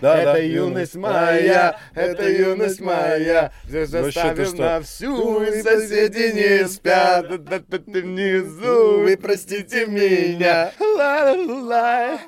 [0.00, 3.52] Да, это да, юность юность моя, это юность моя.
[3.64, 7.28] Здесь Вообще, ты заставим на всю, и соседи не спят.
[7.28, 10.72] Да-да-да, Ты внизу, вы простите меня.
[10.78, 12.18] Ла-ла-ла.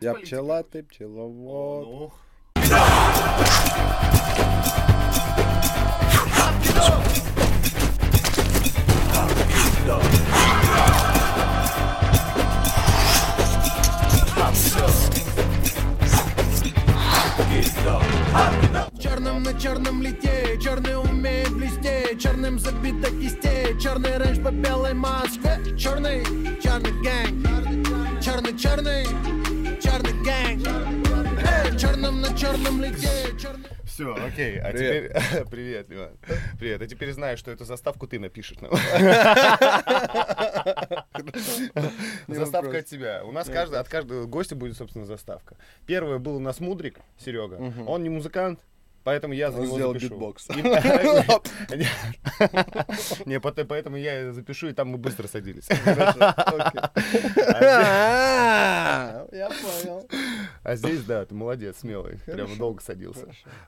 [0.00, 1.86] Я пчела, ты пчеловод.
[1.86, 2.12] Ну,
[19.00, 25.58] Черным на черном лите, черный умеет блестеть, черным забито кистей, черный Range по белой Москве,
[25.78, 26.22] черный,
[26.62, 29.06] черный gang, черный, черный,
[29.80, 33.79] черный gang, черным на черном лите, черный...
[34.00, 34.58] Все, окей.
[34.58, 35.12] А Привет.
[35.12, 35.44] теперь...
[35.50, 36.16] Привет, Иван.
[36.58, 36.80] Привет.
[36.80, 38.58] А теперь знаешь, что эту заставку ты напишешь.
[38.60, 38.72] нам.
[42.26, 43.22] Заставка от тебя.
[43.24, 45.56] У нас каждый, от каждого гостя будет, собственно, заставка.
[45.86, 47.56] Первый был у нас Мудрик, Серега.
[47.86, 48.60] Он не музыкант,
[49.04, 50.10] поэтому я за Он него сделал запишу.
[50.10, 50.48] битбокс.
[53.26, 55.68] Не, поэтому я запишу, и там мы быстро садились.
[57.62, 60.08] А, Я понял.
[60.62, 62.18] А здесь, да, ты молодец, смелый.
[62.26, 63.26] Прямо долго садился.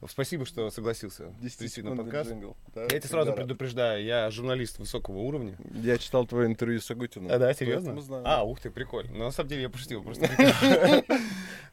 [0.09, 2.33] Спасибо, что согласился прийти на подкаст.
[2.75, 5.57] Я тебя сразу предупреждаю, я журналист высокого уровня.
[5.75, 7.31] Я читал твое интервью с Агутиным.
[7.33, 7.97] А, да, серьезно?
[8.25, 9.13] А, ух ты, прикольно.
[9.13, 10.27] Но на самом деле я пошутил просто.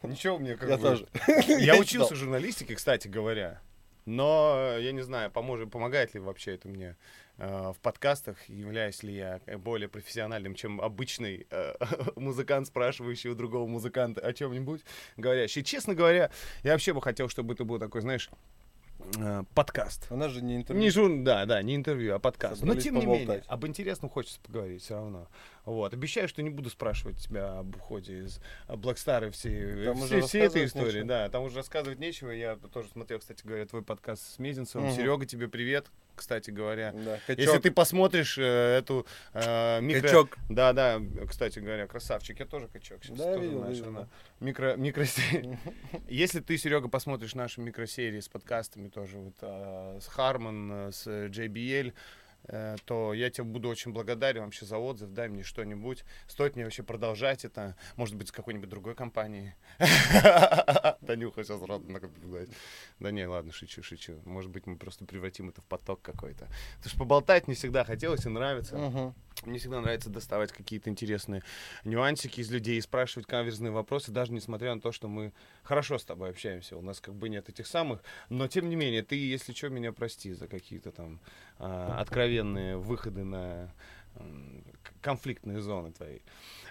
[0.03, 1.07] Ничего мне как Я бы- тоже.
[1.47, 3.58] Я Я учился журналистике, кстати говоря.
[4.05, 6.95] Но э, я не знаю, поможет, помогает ли вообще это мне
[7.37, 11.73] э, в подкастах, являюсь ли я более профессиональным, чем обычный э,
[12.15, 14.81] музыкант, спрашивающий у другого музыканта о чем-нибудь,
[15.17, 15.63] говорящий.
[15.63, 16.31] Честно говоря,
[16.63, 18.29] я вообще бы хотел, чтобы это был такой, знаешь,
[19.17, 20.07] э, подкаст.
[20.09, 20.83] Она же не интервью.
[20.83, 21.11] Не жур...
[21.23, 22.63] Да, да, не интервью, а подкаст.
[22.63, 23.45] Но тем не менее, поболтать.
[23.47, 25.27] об интересном хочется поговорить все равно.
[25.65, 25.93] Вот.
[25.93, 30.41] Обещаю, что не буду спрашивать тебя об уходе из Блэкстара всей, Там всей, уже всей
[30.43, 30.87] этой истории.
[30.87, 31.05] нечего.
[31.07, 32.31] Да, там уже рассказывать нечего.
[32.31, 34.87] Я тоже смотрел, кстати говоря, твой подкаст с Мезенцевым.
[34.87, 34.95] Мгм.
[34.95, 35.87] Серега, тебе привет,
[36.19, 36.93] кстати говоря.
[36.93, 40.01] Да, Если ты посмотришь э, эту э, микро...
[40.01, 40.37] Качок.
[40.49, 42.39] Да, да, кстати говоря, красавчик.
[42.39, 43.03] Я тоже качок.
[43.03, 44.07] сейчас Да, видел, знаешь, видел, да.
[44.39, 45.57] Микро, микросерии.
[46.09, 51.07] Если ты, Серега, посмотришь наши микросерии с подкастами тоже, вот а, с Харман, э, с
[51.07, 51.93] JBL, э,
[52.85, 56.03] то я тебе буду очень благодарен вообще за отзыв, дай мне что-нибудь.
[56.27, 59.53] Стоит мне вообще продолжать это, может быть, с какой-нибудь другой компанией.
[61.05, 62.49] Танюха сейчас рот наблюдать.
[62.99, 64.19] Да не, ладно, шучу, шучу.
[64.25, 66.47] Может быть, мы просто превратим это в поток какой-то.
[66.77, 69.13] Потому что поболтать не всегда хотелось и нравится.
[69.45, 71.43] Мне всегда нравится доставать какие-то интересные
[71.85, 75.31] нюансики из людей и спрашивать каверзные вопросы, даже несмотря на то, что мы
[75.63, 76.75] хорошо с тобой общаемся.
[76.75, 78.01] У нас как бы нет этих самых.
[78.27, 81.21] Но тем не менее, ты, если что, меня прости за какие-то там
[81.57, 81.99] а,
[82.33, 83.73] откровенные выходы на
[85.01, 86.19] конфликтные зоны твои.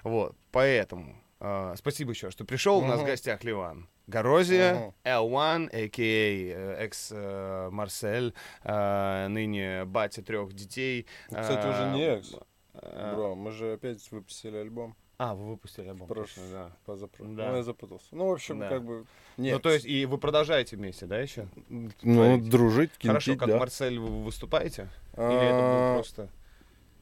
[0.05, 0.37] Вот.
[0.53, 2.79] Поэтому а, спасибо еще, что пришел.
[2.79, 3.89] У нас в гостях Ливан.
[4.07, 4.95] Горозия, Мгм.
[5.05, 6.77] L1, а.к.а.
[6.83, 8.33] экс э, Марсель,
[8.65, 11.07] э, ныне батя трех детей.
[11.27, 12.35] Кстати, уже не Э, экс.
[12.75, 14.97] э, Бро, мы же опять выпустили альбом.
[15.19, 16.07] А, вы выпустили альбом.
[16.07, 16.71] Прошлый, да.
[16.85, 17.37] Позапрошлый.
[17.37, 17.51] Да.
[17.51, 18.07] Ну, я запутался.
[18.13, 18.69] Ну, в общем, Да.
[18.69, 19.05] как бы...
[19.37, 19.55] Нет.
[19.55, 21.49] Ну, то есть, и вы продолжаете вместе, да, еще?
[21.69, 23.59] Ну, дружить, Хорошо, кинтить, как да.
[23.59, 24.89] Марсель вы выступаете?
[25.15, 26.29] Или это было А, просто...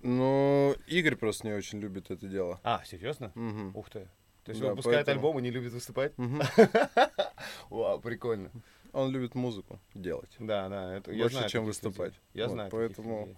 [0.03, 2.59] Ну, Игорь просто не очень любит это дело.
[2.63, 3.33] А, серьезно?
[3.35, 3.77] Мгм.
[3.77, 4.09] Ух ты.
[4.45, 6.13] То есть Да, выпускает поэтому- альбом и не любит выступать?
[7.71, 8.51] Вау, прикольно.
[8.93, 10.31] Он любит музыку делать.
[10.39, 10.97] Да, да.
[10.97, 12.15] Это, Больше, чем выступать.
[12.33, 13.37] Я знаю поэтому-.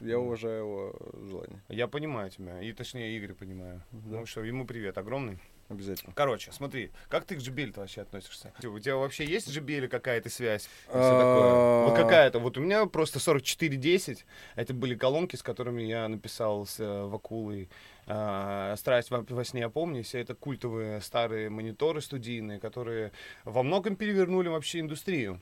[0.00, 0.96] Я уважаю его
[1.28, 1.62] желание.
[1.68, 2.60] Я понимаю тебя.
[2.62, 3.82] И точнее, Игорь понимаю.
[3.90, 4.18] Да.
[4.18, 5.38] Ну что, ему привет огромный.
[5.68, 6.12] Обязательно.
[6.14, 8.54] Короче, смотри, как ты к JBL вообще относишься?
[8.64, 10.68] У тебя вообще есть JBL какая-то связь?
[10.88, 11.86] А?
[11.86, 12.38] Вот какая-то.
[12.38, 14.24] Вот у меня просто 4410.
[14.54, 17.68] Это были колонки, с которыми я написал с э, Вакулой
[18.06, 20.14] а, «Страсть во, во сне опомнись».
[20.14, 23.12] Это культовые старые мониторы студийные, которые
[23.44, 25.38] во многом перевернули вообще индустрию.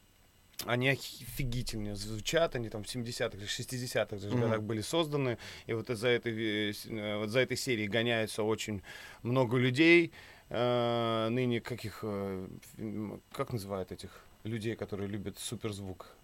[0.65, 4.41] Они офигительно звучат, они там в 70-х или 60-х даже Мгм.
[4.41, 5.39] годах были созданы.
[5.67, 8.83] И вот за этой, э, э, вот за этой серией гоняется очень
[9.23, 10.13] много людей.
[10.49, 12.05] Э, ныне каких,
[13.33, 16.17] как называют этих людей, которые любят суперзвук?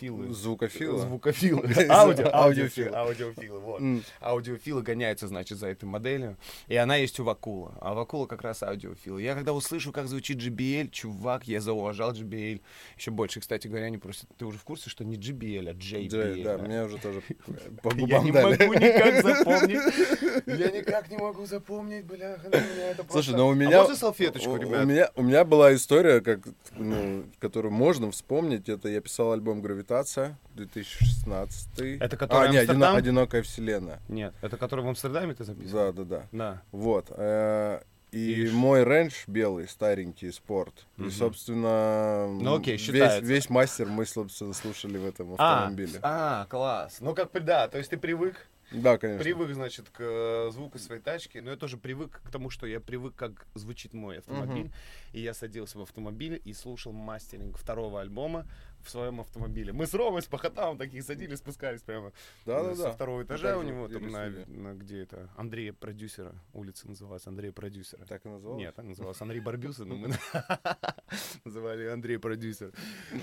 [0.00, 0.32] Филы.
[0.32, 0.98] Звукофилы?
[0.98, 1.62] Звукофилы.
[1.88, 2.90] Аудио, Аудиофилы.
[2.94, 3.58] аудиофилы.
[3.60, 3.80] Вот.
[4.20, 6.36] Аудиофилы гоняются, значит, за этой моделью.
[6.68, 7.74] И она есть у Вакула.
[7.80, 9.18] А Вакула как раз аудиофил.
[9.18, 12.60] Я когда услышу, как звучит JBL, чувак, я зауважал JBL.
[12.96, 14.28] Еще больше, кстати говоря, они просят.
[14.36, 16.42] Ты уже в курсе, что не JBL, а JBL?
[16.42, 17.20] Да, да, мне уже тоже
[17.82, 18.44] по Я губам не дали.
[18.66, 20.46] могу никак запомнить.
[20.46, 22.38] Я никак не могу запомнить, бля.
[22.40, 23.78] Слушай, просто- ну у А меня...
[23.80, 24.84] можно салфеточку, у- у ребят?
[24.86, 26.40] меня, у меня была история, как,
[26.76, 28.68] ну, которую можно вспомнить.
[28.68, 32.00] Это я писал альбом «Гравитация» 2016.
[32.00, 32.82] Это который а, не, Амстердам?
[32.94, 34.00] «Одино- «Одинокая вселенная».
[34.08, 35.92] Нет, это который в Амстердаме ты записывал?
[35.92, 36.26] Да, да, да.
[36.32, 36.62] Да.
[36.72, 37.06] Вот.
[37.10, 37.80] э,
[38.12, 40.86] И И ш- мой рейндж белый, старенький спорт.
[40.96, 41.10] И, Мгм.
[41.10, 43.20] собственно, Ну, окей, весь, считается.
[43.20, 45.98] весь мастер мы, собственно, слушали в этом А, автомобиле.
[46.02, 46.98] а, класс.
[47.00, 49.22] Ну, как бы, да, то есть ты привык Да, конечно.
[49.22, 52.80] Привык, значит, к э, звуку своей тачки, но я тоже привык к тому, что я
[52.80, 54.64] привык, как звучит мой автомобиль.
[54.66, 54.72] Мгм.
[55.12, 58.44] И я садился в автомобиль и слушал мастеринг второго альбома
[58.86, 59.72] в своем автомобиле.
[59.72, 62.12] Мы с Ромой, с Пахотавом такие садились, спускались прямо
[62.44, 62.74] Да-да-да.
[62.74, 66.88] со второго Мы этажа у также него, там на, на где это, Андрея Продюсера, улица
[66.88, 68.04] называлась, Андрея Продюсера.
[68.06, 68.60] Так и называлось?
[68.60, 70.08] Нет, так назывался Андрей Барбюса, но мы
[71.44, 72.72] называли Андрей Продюсер.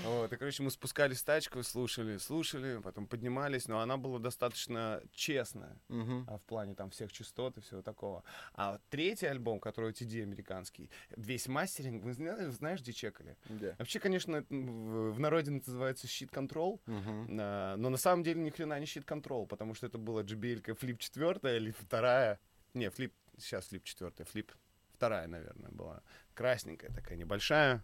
[0.04, 5.02] Вот, и, короче, мы спускались в тачку, слушали, слушали, потом поднимались, но она была достаточно
[5.12, 8.22] честная а, в плане там всех частот и всего такого.
[8.54, 13.36] А третий альбом, который TD американский, весь мастеринг, вы знаешь, где чекали?
[13.48, 13.74] Да.
[13.78, 17.38] Вообще, конечно, в народе называется щит контрол, Мгм.
[17.40, 20.74] а, но на самом деле ни хрена не щит контрол, потому что это была JBL
[20.74, 22.38] флип четвертая или вторая.
[22.74, 24.52] Не, флип, сейчас флип четвертая, флип
[24.94, 26.02] вторая, наверное, была.
[26.34, 27.82] Красненькая такая, небольшая,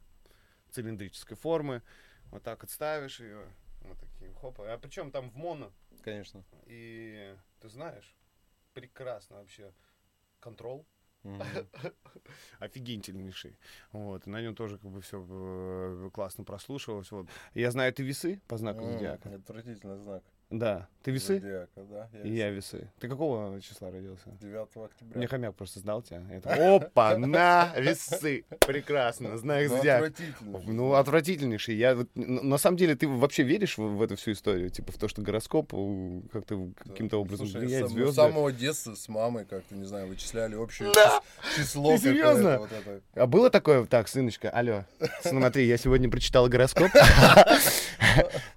[0.71, 1.83] цилиндрической формы.
[2.31, 3.45] Вот так вот ставишь ее,
[3.83, 4.73] вот такие, хопа.
[4.73, 5.73] А причем там в моно,
[6.03, 6.45] Конечно.
[6.67, 8.17] и ты знаешь,
[8.75, 9.73] прекрасно вообще.
[10.41, 10.87] Контрол Мгм.
[12.59, 13.59] Офигительнейший.
[13.93, 17.11] Вот, на нем тоже как бы все классно прослушивалось.
[17.11, 17.29] Вот.
[17.55, 19.35] Я знаю, ты весы по знаку зодиака.
[19.35, 20.23] Отвратительный знак.
[20.50, 20.88] Да.
[21.02, 21.41] Ты весы?
[21.41, 22.08] Зодиака, да.
[22.25, 22.91] И я весы.
[22.99, 24.25] Ты какого числа родился?
[24.41, 25.17] 9 октября.
[25.17, 26.23] Мне хомяк просто сдал тебя.
[26.31, 28.44] Я такой, Опа, на, весы.
[28.67, 30.06] Прекрасно, знак Ну, зодиака.
[30.06, 31.76] отвратительный Ну, отвратительнейший.
[31.76, 34.69] Я на самом деле, ты вообще веришь в, в эту всю историю?
[34.69, 35.73] Типа в то, что гороскоп
[36.32, 38.12] как-то каким-то образом Слушай, влияет сам- звезды?
[38.12, 41.23] с самого детства с мамой как-то, не знаю, вычисляли общее Да!
[41.56, 41.93] чис- число.
[41.93, 42.58] Ты серьезно?
[42.58, 43.00] Вот это.
[43.14, 44.85] А было такое, так, сыночка, алло,
[45.23, 46.91] смотри, я сегодня прочитал гороскоп.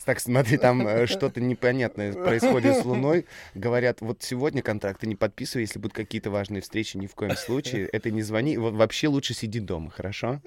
[0.05, 1.39] Так, смотри, там э, что-то
[1.83, 3.25] непонятное происходит с Луной.
[3.55, 7.87] Говорят, вот сегодня контракты не подписывай, если будут какие-то важные встречи, ни в коем случае.
[7.87, 8.57] Это не звони.
[8.57, 10.41] Вообще лучше сиди дома, хорошо?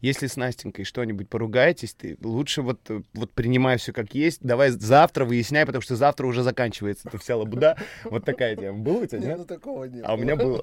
[0.00, 4.40] Если с Настенькой что-нибудь поругаетесь, ты лучше вот, э, вот принимай все как есть.
[4.42, 7.76] Давай завтра выясняй, потому что завтра уже заканчивается эта вся лабуда.
[8.04, 8.78] Вот такая тема.
[8.78, 9.38] Было у тебя, Не, нет?
[9.38, 10.04] ну такого нет.
[10.06, 10.62] А у меня было.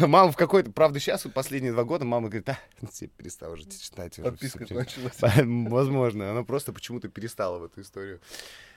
[0.06, 0.72] Мама в какой-то...
[0.72, 2.58] Правда, сейчас, вот последние два года, мама говорит, а,
[2.98, 4.16] ты перестал уже читать.
[4.16, 5.16] Подписка кончилась.
[5.20, 6.30] Возможно.
[6.30, 8.20] Она просто почему-то перестала в эту историю.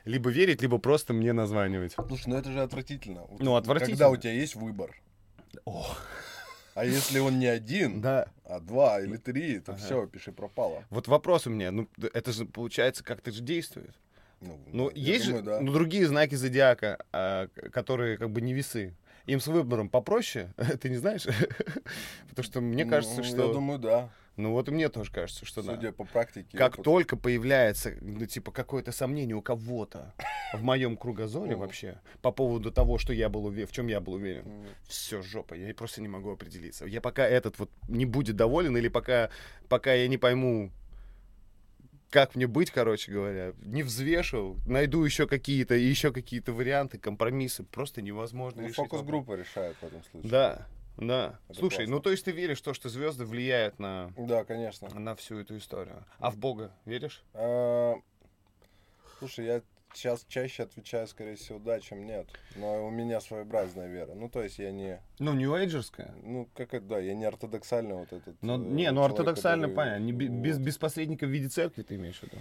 [0.06, 1.94] Либо верить, либо просто мне названивать.
[1.94, 3.28] Слушай, ну это же отвратительно.
[3.40, 3.98] Ну, отвратительно.
[3.98, 4.96] Когда у тебя есть выбор.
[5.66, 5.96] О.
[6.80, 8.28] А если он не один, Да.
[8.46, 9.82] а два или три, то Ага.
[9.82, 10.86] все, пиши пропало.
[10.90, 11.72] Вот вопрос у меня.
[11.72, 13.94] Ну, это же, получается, как-то же действует.
[14.40, 15.60] Ну, Ну, есть думаю, же да.
[15.60, 18.94] ну, другие знаки зодиака, а, которые как бы не весы.
[19.26, 21.24] Им с выбором попроще, ты не знаешь?
[22.30, 23.48] Потому что мне кажется, Ну, что...
[23.48, 24.10] Я думаю, да.
[24.40, 25.76] Ну вот и мне тоже кажется, что да.
[25.76, 26.58] Судя по практике.
[26.58, 26.84] Как опыту.
[26.84, 30.14] только появляется, ну, типа, какое-то сомнение у кого-то
[30.54, 34.14] в моем кругозоре вообще по поводу того, что я был уверен, в чем я был
[34.14, 34.46] уверен,
[34.88, 36.86] все, жопа, я просто не могу определиться.
[36.86, 39.30] Я пока этот вот не будет доволен, или пока,
[39.68, 40.72] пока я не пойму,
[42.10, 48.02] как мне быть, короче говоря, не взвешивал, найду еще какие-то, еще какие-то варианты, компромиссы, просто
[48.02, 50.32] невозможно Ну, решить фокус-группа решает в этом случае.
[50.32, 50.68] Да,
[51.00, 51.40] да.
[51.50, 51.96] Это Слушай, классно.
[51.96, 54.90] ну то есть ты веришь в то, что звезды влияют на, Да, конечно.
[54.90, 56.06] на всю эту историю.
[56.20, 57.24] А в Бога веришь?
[57.34, 57.96] А,
[59.20, 59.62] Слушай, я
[59.94, 62.28] сейчас чаще отвечаю, скорее всего, да, чем нет.
[62.56, 64.14] Но у меня своеобразная вера.
[64.14, 65.02] Ну, то есть я не...
[65.18, 66.14] Ну, нью-эйджерская.
[66.24, 68.36] Ну, как это, да, я не ортодоксальный вот этот...
[68.42, 70.04] Ну, э, не, ну ортодоксально который- понятно.
[70.04, 72.38] Не, без, без посредника в виде церкви ты имеешь в виду?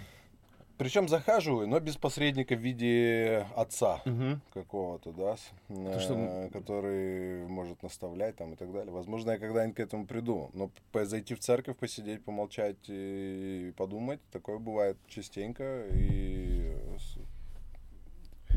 [0.79, 4.39] Причем захаживаю, но без посредника в виде отца Угу.
[4.53, 5.35] какого-то, да,
[5.67, 8.93] То, что- э, который может наставлять там и так далее.
[8.93, 10.49] Возможно, я когда-нибудь к этому приду.
[10.53, 15.85] Но зайти в церковь, посидеть, помолчать и подумать, такое бывает частенько.
[15.91, 16.73] И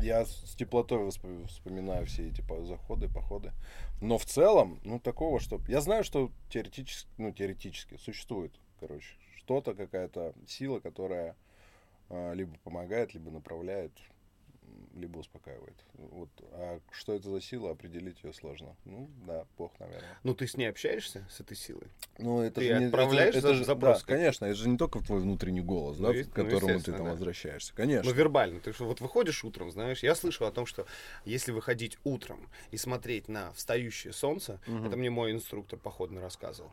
[0.01, 3.51] я с теплотой вспоминаю все эти заходы, походы.
[3.99, 5.59] Но в целом, ну, такого, что...
[5.67, 11.35] Я знаю, что теоретически, ну, теоретически существует, короче, что-то, какая-то сила, которая
[12.09, 13.91] либо помогает, либо направляет,
[14.95, 15.75] либо успокаивает.
[15.95, 16.29] Вот.
[16.51, 18.75] А что это за сила, определить ее сложно.
[18.85, 20.17] Ну, да, Бог, наверное.
[20.23, 21.87] Ну, ты с ней общаешься, с этой силой?
[22.19, 24.77] Ну, это Ты же не- отправляешь это, это же, запрос Да, конечно, это же не
[24.77, 27.11] только твой внутренний голос, Ну, да, и- к ну, которому ты естественно, там да.
[27.13, 27.73] возвращаешься.
[27.75, 28.09] Конечно.
[28.11, 28.59] Ну, вербально.
[28.59, 30.85] Ты что, вот выходишь утром, знаешь, я слышал о том, что
[31.25, 34.85] если выходить утром и смотреть на встающее солнце, Мгм.
[34.87, 36.71] это мне мой инструктор походный рассказывал,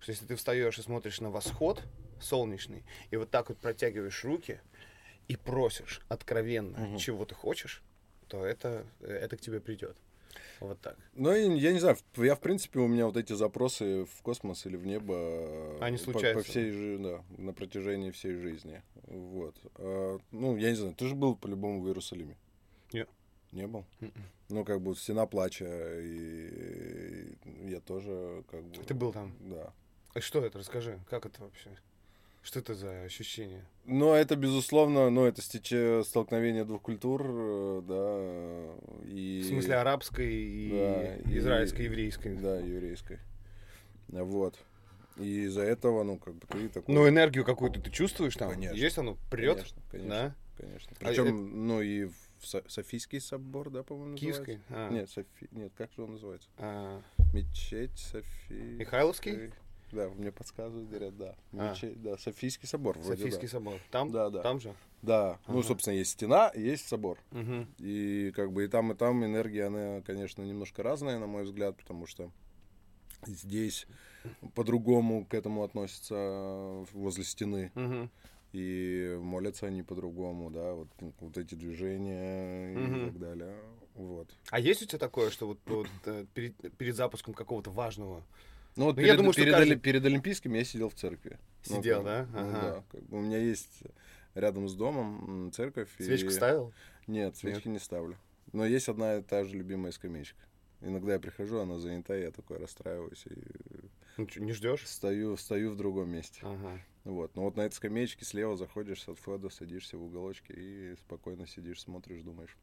[0.00, 1.82] что если ты встаешь и смотришь на восход
[2.20, 4.60] солнечный, и вот так вот протягиваешь руки
[5.28, 6.98] и просишь откровенно, Мгм.
[6.98, 7.82] чего ты хочешь,
[8.28, 9.96] то это, это к тебе придет.
[10.60, 10.96] Вот так.
[11.14, 14.66] Ну, и я не знаю, я, в принципе, у меня вот эти запросы в космос
[14.66, 15.14] или в небо...
[15.16, 16.44] э, Они по- случаются.
[16.44, 18.82] По, всей жи- да, на протяжении всей жизни.
[19.06, 19.56] Вот.
[19.76, 22.36] А, ну, я не знаю, ты же был по-любому в Иерусалиме.
[22.92, 23.08] Нет.
[23.52, 23.84] Не был.
[24.00, 24.12] Мгм.
[24.50, 25.66] Ну, как бы стена плача,
[26.00, 27.34] и
[27.68, 28.84] я тоже как бы...
[28.84, 29.34] Ты был там?
[29.40, 29.72] Да.
[30.14, 30.58] А что это?
[30.58, 30.98] Расскажи.
[31.08, 31.70] Как это вообще?
[32.42, 33.64] Что это за ощущение?
[33.84, 39.42] Ну, это, безусловно, ну, это стече- столкновение двух культур, э, да, и...
[39.44, 42.34] В смысле арабской и Да, и- израильской, еврейской.
[42.36, 43.18] Да, еврейской.
[44.08, 44.58] Вот.
[45.18, 46.94] И из-за этого, ну, как бы ты такой...
[46.94, 48.50] Ну, энергию какую-то ты чувствуешь там?
[48.52, 48.74] Конечно.
[48.74, 49.18] Есть оно?
[49.30, 49.56] Прет?
[49.56, 50.34] Конечно, конечно, Да?
[50.56, 50.96] конечно.
[50.98, 54.60] А Причем, ну, и в Со- Софийский собор, да, по-моему, Киевской?
[54.70, 54.88] называется?
[54.88, 54.90] А.
[54.90, 55.48] Нет, Софи...
[55.50, 56.48] Нет, как же он называется?
[56.56, 57.02] А,
[57.34, 58.54] Мечеть Софи...
[58.78, 59.52] Михайловский?
[59.92, 61.36] Да, мне подсказывают, говорят, да.
[61.52, 61.70] А.
[61.70, 63.52] Мечеть, да, Софийский собор, вроде Софийский да.
[63.52, 63.80] собор.
[63.90, 64.10] Там?
[64.10, 64.42] Да, да.
[64.42, 64.74] Там же?
[65.02, 65.68] Да, ну, Ага.
[65.68, 67.18] собственно, есть стена, и есть собор.
[67.30, 67.66] Мгм.
[67.78, 71.76] И как бы и там, и там энергия, она, конечно, немножко разная, на мой взгляд,
[71.76, 72.30] потому что
[73.24, 73.86] здесь
[74.54, 77.72] по-другому к этому относятся возле стены.
[77.74, 78.10] Мгм.
[78.52, 83.06] И молятся они по-другому, да, вот, ну, вот эти движения и Мгм.
[83.06, 83.56] так далее.
[83.94, 84.28] Вот.
[84.50, 88.24] А есть у тебя такое, что вот, вот, э, перед, перед запуском какого-то важного
[88.76, 91.38] Ну вот Ну, я перед, думаю, что перед, каждый- перед Олимпийским я сидел в церкви.
[91.68, 92.28] Ну, Сидел, как- да?
[92.32, 92.60] ну Ага.
[92.60, 93.82] да, как бы у меня есть
[94.34, 95.88] рядом с домом церковь.
[95.98, 96.72] и- свечку ставил?
[97.06, 98.16] Нет, свечки не ставлю.
[98.52, 100.38] Но есть одна и та же любимая скамеечка.
[100.80, 103.34] Иногда я прихожу, она занята, я такой расстраиваюсь и
[104.16, 104.86] Ну, не ждешь?
[104.88, 106.40] стою, стою в другом месте.
[106.42, 106.80] Ага.
[107.04, 107.34] Вот.
[107.36, 111.82] Но вот на этой скамеечке слева заходишь от входа, садишься в уголочке и спокойно сидишь,
[111.82, 112.56] смотришь, думаешь.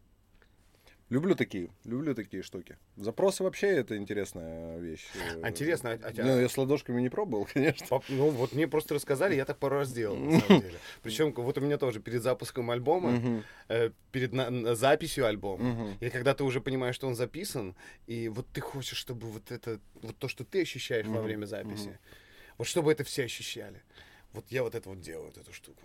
[1.09, 2.77] Люблю такие, люблю такие штуки.
[2.97, 5.05] Запросы вообще это интересная вещь.
[5.41, 7.87] А интересно, а- а тебя- Ну, я с ладошками не пробовал, конечно.
[7.87, 10.77] Пап, Ну, вот мне просто рассказали, я так пару раз делал, на самом деле.
[11.03, 16.09] Причем вот у меня тоже перед запуском альбома, э, перед на- на записью альбома, и
[16.09, 17.73] когда ты уже понимаешь, что он записан,
[18.07, 21.99] и вот ты хочешь, чтобы вот это, вот то, что ты ощущаешь во время записи,
[22.57, 23.81] вот чтобы это все ощущали.
[24.33, 25.83] Вот я вот это вот делаю, вот эту штуку.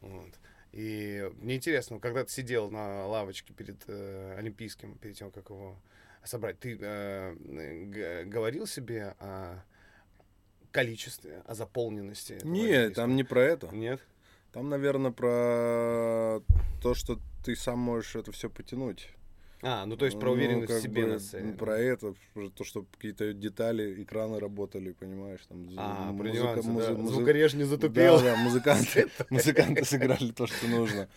[0.00, 0.32] Вот.
[0.74, 5.76] И мне интересно, когда ты сидел на лавочке перед э, Олимпийским, перед тем, как его
[6.24, 9.62] собрать, ты э, г- говорил себе о
[10.72, 12.40] количестве, о заполненности?
[12.42, 13.68] Нет, там не про это.
[13.68, 14.00] Нет?
[14.52, 16.42] Там, наверное, про
[16.82, 19.10] то, что ты сам можешь это все потянуть.
[19.66, 21.52] А, ну то есть про Ну, уверенность в как себе бы, на сцене.
[21.52, 26.94] ну, Про это, про то, что какие-то детали, экраны работали, понимаешь, там А, музыка- музы-
[26.94, 27.00] да.
[27.00, 28.18] музы- Звукореж не затупил.
[28.18, 31.08] Да, да, музыканты, музыканты сыграли то, что нужно.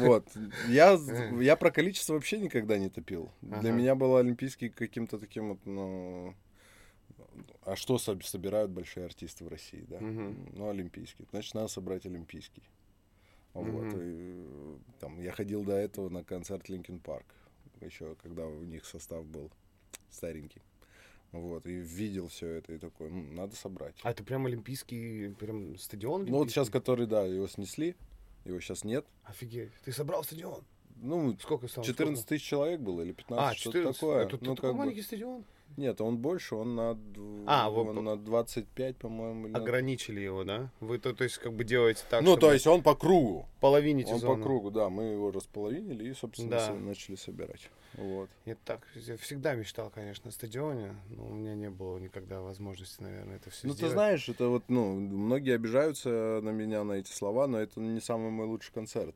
[0.00, 0.26] Вот.
[0.68, 0.98] Я,
[1.40, 3.30] я про количество вообще никогда не топил.
[3.42, 3.70] Для Ага.
[3.72, 6.34] меня был Олимпийский каким-то таким вот, ну...
[7.64, 10.00] А что соб- собирают большие артисты в России, да?
[10.00, 10.48] Мгм.
[10.54, 11.26] Ну, Олимпийский.
[11.30, 12.62] Значит, надо собрать Олимпийский.
[13.54, 13.66] Вот.
[13.84, 14.00] Мгм.
[14.02, 14.44] И,
[15.00, 17.26] там, я ходил до этого на концерт Линкен Парк.
[17.84, 19.50] Еще когда у них состав был
[20.10, 20.62] старенький.
[21.32, 21.66] Вот.
[21.66, 23.96] И видел все это и такой, «М, надо собрать.
[24.02, 26.26] А это прям олимпийский, прям стадион?
[26.26, 26.72] Ну вот сейчас, олимпийский?
[26.72, 27.96] который, да, его снесли,
[28.44, 29.06] его сейчас нет.
[29.24, 29.72] Офигеть.
[29.84, 30.62] Ты собрал стадион?
[30.96, 31.86] Ну, Сколько стало?
[31.86, 33.98] 14 тысяч человек было или 15, А, что-то 14.
[34.00, 34.26] такое.
[34.26, 35.44] Это ну, такой как бы- маленький стадион?
[35.76, 36.98] Нет, он больше, он на,
[37.46, 39.48] А, он по- на 25, по-моему.
[39.48, 40.70] на- Ограничили его, да?
[40.80, 43.46] Вы то, то есть как бы делаете так, Ну, то есть он по кругу.
[43.60, 44.36] половините Он зону.
[44.36, 44.88] по кругу, да.
[44.88, 46.74] Мы его располовинили и, собственно, Да.
[46.74, 47.70] начали собирать.
[47.94, 48.30] Вот.
[48.46, 53.02] Я так я всегда мечтал, конечно, о стадионе, но у меня не было никогда возможности,
[53.02, 53.92] наверное, это все Ну, ты сделать.
[53.94, 58.30] знаешь, это вот, ну, многие обижаются на меня на эти слова, но это не самый
[58.30, 59.14] мой лучший концерт.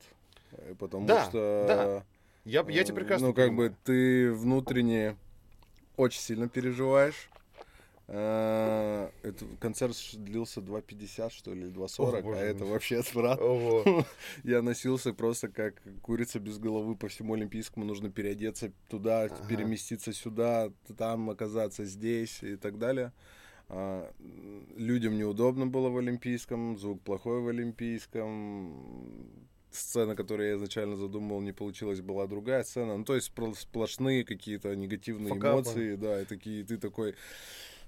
[0.53, 1.65] Э, Потому Да, что...
[1.67, 2.05] да.
[2.45, 3.71] Я, я тебя э, прекрасно Ну, как понимаю.
[3.71, 5.17] бы ты внутренне
[5.97, 7.29] очень сильно переживаешь.
[8.09, 12.73] Э, Это концерт длился 2.50, что ли, или 2.40, О, боже а это мой.
[12.75, 13.45] вообще отвратно.
[13.45, 14.05] Ого.
[14.45, 17.85] Я носился просто как курица без головы по всему Олимпийскому.
[17.85, 19.37] Нужно переодеться туда, Ага.
[19.49, 23.13] переместиться сюда, там оказаться здесь и так далее.
[23.69, 24.09] А,
[24.77, 29.29] людям неудобно было в Олимпийском, звук плохой в Олимпийском.
[29.71, 32.97] Сцена, которую я изначально задумывал, не получилась, была другая сцена.
[32.97, 35.55] Ну, то есть сплошные какие-то негативные Факапы.
[35.61, 37.15] эмоции, да, и такие, ты такой,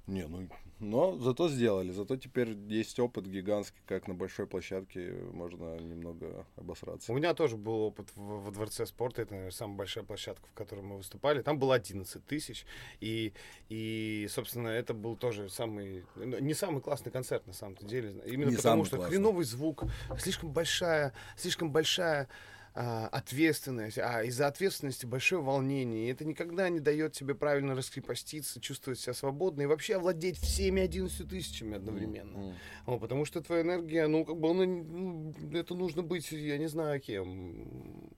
[0.07, 0.49] не, ну,
[0.81, 7.13] но зато сделали, зато теперь есть опыт гигантский, как на большой площадке можно немного обосраться.
[7.13, 9.23] У меня тоже был опыт в- во Дворце спорта.
[9.23, 11.43] Это, наверное, самая большая площадка, в которой мы выступали.
[11.43, 12.65] Там было 11 тысяч.
[13.01, 13.33] И,
[13.69, 16.05] и, собственно, это был тоже самый...
[16.17, 18.15] ну, Не самый классный концерт, на самом деле.
[18.27, 19.17] Именно Не потому, что классный.
[19.17, 19.85] хреновый звук,
[20.19, 22.29] слишком большая, слишком большая
[22.81, 26.07] а, ответственность, а из-за ответственности большое волнение.
[26.07, 30.81] И это никогда не дает тебе правильно раскрепоститься, чувствовать себя свободно и вообще овладеть всеми
[30.81, 32.37] 11 тысячами одновременно.
[32.39, 32.55] М.
[32.87, 36.69] О, потому что твоя энергия, ну, как бы, она, ну, это нужно быть, я не
[36.69, 38.13] знаю, кем.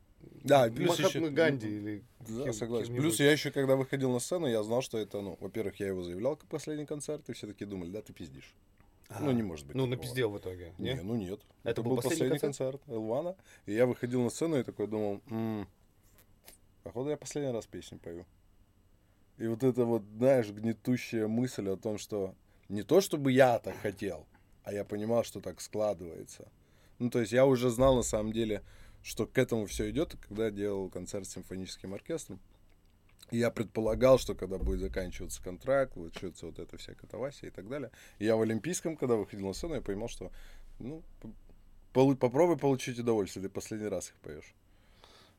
[0.44, 2.94] Да, плюс Махатмой еще- Ганди или Да, кем- согласен.
[2.96, 6.02] Плюс я еще, когда выходил на сцену, я знал, что это, ну, во-первых, я его
[6.02, 8.54] заявлял как последний концерт, и все таки думали, да, ты пиздишь.
[9.18, 9.74] Ну, не может быть.
[9.74, 9.96] Ну, такого.
[9.96, 10.94] напиздел в итоге, не?
[10.94, 11.40] Не, ну нет.
[11.64, 13.36] Это был последний концерт Элвана.
[13.66, 15.66] И я выходил на сцену и такой думал, «М,
[16.84, 18.24] походу я последний раз песню пою.
[19.38, 22.34] И вот это вот, знаешь, гнетущая мысль о том, что
[22.68, 24.26] не то, чтобы я так хотел,
[24.64, 26.48] а я понимал, что так складывается.
[26.98, 28.62] Ну, то есть я уже знал на самом деле,
[29.02, 32.38] что к этому все идет, когда делал концерт с симфоническим оркестром.
[33.30, 37.90] Я предполагал, что когда будет заканчиваться контракт, начнется вот эта вся катавасия и так далее.
[38.18, 40.32] Я в Олимпийском, когда выходил на сцену, я понимал, что,
[40.78, 41.02] ну,
[41.92, 44.54] попробуй получить удовольствие, ты последний раз их поешь.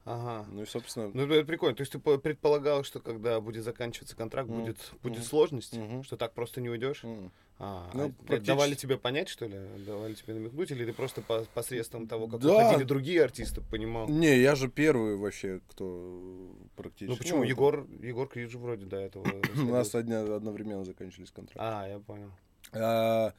[0.03, 0.45] Ага.
[0.51, 1.75] Ну и, собственно, Ну, это прикольно.
[1.75, 4.61] То есть ты по- предполагал, что когда будет заканчиваться контракт, Мгм.
[4.61, 5.23] будет, будет Мгм.
[5.25, 6.03] сложность, Мгм.
[6.03, 7.03] что так просто не уйдешь?
[7.03, 7.31] м.
[7.59, 8.47] А, Ну, а практически.
[8.47, 9.59] давали тебе понять, что ли?
[9.85, 10.71] Давали тебе намекнуть?
[10.71, 12.47] Или ты просто по- посредством того, как Да.
[12.47, 14.09] выходили другие артисты, понимал?
[14.09, 17.11] не, я же первый вообще, кто практически...
[17.11, 17.39] Ну почему?
[17.43, 19.23] это- Егор, Егор Крид же вроде до этого.
[19.69, 21.59] У нас одня- одновременно закончились контракты.
[21.63, 22.31] А, я понял.
[22.73, 23.33] А,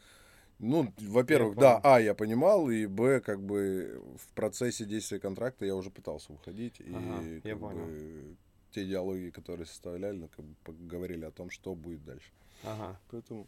[0.63, 5.67] ну, во-первых, Я да, а, я понимал, и б, как бы в процессе действия контракта
[5.67, 7.85] я уже пытался уходить, и Ага, я как понял.
[7.87, 8.37] бы
[8.71, 10.55] те диалоги, которые составляли, ну, как бы
[10.87, 12.31] говорили о том, что будет дальше.
[12.63, 12.99] Ага.
[13.11, 13.47] Поэтому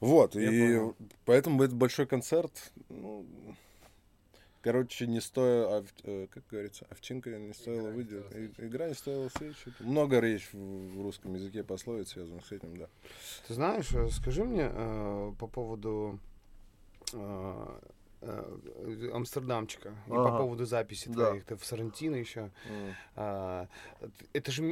[0.00, 0.96] вот, Я и понял.
[1.24, 3.26] поэтому этот большой концерт, ну,
[4.62, 9.28] короче, не стоя, ов- э, как говорится, овчинка не стоила выделать, и- игра не стоила
[9.36, 9.72] свечи.
[9.80, 12.88] Много речь в, русском языке пословиц связанных с этим, да.
[13.48, 16.18] Ты знаешь, э, скажи мне э, по поводу
[17.12, 17.78] э,
[18.22, 20.38] э, Амстердамчика и по Ага.
[20.38, 21.26] поводу записи Да.
[21.28, 21.44] твоих.
[21.44, 22.50] Ты в Сарантино еще.
[22.68, 22.94] М.
[23.14, 23.68] А,
[24.32, 24.62] это же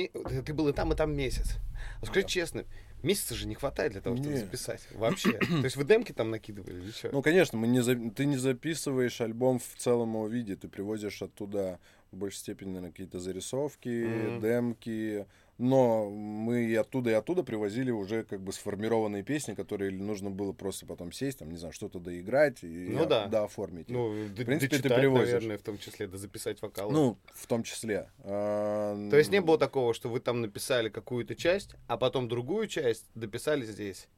[0.44, 1.56] ты был и там, и там месяц.
[2.00, 2.28] А скажи Да.
[2.28, 2.64] честно,
[3.02, 4.38] месяца же не хватает для того, чтобы Не.
[4.38, 4.86] записать.
[4.92, 5.32] Вообще.
[5.38, 7.10] То есть вы демки там накидывали или что?
[7.12, 11.22] Ну, конечно, мы не за- ты не записываешь альбом в целом его виде, ты привозишь
[11.22, 11.78] оттуда
[12.10, 14.40] в большей степени, наверное, какие-то зарисовки, Мгм.
[14.40, 15.26] демки,
[15.58, 20.52] но мы и оттуда, и оттуда привозили уже как бы сформированные песни, которые нужно было
[20.52, 23.26] просто потом сесть, там, не знаю, что-то доиграть и Ну да.
[23.26, 23.88] дооформить.
[23.88, 25.32] ну, д- принципе, ты дочитать, привозишь.
[25.34, 26.90] наверное, в том числе, да записать вокал.
[26.90, 28.08] Ну, в том числе.
[28.25, 33.04] То есть не было такого, что вы там написали какую-то часть, а потом другую часть
[33.14, 34.08] дописали здесь.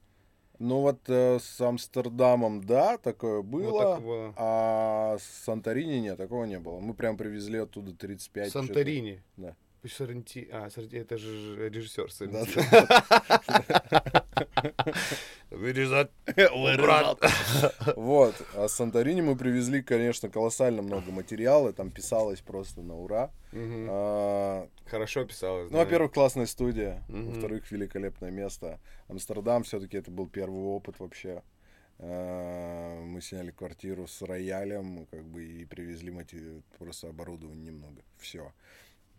[0.59, 3.69] Ну, вот э, с Амстердамом, да, такое было.
[3.69, 4.33] Вот так было.
[4.37, 6.79] А с Санторини нет, такого не было.
[6.79, 8.49] Мы прям привезли оттуда 35.
[8.49, 8.65] что-то.
[8.65, 9.21] Санторини.
[9.37, 9.55] Да.
[9.87, 10.49] Пусть Саренти...
[10.51, 10.97] А, Саренти...
[10.97, 12.67] это же режиссер Да, Саренти.
[15.49, 16.11] Вырезать.
[16.51, 17.17] Убрать.
[17.95, 18.35] Вот.
[18.53, 21.71] А с Санторини мы привезли, конечно, колоссально много материала.
[21.71, 23.31] Там писалось просто на ура.
[23.53, 25.71] А, Хорошо писалось.
[25.71, 27.01] Ну, во-первых, классная студия.
[27.07, 28.81] Во-вторых, великолепное место.
[29.07, 31.43] Амстердам все-таки это был первый опыт вообще.
[31.99, 36.13] А, Мы сняли квартиру с роялем, как бы, и привезли
[36.77, 38.01] просто оборудование немного.
[38.17, 38.51] Все.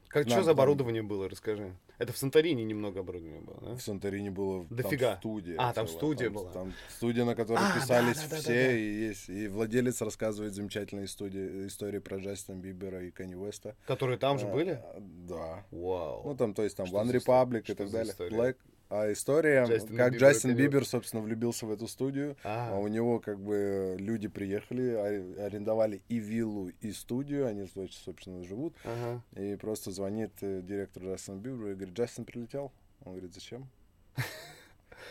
[0.09, 1.75] Как, Нам что за там- оборудование было, расскажи.
[1.99, 3.75] Это в Санторини немного оборудования было, да?
[3.75, 5.11] В Санторини было Дофига.
[5.13, 5.57] там студия.
[5.59, 5.99] А, там целая.
[5.99, 6.53] студия Там- была.
[6.53, 8.73] Там студия, на которой А, да, писались да, да, да, все, да.
[8.73, 9.29] и есть.
[9.29, 13.75] И владелец рассказывает замечательные студии, истории про Джастина Бибера и Канье Уэста.
[13.87, 14.81] Которые там же А, были?
[14.99, 15.65] Да.
[15.73, 16.23] Вау.
[16.25, 17.11] Ну, там, то есть, там, Что One?
[17.13, 18.13] Republic и так далее.
[18.13, 18.37] история?
[18.37, 18.57] Black.
[18.91, 20.73] А история, Джастина как Бибера Джастин перевод.
[20.73, 22.37] Бибер, собственно, влюбился в эту студию.
[22.43, 24.95] А, А у него, как бы, люди приехали,
[25.41, 27.47] арендовали и виллу, и студию.
[27.47, 28.75] Они, значит, собственно, живут.
[28.85, 29.23] ага.
[29.37, 32.73] И просто звонит э, директор Джастина Бибера и говорит, Джастин прилетел?
[33.05, 33.69] Он говорит, зачем?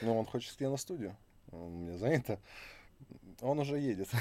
[0.02, 1.16] Ну, он хочет тебе на студию.
[1.52, 2.40] У меня занято.
[3.42, 4.10] Он уже едет.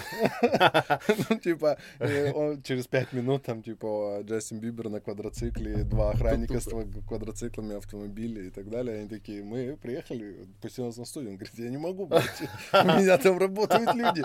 [1.30, 6.60] Ну, типа, э, он через пять минут там, типа, Джастин Бибер на квадроцикле, два охранника
[6.60, 8.98] с ква- квадроциклами, автомобили и так далее.
[8.98, 11.32] Они такие, мы приехали, пусти нас на студию.
[11.32, 12.04] Он говорит, я не могу,
[12.72, 14.22] у меня там работают люди.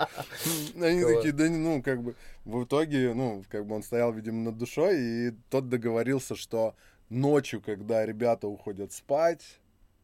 [0.76, 4.58] Они такие, да ну, как бы, в итоге, ну, как бы он стоял, видимо, над
[4.58, 6.74] душой, и тот договорился, что
[7.08, 9.60] ночью, когда ребята уходят спать,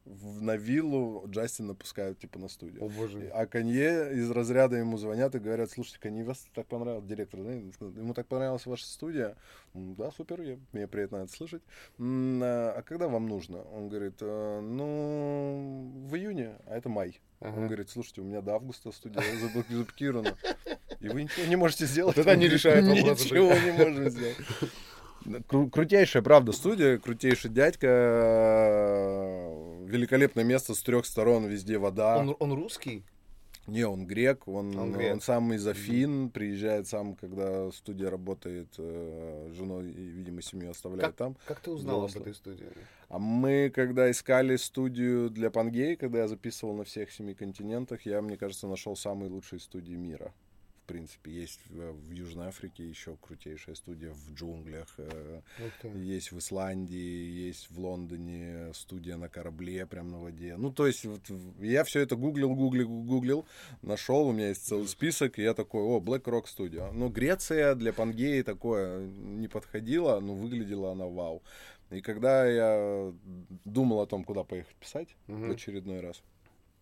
[0.08, 2.82] в- на виллу Джастина пускают, типа, на студию.
[2.84, 3.30] О боже.
[3.34, 7.52] А Канье из разряда ему звонят и говорят, слушайте, Канье, вас так понравилось, директор, да,
[7.52, 9.36] ему так понравилась ваша студия.
[9.74, 11.62] «М, Да, супер, я- мне приятно это слышать.
[11.98, 13.62] «М, А а когда вам нужно?
[13.74, 17.20] Он говорит, «Э, ну, в июне, а это май.
[17.40, 17.66] Он Ага.
[17.66, 20.36] говорит, слушайте, у меня до августа студия заблок- заблокирована,
[21.00, 22.16] и вы ничего не можете сделать.
[22.18, 24.36] Это не решает вопросы, Ничего не можем сделать.
[25.48, 27.86] Кру- Крутейшая, правда, студия, крутейший дядька,
[29.88, 32.18] великолепное место с трех сторон, везде вода.
[32.18, 33.05] Он, он русский?
[33.66, 35.22] Не, он грек, он, Он он, грек.
[35.22, 41.37] сам из Афин, приезжает сам, когда студия работает, э, женой, и, видимо, семью оставляет там.
[41.44, 42.66] Как ты узнал об этой студии?
[43.11, 48.22] А мы, когда искали студию для Пангей, когда я записывал на всех семи континентах, я,
[48.22, 50.33] мне кажется, нашел самые лучшие студии мира.
[50.88, 55.88] В принципе, есть в, в Южной Африке еще крутейшая студия в джунглях, э, Ух ты.
[55.98, 56.96] есть в Исландии,
[57.46, 60.57] есть в Лондоне студия на корабле, прям на воде.
[60.57, 61.20] Ну, то есть, вот,
[61.61, 63.44] я все это гуглил, гуглил, гуглил,
[63.83, 66.90] нашел, у меня есть целый список, и я такой, о, Black Rock Studio.
[66.90, 71.42] Ну, Греция для Пангеи такое не подходила, но выглядела она вау.
[71.90, 73.12] И когда я
[73.66, 75.48] думал о том, куда поехать писать Мгм.
[75.48, 76.22] в очередной раз,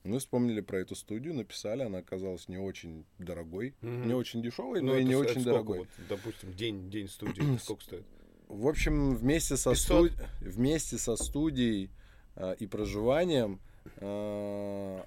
[0.07, 4.09] мы вспомнили про эту студию, написали, она оказалась не очень дорогой, Мгм.
[4.09, 5.79] не очень дешевой, Ну, но и не очень сколько дорогой.
[5.81, 8.05] вот, допустим, день, день студии, сколько стоит?
[8.49, 10.11] В общем, вместе со, 500?
[10.13, 11.91] студ- вместе со студией
[12.37, 13.61] а, и проживанием
[13.99, 15.05] а,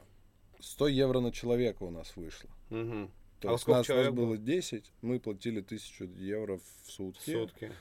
[0.59, 2.49] 100 евро на человека у нас вышло.
[2.69, 3.09] Мгм.
[3.39, 4.37] То А есть нас, нас было было?
[4.37, 7.31] 10, мы платили 1000 евро в сутки.
[7.31, 7.71] Сутки.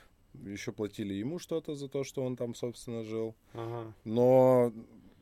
[0.44, 3.34] Еще платили ему что-то за то, что он там, собственно, жил.
[3.54, 3.92] Ага.
[4.04, 4.72] Но,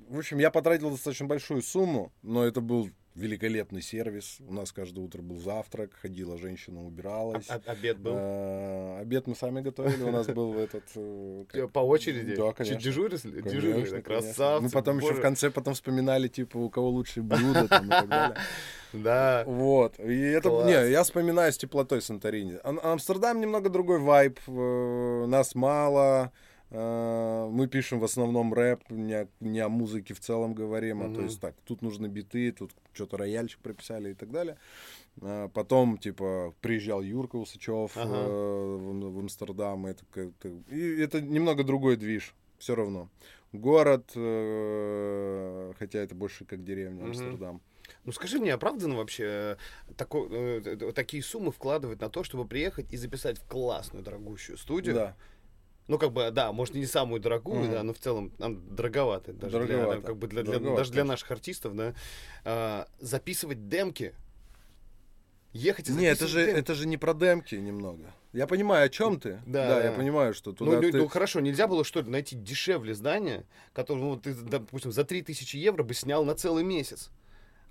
[0.09, 4.37] в общем, я потратил достаточно большую сумму, но это был великолепный сервис.
[4.47, 7.47] У нас каждое утро был завтрак, ходила женщина, убиралась.
[7.49, 8.13] А- а- обед был?
[8.15, 10.85] А, Обед мы сами готовили, у нас был этот...
[10.97, 12.37] э, как- По очереди?
[12.37, 12.81] Да, Чуть конечно.
[12.81, 13.17] Дежурили?
[13.19, 14.03] Конечно, Дежурили, конечно.
[14.03, 14.63] красавцы.
[14.65, 15.19] Мы потом еще боже.
[15.19, 18.37] в конце потом вспоминали, типа, у кого лучшие блюда там и так далее.
[18.93, 19.45] Да.
[19.47, 19.99] Вот.
[19.99, 20.67] И это, Класс.
[20.67, 22.59] не, я вспоминаю с теплотой Санторини.
[22.65, 24.39] Ам- Амстердам немного другой вайб.
[24.47, 26.33] э, Нас мало.
[26.71, 31.15] Э, Мы пишем в основном рэп, не о, не о музыке в целом говорим, а
[31.15, 34.57] то есть так, тут нужны биты, тут что-то рояльчик прописали и так далее.
[35.23, 38.15] А Потом, типа, приезжал Юрка Усачев Ага.
[38.15, 39.87] э, в в Амстердам.
[39.87, 43.09] Это, как-то- и это немного другой движ, все равно.
[43.53, 47.07] Город, э, хотя это больше как деревня Мгм.
[47.07, 47.61] Амстердам.
[48.05, 49.57] Ну скажи мне, оправданно вообще э,
[49.97, 54.59] тако- э, э, такие суммы вкладывать на то, чтобы приехать и записать в классную дорогущую
[54.59, 54.95] студию?
[54.95, 55.17] Да.
[55.89, 57.71] Ну, как бы, да, может, и не самую дорогую, Мгм.
[57.73, 59.33] да, но в целом нам дороговато.
[59.33, 60.01] Даже, Для, Дороговато.
[60.01, 61.95] да, как бы для, для- даже для наших артистов, да.
[62.45, 64.13] А, записывать демки.
[65.53, 66.59] Ехать и Не, это же, демки.
[66.59, 68.13] это же не про демки немного.
[68.33, 69.41] Я понимаю, о чем ты.
[69.47, 69.97] Да, я да.
[69.97, 70.99] понимаю, что туда ну, ты...
[70.99, 75.57] ну, хорошо, нельзя было, что ли, найти дешевле здание, которое, ну, ты, допустим, за 3000
[75.57, 77.11] евро бы снял на целый месяц.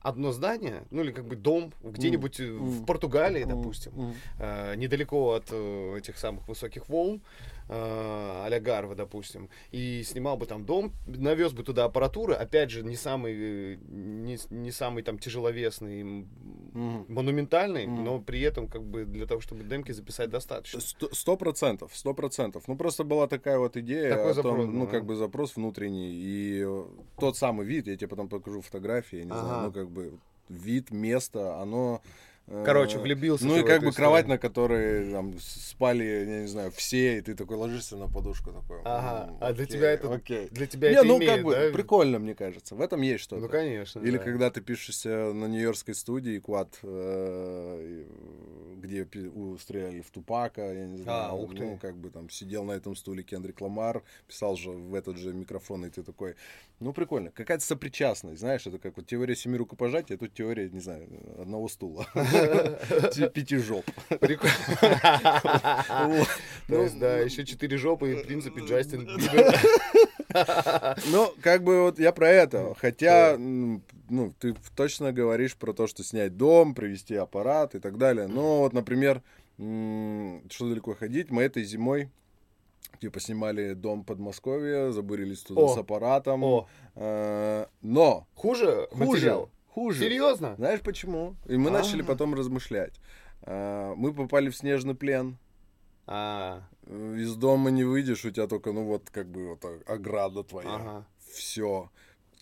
[0.01, 2.85] Одно здание, ну или как бы дом где-нибудь э, в.
[2.85, 4.15] Португалии, допустим, м.
[4.39, 7.21] э, недалеко от э, этих самых высоких волн,
[7.67, 12.95] а-ля Гарва, допустим, и снимал бы там дом, навез бы туда аппаратуры, опять же, не
[12.95, 17.05] самый, э, не, не самый там тяжеловесный, Мгм.
[17.07, 18.03] монументальный, Мгм.
[18.03, 20.79] но при этом как бы для того, чтобы демки записать достаточно.
[20.79, 22.67] Сто процентов, сто процентов.
[22.67, 24.91] Ну, просто была такая вот идея Такой о том, запрос был, ну, да.
[24.91, 26.11] как бы запрос внутренний.
[26.13, 26.67] И
[27.19, 29.41] тот самый вид, я тебе потом покажу фотографии, я не Ага.
[29.41, 32.01] знаю, ну, как бы вид, место, оно...
[32.63, 37.17] Короче, влюбился Ну, и как бы кровать, на которой там спали, я не знаю, все,
[37.17, 38.81] и ты такой ложишься на подушку такой.
[38.85, 40.47] Ага, «М, а для тебя это- Окей.
[40.51, 42.75] Для тебя Не, это ну, имеет, как бы, прикольно, мне кажется.
[42.75, 43.41] В этом есть что-то.
[43.41, 43.99] Ну, конечно.
[43.99, 44.23] Или да.
[44.23, 48.05] когда ты пишешься на нью-йоркской студии Квад, э,
[48.77, 49.07] где
[49.59, 51.63] стреляли в Тупака, я не знаю, А, ух ты.
[51.63, 55.33] ну, как бы там сидел на этом стуле Кендрик Ламар, писал же в этот же
[55.33, 56.35] микрофон, и ты такой,
[56.79, 57.31] ну, прикольно.
[57.31, 61.07] Какая-то сопричастность, знаешь, это как вот теория семи рукопожатий, а тут теория, не знаю,
[61.39, 62.05] одного стула.
[63.13, 63.85] Ти- Пяти жоп.
[64.19, 64.53] Прикольно.
[66.67, 69.55] То есть, да, еще четыре жопы, и, в принципе, Джастин Бибер.
[71.11, 72.75] Ну, как бы вот я про это.
[72.79, 73.81] Хотя, ну,
[74.39, 78.27] ты точно говоришь про то, что снять дом, привезти аппарат и так далее.
[78.27, 79.21] Но вот, например,
[79.57, 82.09] что далеко ходить, мы этой зимой
[82.99, 86.43] типа снимали дом в Подмосковье, забурились туда О, с аппаратом.
[86.43, 86.67] О,
[86.97, 89.49] Э, Но хуже хуже, материал?
[89.75, 89.99] Хуже.
[89.99, 90.55] Серьезно?
[90.55, 91.35] Знаешь почему?
[91.47, 92.05] И мы начали А.
[92.05, 92.93] потом размышлять.
[93.41, 95.37] Э, Мы попали в снежный плен.
[96.07, 99.81] А, Э, Из дома не выйдешь, у тебя только, ну вот, как бы, вот а-
[99.93, 100.75] ограда твоя.
[100.75, 101.05] ага.
[101.33, 101.89] все.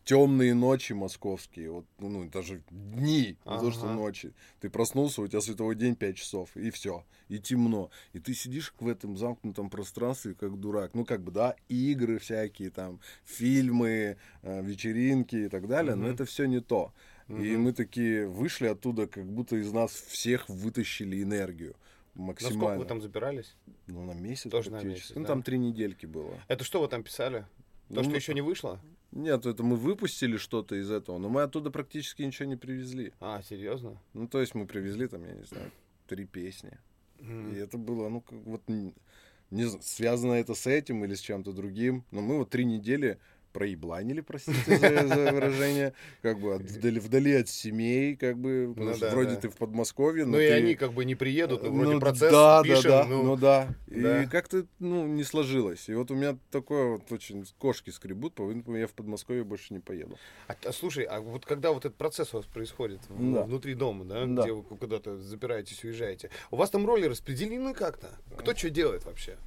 [0.05, 3.93] Темные ночи московские, вот, ну, даже дни, не то, что Ага.
[3.93, 4.33] ночи.
[4.59, 7.89] Ты проснулся, у тебя световой день 5 часов, и все, и темно.
[8.11, 10.93] И ты сидишь в этом замкнутом пространстве, как дурак.
[10.93, 16.13] Ну, как бы, да, игры всякие, там, фильмы, э, вечеринки и так далее, но Мгм.
[16.15, 16.91] это все не то.
[17.29, 21.75] И мы такие вышли оттуда, как будто из нас всех вытащили энергию
[22.15, 22.79] Насколько максимально.
[22.79, 23.55] вы там забирались?
[23.87, 25.11] Ну, на месяц Тоже на практически.
[25.11, 25.27] месяц, ну, да?
[25.29, 26.39] там три недельки было.
[26.47, 27.45] Это что вы там писали?
[27.89, 28.79] То, Ну, что еще не вышло?
[29.11, 33.13] Нет, это мы выпустили что-то из этого, но мы оттуда практически ничего не привезли.
[33.19, 34.01] А, серьезно?
[34.13, 35.71] Ну, то есть мы привезли там, я не знаю,
[36.07, 36.77] три песни.
[37.19, 41.53] И это было, ну, как вот, не знаю, связано это с этим или с чем-то
[41.53, 42.03] другим.
[42.11, 43.19] Но мы вот три недели
[43.53, 48.95] проебланили, простите за, за выражение, как бы вдали, вдали от семей, как бы, потому Ну
[48.95, 49.41] что да, вроде да.
[49.41, 51.99] ты в Подмосковье, но Ну и ты- они как бы не приедут, ну, вроде ну,
[51.99, 53.67] процесс да, пишем, да, да, ну, ну да.
[53.87, 54.23] да.
[54.23, 55.87] И как-то, ну, не сложилось.
[55.87, 59.79] И вот у меня такое вот очень кошки скребут, поэтому я в Подмосковье больше не
[59.79, 60.17] поеду.
[60.47, 63.43] А, а слушай, а вот когда вот этот процесс у вас происходит Да.
[63.43, 64.41] внутри дома, да, Да.
[64.43, 68.09] где вы куда-то запираетесь, уезжаете, у вас там роли распределены как-то?
[68.35, 69.37] Кто что делает вообще?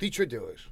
[0.00, 0.68] Ты что делаешь?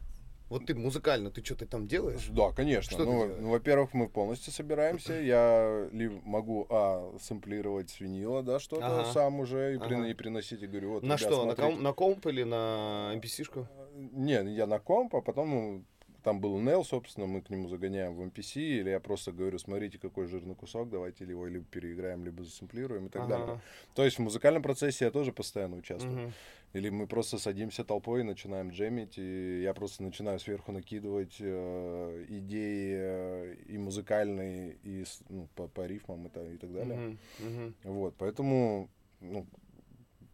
[0.50, 2.26] Вот ты музыкально, ты что-то там делаешь?
[2.32, 2.90] Да, конечно.
[2.96, 5.14] Что ну, ну, во-первых, мы полностью собираемся.
[5.14, 9.12] Я ли могу, а, сэмплировать с винила, да, что-то Ага.
[9.12, 10.08] сам уже и, Ага.
[10.08, 11.44] и приносить, и говорю, вот, на ребят, что?
[11.46, 15.84] На, ком- на комп или на mp шку Не, я на комп, а потом ну,
[16.22, 19.98] там был Нел, собственно, мы к нему загоняем в MPC, или я просто говорю, смотрите,
[19.98, 23.38] какой жирный кусок, давайте его либо переиграем, либо засэмплируем и так Ага.
[23.38, 23.60] далее.
[23.94, 26.14] То есть в музыкальном процессе я тоже постоянно участвую.
[26.18, 26.32] Мгм.
[26.72, 32.24] Или мы просто садимся толпой и начинаем джемить, и я просто начинаю сверху накидывать э,
[32.28, 37.16] идеи э, и музыкальные, и ну, по, по рифмам и, та- и так далее.
[37.40, 37.74] Мгм.
[37.82, 38.88] Вот, поэтому,
[39.20, 39.46] ну,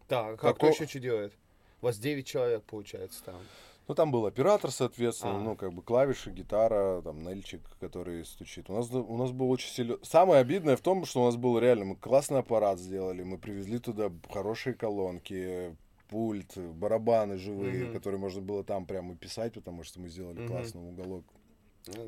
[0.07, 1.33] Так, а кто Тако- еще что делает?
[1.81, 3.41] У вас 9 человек, получается, там.
[3.87, 5.39] Ну, там был оператор, соответственно, А.
[5.41, 8.69] ну, как бы клавиши, гитара, там, Нельчик, который стучит.
[8.69, 9.97] У нас, у нас был очень сильный...
[10.03, 13.79] Самое обидное в том, что у нас был реально, мы классный аппарат сделали, мы привезли
[13.79, 15.75] туда хорошие колонки,
[16.09, 17.93] пульт, барабаны живые, Мгм.
[17.93, 20.47] которые можно было там прямо писать, потому что мы сделали Мгм.
[20.47, 21.23] классный уголок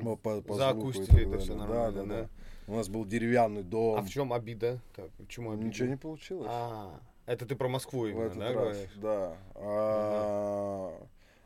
[0.02, 2.22] Ну, по- по Заакустили это все Да, нормально, да, да?
[2.22, 2.28] да.
[2.70, 3.98] У нас был деревянный дом.
[3.98, 4.78] А в чем обида?
[4.94, 5.66] Так, почему обида?
[5.68, 6.46] Ничего не получилось.
[6.50, 8.54] А, это ты про Москву именно, да, раз.
[8.54, 8.90] говоришь?
[8.96, 9.36] Да.
[9.54, 10.92] А,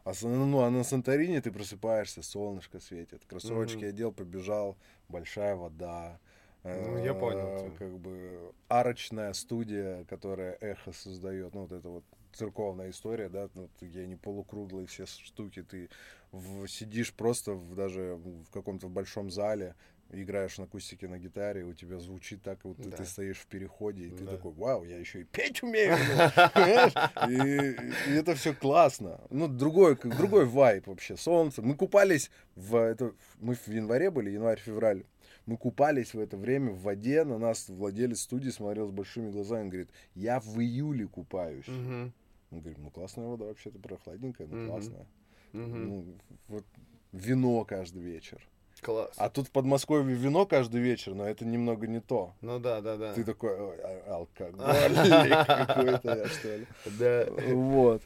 [0.04, 3.24] а с- ну, а на Санторини ты просыпаешься, солнышко светит.
[3.26, 3.88] Кроссовочки Мгм.
[3.88, 4.76] одел, побежал,
[5.08, 6.18] большая вода.
[6.62, 7.76] Ну, я э, понял тебя.
[7.78, 11.54] Как бы арочная студия, которая эхо создает.
[11.54, 15.88] Ну, вот это вот церковная история, да, ну, такие они полукруглые все штуки, ты
[16.32, 19.74] в- сидишь просто в, даже в каком-то большом зале,
[20.22, 22.96] играешь на акустике на гитаре, у тебя звучит так, вот ты- Да.
[22.98, 24.32] ты стоишь в переходе, и ты Да.
[24.32, 25.96] такой, вау, я еще и петь умею,
[26.54, 27.30] ну?
[27.30, 27.76] И,
[28.14, 29.20] это все классно.
[29.30, 31.62] Ну, другой, другой вайп вообще, солнце.
[31.62, 35.04] Мы купались в, это, мы в январе были, январь-февраль.
[35.46, 39.62] Мы купались в это время в воде, на нас владелец студии смотрел с большими глазами,
[39.64, 41.68] он говорит, я в июле купаюсь.
[41.68, 42.12] Мгм.
[42.50, 45.06] Мы говорим, ну классная вода вообще-то, прохладненькая, ну классная.
[45.52, 46.04] Ну,
[46.48, 46.64] вот
[47.12, 48.40] вино каждый вечер.
[48.84, 49.14] Класс.
[49.16, 52.34] А тут в Подмосковье вино каждый вечер, но это немного не то.
[52.42, 53.14] Ну да, да, да.
[53.14, 56.66] Ты такой, «Ой, а- алкоголик какой-то я, что ли.
[56.98, 57.26] Да.
[57.54, 58.02] Вот.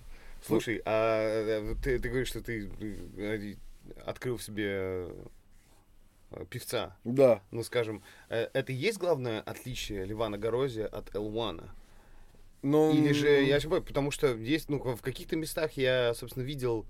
[0.47, 2.71] Слушай, а э, ты, ты говоришь, что ты
[3.17, 3.55] э,
[4.07, 5.09] открыл в себе
[6.31, 6.97] э, певца.
[7.03, 7.43] Да.
[7.51, 11.75] Ну, скажем, это и есть главное отличие Ливана Горозия от Элвана?
[12.63, 16.87] Ну, Или же, я ошибаюсь, потому что есть, ну, в каких-то местах я, собственно, видел...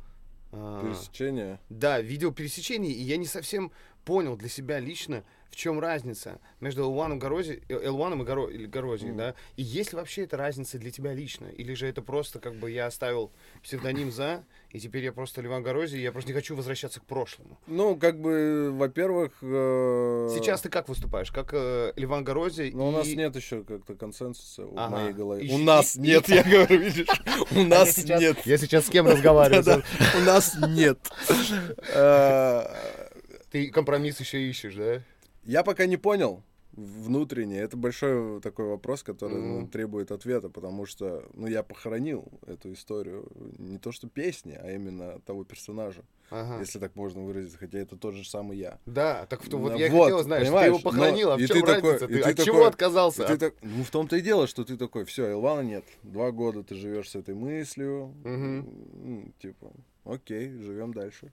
[0.52, 1.60] э, Пересечение.
[1.68, 3.72] Да, видел пересечений, и я не совсем
[4.08, 8.64] понял для себя лично, в чем разница между Элваном, Горози, э, Элваном и Горо, или
[8.66, 9.18] Горозией, Мгм.
[9.18, 9.34] да?
[9.56, 11.46] И есть ли вообще эта разница для тебя лично?
[11.46, 13.30] Или же это просто как бы я оставил
[13.62, 17.04] псевдоним за, и теперь я просто Ливан Горози, и я просто не хочу возвращаться к
[17.04, 17.58] прошлому?
[17.66, 19.32] Ну, как бы, во-первых...
[19.42, 21.30] э, Сейчас ты как выступаешь?
[21.30, 24.88] Как э, Ливан Горози Но у нас и- нет еще как-то консенсуса в Ага.
[24.96, 25.46] моей голове.
[25.46, 27.08] И У нас и- нет, я говорю, видишь?
[27.50, 28.38] У нас нет.
[28.46, 29.82] Я сейчас с кем разговариваю?
[30.18, 30.98] У нас нет.
[33.50, 35.02] Ты компромисс еще ищешь, да?
[35.44, 37.58] Я пока не понял внутренне.
[37.58, 39.68] Это большой такой вопрос, который ну, Мгм.
[39.68, 43.26] требует ответа, потому что, ну, я похоронил эту историю.
[43.58, 46.60] Не то, что песни, а именно того персонажа, Ага.
[46.60, 47.58] если так можно выразиться.
[47.58, 48.78] Хотя это тот же самый я.
[48.86, 51.40] Да, так вот Да, я вот, хотел, знаешь, ты понимаешь, его похоронил, но- а в
[51.40, 52.04] и чем ты такой- разница?
[52.04, 53.22] и Ты ты от чего такой- отказался?
[53.24, 55.84] И ты так- ну, в том-то и дело, что ты такой, все, Илвана нет.
[56.04, 58.14] Два года ты живешь с этой мыслью.
[58.24, 59.72] М, Типа,
[60.04, 61.32] окей, живем дальше.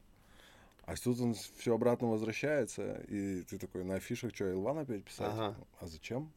[0.85, 5.29] А тут он все обратно возвращается, и ты такой, на афишах что, Илван опять писать?
[5.33, 5.57] Ага.
[5.79, 6.31] А зачем?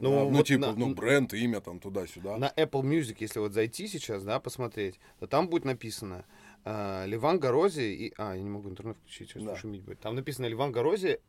[0.00, 2.38] Ну, А, ну вот типа, на- ну, бренд, имя там туда-сюда.
[2.38, 6.24] На Apple Music, если вот зайти сейчас, да, посмотреть, то там будет написано
[6.64, 8.14] э, Ливан Горози и...
[8.16, 9.56] А, я не могу интернет включить, сейчас Да.
[9.56, 10.00] шумить будет.
[10.00, 11.20] Там написано Ливан Горози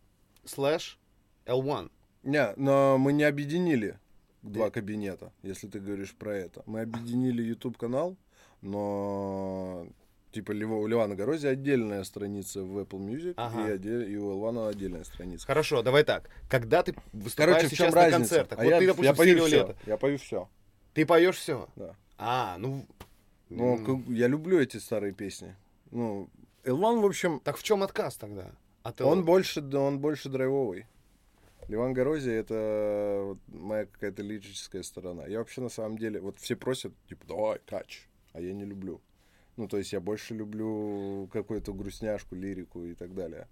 [0.46, 0.98] слэш
[1.46, 1.92] L1.
[2.24, 4.00] Не, но мы не объединили
[4.42, 6.64] два кабинета, если ты говоришь про это.
[6.66, 8.16] Мы объединили YouTube канал,
[8.62, 9.88] но
[10.36, 13.70] типа у Ливана Горози отдельная страница в Apple Music, Ага.
[13.70, 15.48] и, отдель- и у Илвана отдельная страница.
[15.48, 16.30] Хорошо, давай так.
[16.50, 18.18] Когда ты выступаешь Короче, в сейчас чем на разница?
[18.36, 19.56] концертах, А вот я, ты, допустим, я пою «Синего все.
[19.58, 20.50] лета», Я пою все.
[20.94, 21.68] ты поешь все?
[21.78, 21.96] Да.
[22.18, 22.86] А, ну...
[23.50, 25.56] Ну, как- я люблю эти старые песни.
[25.92, 26.28] Ну,
[26.66, 28.52] Илван, в общем, Так в чем отказ тогда?
[28.84, 30.86] От он больше, он больше драйвовый.
[31.70, 35.26] Ливан Горози это моя какая-то лирическая сторона.
[35.28, 39.00] Я вообще на самом деле, вот все просят, типа, давай, кач, а я не люблю.
[39.58, 43.48] Ну, то есть я больше люблю какую-то грустняшку, лирику и так далее.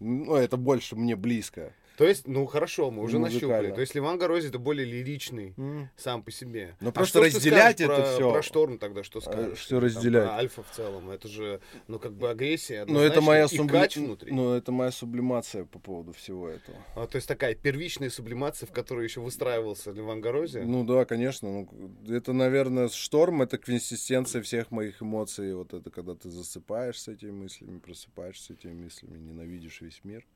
[0.00, 1.72] Ну, это больше мне близко.
[1.96, 3.72] То есть, ну хорошо, мы уже нащупали.
[3.72, 5.54] То есть Ливан Горози это более лиричный
[5.96, 6.76] сам по себе.
[6.80, 8.32] Ну, А просто разделять скажешь это про, всё.
[8.32, 9.58] Про шторм тогда что скажешь?
[9.58, 10.24] что Там, разделять?
[10.24, 11.10] про альфа в целом.
[11.10, 12.84] Это же, ну, как бы агрессия.
[12.86, 14.32] Но это однозначно, моя субли- внутри.
[14.32, 16.76] Ну, это моя сублимация по поводу всего этого.
[16.94, 20.58] А, то есть такая первичная сублимация, в которой еще выстраивался Ливан Горози.
[20.58, 21.48] Ну да, конечно.
[21.50, 21.68] Ну,
[22.08, 25.54] это, наверное, шторм, это квинтэссенция всех моих эмоций.
[25.54, 30.26] Вот это, когда ты засыпаешь с этими мыслями, просыпаешься с этими мыслями, ненавидишь весь мир.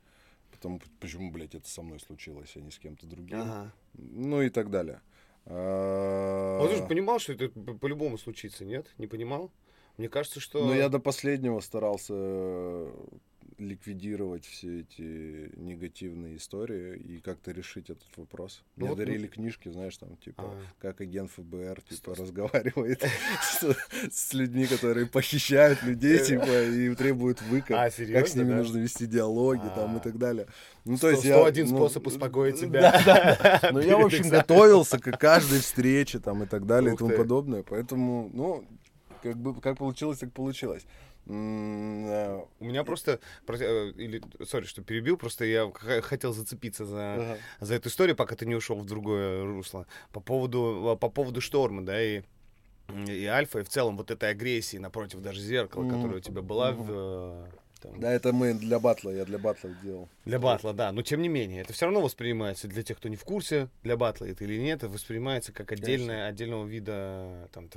[0.61, 3.41] Потому, почему, блядь, это со мной случилось, а не с кем-то другим.
[3.41, 3.73] Ага.
[3.95, 5.01] Ну и так далее.
[5.47, 8.85] А, А ты же понимал, что это по- по-любому случится, нет?
[8.99, 9.49] Не понимал?
[9.97, 10.63] Мне кажется, что...
[10.63, 12.93] Но я до последнего старался э,
[13.61, 18.63] ликвидировать все эти негативные истории и как-то решить этот вопрос.
[18.75, 20.61] Ну Мне вот, дарили книжки, знаешь, там, типа, А.
[20.79, 23.03] как агент ФБР, типа, разговаривает
[24.11, 27.71] с, людьми, которые похищают людей, типа, и требуют выкуп.
[27.71, 30.01] А, как с ними нужно вести диалоги, там, и А.
[30.01, 30.47] так далее.
[30.85, 31.35] Ну, то есть я...
[31.35, 33.59] 101 ну, способ успокоить да, да.
[33.71, 37.63] Ну, я, в общем, готовился к каждой встрече, там, и так далее, и тому подобное.
[37.63, 38.65] Поэтому, ну,
[39.21, 40.85] как бы, как получилось, так получилось.
[41.31, 47.13] Э, У меня просто, про- э, или, сори, что перебил, просто я хотел зацепиться за,
[47.15, 47.37] ага.
[47.59, 49.87] за эту историю, пока ты не ушел в другое русло.
[50.11, 52.21] По поводу, по поводу шторма, да, и,
[53.07, 55.95] и альфа, и в целом вот этой агрессии напротив даже зеркала, Мгм.
[55.95, 56.83] которая у тебя была Мгм.
[56.83, 57.45] в, э,
[57.81, 60.07] там, Да, это мы для батла, я для батла делал.
[60.25, 60.91] Для батла, да.
[60.91, 63.97] Но тем не менее, это все равно воспринимается для тех, кто не в курсе, для
[63.97, 67.69] батла это или нет, это воспринимается как отдельное, отдельного вида там,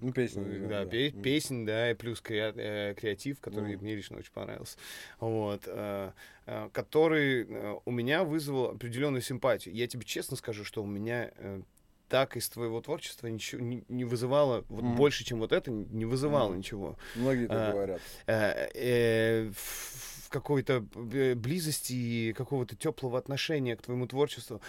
[0.00, 0.44] Ну, песни.
[0.46, 3.84] э, да, пе- песен, да, и плюс креа- э, креатив, который Мгм.
[3.84, 4.78] мне лично очень понравился.
[5.20, 5.62] Вот.
[5.66, 6.12] э,
[6.46, 7.46] э, который
[7.84, 9.74] у меня вызвал определенную симпатию.
[9.74, 11.62] Я тебе честно скажу, что у меня э,
[12.08, 16.50] так из твоего творчества ничего не, не вызывало, вот больше, чем вот это, не вызывало
[16.50, 16.58] Мгм.
[16.58, 18.00] ничего Многие так а, говорят.
[18.26, 24.60] э, э, в какой-то близости и какого-то теплого отношения к твоему творчеству.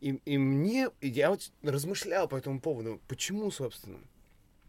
[0.00, 3.98] И, и мне, я вот размышлял по этому поводу, почему, собственно.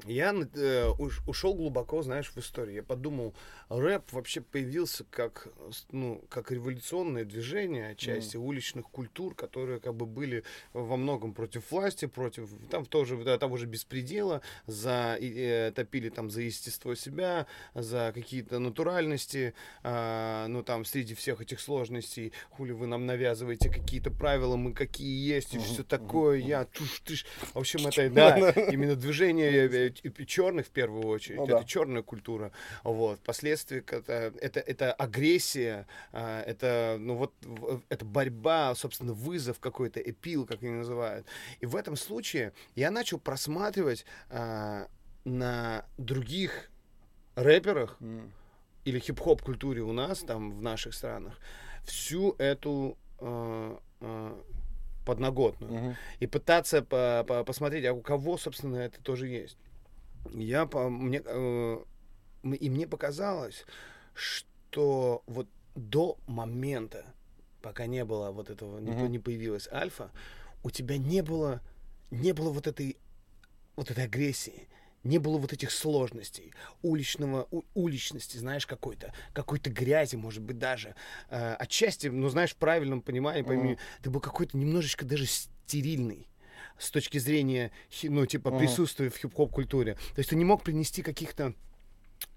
[0.06, 2.76] Я э, уш- ушел глубоко, знаешь, в историю.
[2.76, 3.34] Я подумал,
[3.70, 10.06] рэп вообще появился как, э, ну, как революционное движение отчасти уличных культур, которые как бы
[10.06, 16.10] были во многом против власти, против там тоже да, того же беспредела, за э, топили
[16.10, 22.72] там за естество себя, за какие-то натуральности, а, ну там среди всех этих сложностей, хули
[22.72, 27.26] вы нам навязываете какие-то правила, мы какие есть и Мгм, все такое, я туш, тыш.
[27.54, 31.64] В общем, это да, именно движение черных в первую очередь, Ну это да.
[31.64, 32.52] черная культура,
[32.84, 33.20] вот.
[33.22, 37.34] Последствия это это это агрессия, а, это ну вот
[37.90, 41.26] это борьба, собственно, вызов какой-то, эпил, как они называют.
[41.60, 44.88] И в этом случае я начал просматривать а,
[45.26, 46.70] на других
[47.36, 48.32] рэперах М.
[48.86, 51.40] или хип-хоп культуре у нас, там, в наших странах,
[51.86, 54.42] всю эту э, э,
[55.06, 55.74] подноготную.
[55.74, 55.96] Мгм.
[56.20, 59.58] И пытаться по- по- посмотреть, а у кого, собственно, это тоже есть.
[60.34, 61.84] Я по, мне, э,
[62.44, 63.66] и мне показалось,
[64.14, 67.06] что вот до момента,
[67.62, 69.12] пока не было вот этого, не, Мгм.
[69.12, 70.12] не появилась альфа,
[70.64, 71.62] у тебя не было,
[72.12, 72.98] не было вот этой,
[73.76, 74.68] вот этой агрессии,
[75.04, 80.96] не было вот этих сложностей, уличного, у- уличности, знаешь, какой-то, какой-то грязи, может быть, даже.
[81.30, 83.80] Э, отчасти, ну, знаешь, в правильном понимании, пойми, Мгм.
[84.02, 86.28] ты был какой-то немножечко даже стерильный
[86.80, 87.72] с точки зрения,
[88.04, 89.96] ну, типа, присутствия в хип-хоп культуре.
[90.16, 91.54] То есть ты не мог принести каких-то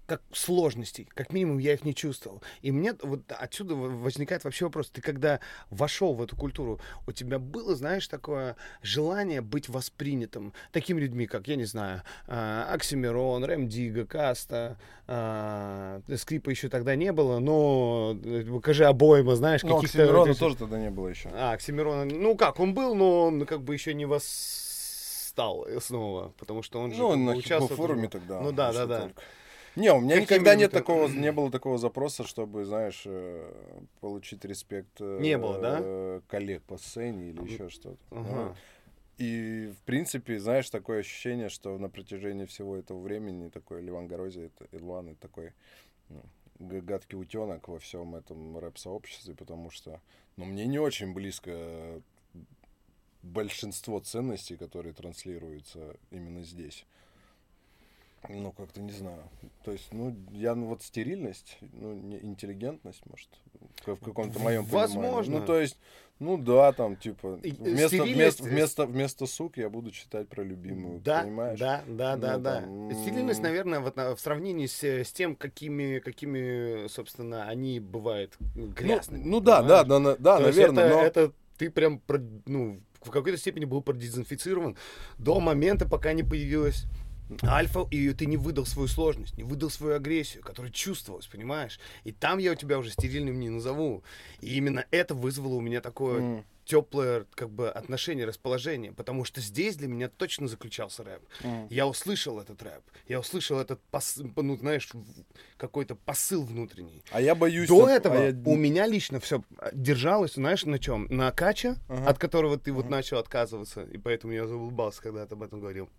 [0.07, 2.41] как сложностей, как минимум я их не чувствовал.
[2.61, 7.39] И мне вот отсюда возникает вообще вопрос, ты когда вошел в эту культуру, у тебя
[7.39, 13.67] было, знаешь, такое желание быть воспринятым такими людьми, как, я не знаю, а, Оксимирон, Рэм
[13.69, 20.03] Дига, Каста, а, Скрипа еще тогда не было, но э, покажи обойма, знаешь, Ну, каких-то...
[20.03, 21.29] Оксимирона тоже тогда не было еще.
[21.33, 26.63] а, Оксимирона, ну как, он был, но он как бы еще не восстал снова, потому
[26.63, 28.07] что он же Ну, бы на участвовал тоже.
[28.09, 28.41] тогда.
[28.41, 29.01] Ну да, да, да.
[29.01, 29.21] только.
[29.75, 33.51] Не, у меня Какими никогда нет такого, не было такого запроса, чтобы, знаешь, э,
[33.99, 36.21] получить респект э, Не было, да?
[36.27, 37.99] коллег по сцене или еще что-то.
[38.11, 38.55] Ага.
[39.17, 44.49] И, в принципе, знаешь, такое ощущение, что на протяжении всего этого времени такой Ливан Горози,
[44.49, 45.53] это Илван, такой
[46.09, 46.23] ну,
[46.59, 50.01] гадкий утенок во всем этом рэп-сообществе, потому что,
[50.37, 52.01] ну, мне не очень близко
[53.21, 56.85] большинство ценностей, которые транслируются именно здесь.
[58.29, 59.23] Ну, как-то не знаю.
[59.63, 63.29] То есть, ну, я, ну, вот стерильность, ну, не интеллигентность, может,
[63.85, 64.95] в каком-то моем понимании.
[64.95, 65.39] Возможно.
[65.39, 65.77] Ну, то есть,
[66.19, 70.43] ну да, там, типа, э, вместо, стерильность- вместо, вместо, вместо сук я буду читать про
[70.43, 71.59] любимую, Да, понимаешь?
[71.59, 72.61] да, да, да, Ну, да.
[72.61, 73.43] там, Стильность, м.
[73.43, 79.23] наверное, вот в сравнении с, э, с тем, какими, какими, собственно, они бывают Ну, грязными.
[79.23, 81.03] ну да, да, да, да, То есть наверное, это, но...
[81.03, 82.01] это ты прям,
[82.45, 84.77] ну, в какой-то степени был продезинфицирован
[85.17, 86.85] до момента, пока не появилась
[87.43, 91.79] альфа, и ты не выдал свою сложность, не выдал свою агрессию, которая чувствовалась, понимаешь?
[92.03, 94.03] И там я у тебя уже стерильным не назову.
[94.39, 99.41] И именно это вызвало у меня такое М, теплое, как бы, отношение, расположение, потому что
[99.41, 101.21] здесь для меня точно заключался рэп.
[101.43, 101.67] м.
[101.69, 104.89] Я услышал этот рэп, я услышал этот, пос- ну, знаешь,
[105.57, 107.03] какой-то посыл внутренний.
[107.11, 107.67] А я боюсь...
[107.67, 111.07] До вот- а этого я- у меня лично все держалось, знаешь, на чем?
[111.09, 112.09] На каче, Ага.
[112.09, 112.91] от которого ты вот Ага.
[112.91, 115.89] начал отказываться, и поэтому я заулыбался, когда ты об этом говорил.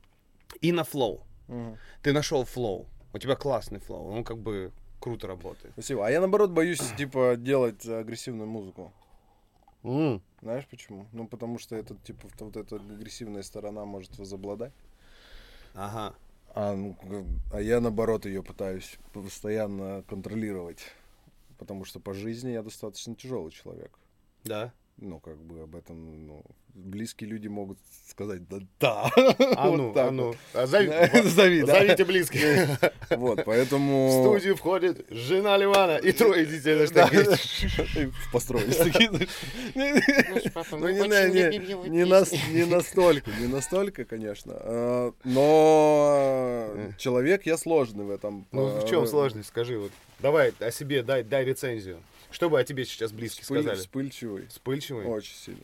[0.60, 1.26] И на flow.
[1.48, 1.78] Мгм.
[2.02, 2.86] Ты нашел flow.
[3.12, 5.72] У тебя классный flow, он как бы круто работает.
[5.74, 6.06] Спасибо.
[6.06, 8.92] А я наоборот боюсь, типа, делать агрессивную музыку.
[9.82, 10.22] М.
[10.40, 11.06] Знаешь почему?
[11.12, 14.72] Ну, потому что это, типа, вот эта агрессивная сторона может возобладать.
[15.74, 16.14] Ага.
[16.54, 16.96] А, ну,
[17.52, 20.82] а я, наоборот, ее пытаюсь постоянно контролировать.
[21.58, 23.98] Потому что по жизни я достаточно тяжелый человек.
[24.44, 24.72] Да.
[24.98, 27.78] Ну, как бы об этом, ну, близкие люди могут
[28.08, 29.10] сказать, да, да.
[29.56, 30.12] А Вот ну, так а вот.
[30.12, 30.34] ну.
[30.54, 31.78] А зови- Зови, да.
[31.78, 32.40] Зовите близких.
[33.10, 34.22] Вот, В поэтому...
[34.22, 36.86] студию входит жена Ливана и трое детей.
[36.92, 38.12] Да, знаешь, такие.
[38.32, 39.10] построились такие.
[39.10, 44.54] Ну, не, не, не, не, нас- не настолько, не настолько, конечно.
[44.56, 48.46] А, Но человек я сложный в этом.
[48.52, 49.78] Ну, в а, чем сложность, скажи.
[49.78, 49.90] Вот.
[50.20, 51.98] Давай о себе дай, дай рецензию.
[52.32, 53.78] Что бы о тебе сейчас близкие вспыль- сказали?
[53.80, 54.46] Вспыльчивый.
[54.48, 55.06] Вспыльчивый?
[55.06, 55.62] Очень сильно.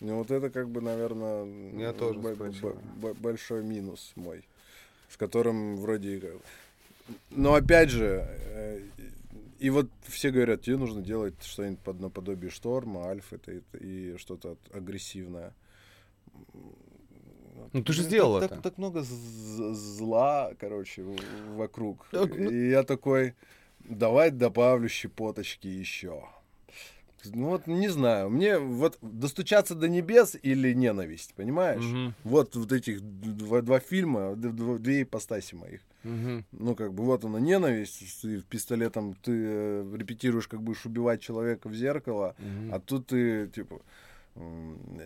[0.00, 1.44] Ну, вот это как бы, наверное,
[1.78, 4.44] Я тоже большой минус мой,
[5.08, 6.34] с которым вроде...
[7.30, 8.80] Но опять же, э,
[9.58, 14.16] и вот все говорят, тебе нужно делать что-нибудь под наподобие шторма, альфа это, это, и
[14.18, 15.52] что-то от- агрессивное.
[17.72, 18.60] Ну, ты же Так- сделал так, это.
[18.62, 21.02] Так, много з- зла, короче,
[21.54, 22.06] вокруг.
[22.12, 23.34] Так, ну- И я такой,
[23.88, 26.24] давай добавлю щепоточки еще.
[27.24, 31.82] Ну вот не знаю, мне вот достучаться до небес или ненависть, понимаешь?
[31.84, 32.14] Мгм.
[32.24, 35.80] Вот вот этих два, два фильма, д- дв- две ипостаси моих.
[36.04, 36.44] Мгм.
[36.52, 41.68] Ну как бы вот она ненависть, ты пистолетом ты э, репетируешь, как будешь убивать человека
[41.68, 42.72] в зеркало, Мгм.
[42.74, 43.80] а тут ты типа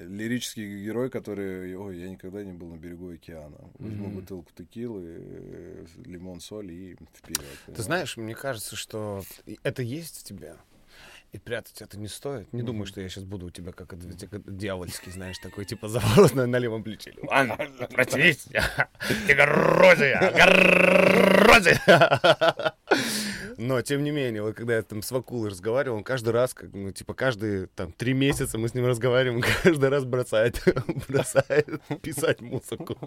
[0.09, 3.59] лирический герой, который, ой, я никогда не был на берегу океана.
[3.78, 4.14] Возьму Мгм.
[4.16, 7.59] бутылку текилы, э, лимон, соль и вперед.
[7.74, 9.22] Ты знаешь, мне кажется, что
[9.62, 10.57] это есть в тебе.
[11.33, 12.53] И прятать это не стоит.
[12.53, 13.99] Не думаю, что я сейчас буду у тебя как как
[14.57, 17.14] дьявольский, знаешь, такой типа заворот на, на левом плече.
[17.22, 17.57] Ладно,
[17.91, 18.47] прочись,
[19.26, 21.80] ты горозия, горозия.
[23.62, 26.70] Но, тем не менее, вот когда я там с Вакулой разговаривал, он каждый раз, как,
[26.72, 30.60] ну, типа, каждые там три месяца мы с ним разговариваем, каждый раз бросает,
[31.08, 31.68] бросает
[32.02, 32.98] писать музыку.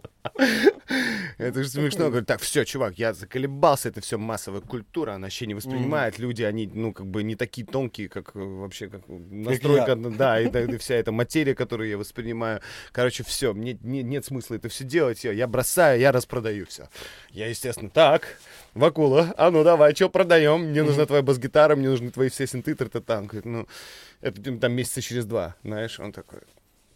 [1.37, 2.07] Это же смешно.
[2.09, 6.19] Говорит, так, все, чувак, я заколебался, это все массовая культура, она вообще не воспринимает.
[6.19, 10.49] Люди, они, ну, как бы не такие тонкие, как э, вообще, как настройка, да, и,
[10.49, 12.61] да, и вся эта материя, которую я воспринимаю.
[12.91, 16.89] Короче, все, мне не- нет смысла это все делать, я, бросаю, я распродаю все.
[17.31, 18.37] Я, естественно, так,
[18.73, 20.69] Вакула, а ну давай, что продаем?
[20.69, 23.25] Мне нужна твоя бас-гитара, мне нужны твои все синты, там.
[23.25, 23.67] Говорит, ну,
[24.21, 26.39] это там месяца через два, знаешь, он такой,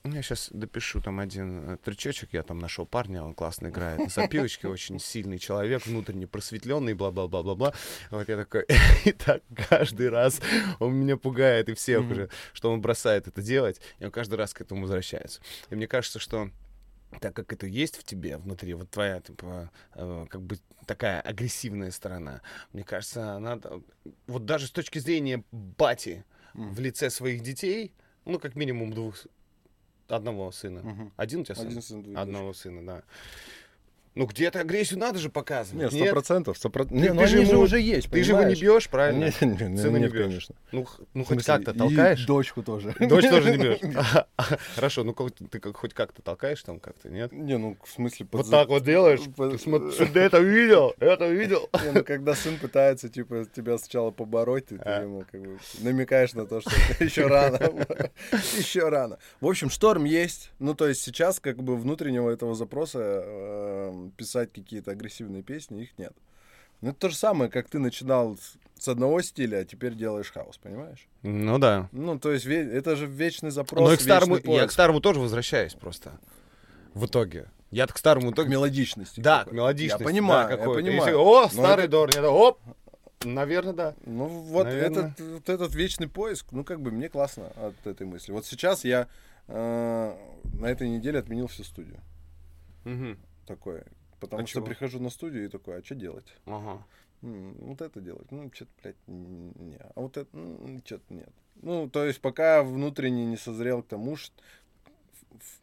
[0.03, 4.09] я сейчас допишу там один э, тречочек, я там нашел парня, он классно играет на
[4.09, 7.73] сопилочке, очень сильный человек, внутренне просветленный, бла-бла-бла-бла-бла.
[8.11, 8.65] Вот я такой,
[9.05, 10.41] и так каждый раз
[10.79, 12.11] он меня пугает, и всех Мгм.
[12.11, 15.41] уже, что он бросает это делать, и он каждый раз к этому возвращается.
[15.69, 16.49] И мне кажется, что
[17.21, 21.91] так как это есть в тебе внутри, вот твоя, типа, э, как бы такая агрессивная
[21.91, 22.41] сторона,
[22.71, 23.59] мне кажется, она,
[24.27, 26.23] вот даже с точки зрения бати
[26.53, 26.73] Мгм.
[26.73, 27.93] в лице своих детей,
[28.25, 29.15] ну, как минимум двух,
[30.11, 30.81] одного сына.
[30.81, 31.11] Мгм.
[31.17, 31.67] Один у тебя сын?
[31.67, 33.03] Один сын, две Одного сына, да.
[34.15, 35.93] Ну, где-то агрессию надо же показывать.
[35.93, 36.57] Нет, сто процентов.
[36.91, 39.25] Не, ты ну же они же уже есть, Ты же его не бьешь, правильно?
[39.25, 40.25] Нет, нет, нет, Сына не нет, бьёшь.
[40.25, 40.55] конечно.
[40.71, 42.25] Ну, ну хоть как-то толкаешь.
[42.25, 42.95] дочку тоже.
[42.99, 43.79] Дочь тоже не бьешь.
[44.75, 47.31] Хорошо, ну ты хоть как-то толкаешь там как-то, нет?
[47.31, 48.27] Не, ну, в смысле...
[48.31, 49.21] Вот так вот делаешь.
[50.13, 50.93] Ты это видел?
[50.99, 51.69] Это видел?
[51.83, 55.03] Не, ну, когда сын пытается, типа, тебя сначала побороть, ты, А.
[55.03, 57.59] ему как бы намекаешь на то, что еще рано.
[58.57, 59.17] Еще рано.
[59.39, 60.51] В общем, шторм есть.
[60.59, 62.99] Ну, то есть сейчас, как бы, внутреннего этого запроса
[64.15, 66.13] писать какие-то агрессивные песни, их нет.
[66.81, 70.31] Ну, это то же самое, как ты начинал с- с одного стиля, а теперь делаешь
[70.31, 71.07] хаос, понимаешь?
[71.23, 71.89] Ну да.
[71.91, 75.19] Ну, то есть, это же вечный запрос, Но и к старому, я к старому тоже
[75.19, 76.17] возвращаюсь просто.
[76.93, 77.51] В итоге.
[77.71, 78.49] Я к старому к итоге...
[78.49, 79.19] мелодичности.
[79.19, 79.55] Да, к какой-то.
[79.57, 80.01] мелодичности.
[80.01, 80.95] Я понимаю, да, я понимаю.
[80.95, 82.59] Если, О, старый это- Дорни, это оп!
[83.25, 83.95] Наверное, да.
[84.05, 85.09] Ну, вот Наверное.
[85.09, 88.31] этот, вот этот вечный поиск, ну, как бы мне классно от этой мысли.
[88.31, 89.07] Вот сейчас я
[89.49, 90.13] э,
[90.53, 91.99] на этой неделе отменил всю студию.
[92.85, 93.19] Мгм.
[93.49, 93.83] Такое.
[94.19, 94.65] Потому А что чего?
[94.67, 96.37] прихожу на студию и такой, а что делать?
[96.45, 96.85] Ага.
[97.21, 98.31] Вот это делать.
[98.31, 99.75] Ну, что-то, блядь, не.
[99.77, 100.29] А вот это,
[100.85, 101.29] что-то нет.
[101.61, 104.31] Ну, то есть пока внутренне не созрел к тому, ш-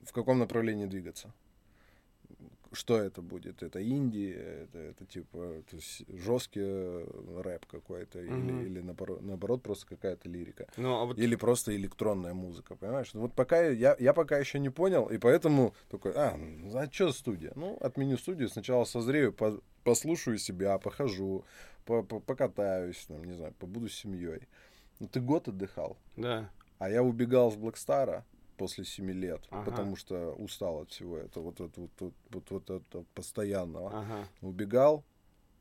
[0.02, 1.32] в, в каком направлении двигаться.
[2.72, 3.62] Что это будет?
[3.62, 5.62] Это инди, это, это типа
[6.08, 8.60] жесткий рэп какой-то, Мгм.
[8.60, 10.66] или, или наоборот, наоборот просто какая-то лирика.
[10.76, 11.18] Ну, а вот...
[11.18, 13.14] Или просто электронная музыка, понимаешь?
[13.14, 16.90] Ну, Вот пока я, я пока еще не понял, и поэтому такой, а, ну, а
[16.90, 17.52] что студия?
[17.54, 21.44] Ну, отменю студию, сначала созрею, по- послушаю себя, похожу,
[21.84, 24.40] по- по- покатаюсь, там, не знаю, побуду с семьей.
[24.98, 26.50] Ну, ты год отдыхал, Да.
[26.78, 28.24] а я убегал с Блэкстара
[28.56, 29.70] после семи лет, Ага.
[29.70, 33.90] потому что устал от всего этого, вот, вот, вот, вот, вот, вот этого постоянного.
[34.00, 34.28] Ага.
[34.42, 35.04] Убегал,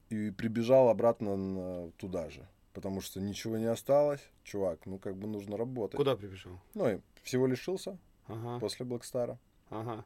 [0.10, 2.48] и прибежал обратно на- туда же.
[2.74, 4.22] Потому что ничего не осталось.
[4.44, 5.96] Чувак, ну как бы нужно работать.
[5.98, 6.60] Куда прибежал?
[6.74, 9.38] Ну и всего лишился Ага, после Блэкстара.
[9.70, 10.04] ага.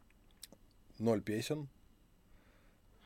[0.99, 1.67] Ноль песен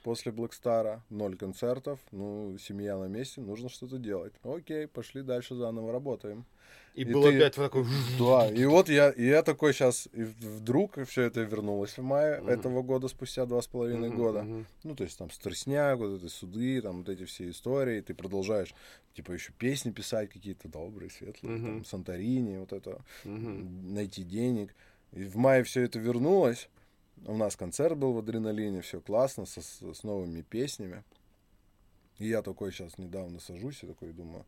[0.03, 1.99] после Блэкстара, ноль концертов.
[2.11, 4.33] Ну, семья на месте, нужно что-то делать.
[4.43, 6.45] Окей, пошли дальше заново работаем.
[6.93, 7.85] И, И был ты- опять вот такой...
[8.19, 12.39] Да, и вот я, и я такой сейчас, и вдруг все это вернулось в мае
[12.39, 12.49] Мгм.
[12.49, 14.43] этого года, спустя два с половиной года.
[14.43, 14.67] мгм.
[14.83, 18.75] Ну, то есть там стресняк, вот эти суды, там вот эти все истории, ты продолжаешь,
[19.15, 21.65] типа, еще песни писать какие-то добрые, светлые, Мгм.
[21.65, 23.93] там, Санторини, вот это, Мгм.
[23.95, 24.75] найти денег.
[25.13, 26.69] И в мае все это вернулось.
[27.25, 31.03] У нас концерт был в адреналине, все классно, со- с, новыми песнями.
[32.19, 34.45] И я такой сейчас недавно сажусь и такой думаю,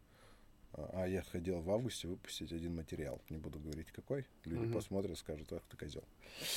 [1.08, 3.22] я хотел в августе выпустить один материал.
[3.30, 4.26] Не буду говорить какой.
[4.46, 4.74] Люди Мгм.
[4.74, 6.04] посмотрят, скажут, ах ты козел.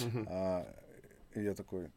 [0.01, 0.27] Мгм.
[0.29, 0.67] А,
[1.35, 1.91] и я такой,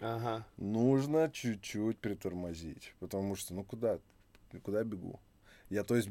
[0.00, 0.46] Ага.
[0.56, 2.94] нужно чуть-чуть притормозить.
[3.00, 3.98] Потому что, ну куда,
[4.62, 5.20] куда бегу?
[5.70, 6.08] Я, то есть,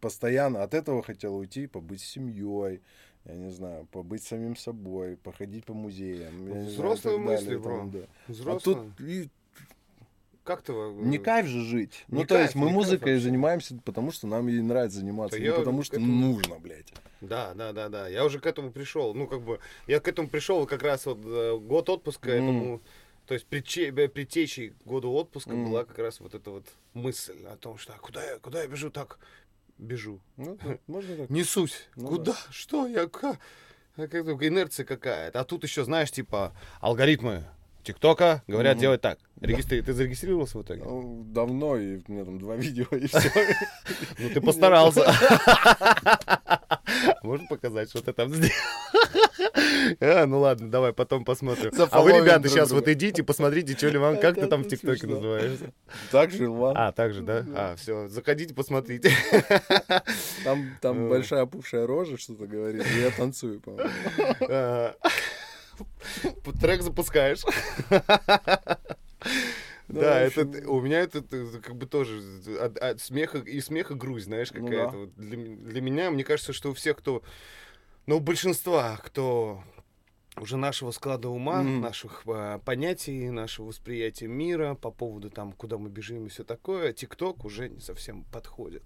[0.00, 2.82] постоянно от этого хотел уйти, побыть с семьей,
[3.24, 6.46] я не знаю, побыть самим собой, походить по музеям.
[6.46, 7.76] знаю, Взрослые так мысли, далее, бро.
[7.78, 7.98] там, да.
[8.00, 8.92] А Взрослые.
[8.92, 9.30] тут и
[10.46, 10.72] Как ты...
[10.72, 12.04] э, не кайф же жить.
[12.08, 13.24] Не ну, то есть кайф, мы кайф музыкой вообще.
[13.28, 16.92] занимаемся, потому что нам ей нравится заниматься, Да не потому что этому- нужно, блядь.
[17.20, 18.08] Да, да, да, да.
[18.08, 19.12] Я уже к этому пришел.
[19.12, 22.44] Ну, как бы, я к этому пришел как раз вот э, год отпуска М.
[22.44, 22.82] этому.
[23.26, 25.64] То есть предтечей года отпуска М.
[25.68, 28.68] была как раз вот эта вот мысль о том, что а куда я, куда я
[28.68, 29.18] бежу так?
[29.78, 30.20] Бежу.
[30.36, 31.30] Ну, да, можно так.
[31.30, 31.88] Несусь.
[31.96, 32.36] Ну Куда?
[32.50, 32.86] Что?
[32.86, 33.38] Я как?
[33.96, 35.40] Только инерция какая-то.
[35.40, 37.44] А тут еще, знаешь, типа, алгоритмы
[37.86, 38.80] ТикТока говорят Мгм.
[38.80, 39.18] делать так.
[39.40, 39.80] Регистри...
[39.80, 40.82] Ты зарегистрировался в итоге?
[40.82, 43.30] Ну, давно, и у меня там два видео, и все.
[44.18, 45.04] Ну, ты постарался.
[47.22, 48.52] Можно показать, что ты там сделал?
[50.00, 51.70] А, ну ладно, давай, потом посмотрим.
[51.90, 55.06] А вы, ребята, сейчас вот идите, посмотрите, что ли вам, как ты там в ТикТоке
[55.06, 55.72] называешься.
[56.10, 56.74] Так же, Иван.
[56.76, 57.44] А, так же, да?
[57.54, 59.12] А, все, заходите, посмотрите.
[60.80, 63.90] Там, большая опухшая рожа что-то говорит, и я танцую, по-моему.
[66.60, 67.42] Трек запускаешь.
[69.88, 72.20] Ну, Да, в это общем- у меня это э, как бы тоже
[72.60, 74.90] от, от смеха и смеха грусть, знаешь, Ну какая-то.
[74.92, 74.98] да.
[74.98, 77.22] Вот Для, для меня, мне кажется, что у всех, кто,
[78.06, 79.62] ну, у большинства, кто
[80.40, 81.80] уже нашего склада ума, Мгм.
[81.80, 86.92] наших а, понятий, нашего восприятия мира по поводу там, куда мы бежим и все такое,
[86.92, 88.82] ТикТок уже не совсем подходит.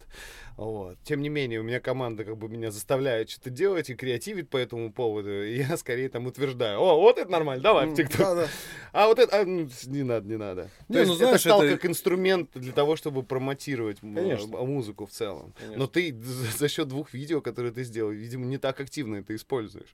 [0.57, 0.99] Вот.
[1.03, 4.57] Тем не менее, у меня команда как бы меня заставляет что-то делать и креативит по
[4.57, 8.19] этому поводу, и я скорее там утверждаю, о, вот это нормально, давай в ТикТок.
[8.19, 8.47] да-да.
[8.93, 10.71] А вот это, а, ну, не надо, не надо.
[10.89, 14.57] Не, То есть ну, знаешь, это стал это- как инструмент для того, чтобы промотировать Конечно.
[14.59, 15.53] а, музыку в целом.
[15.59, 15.79] Конечно.
[15.79, 19.93] Но ты за счет двух видео, которые ты сделал, видимо, не так активно это используешь.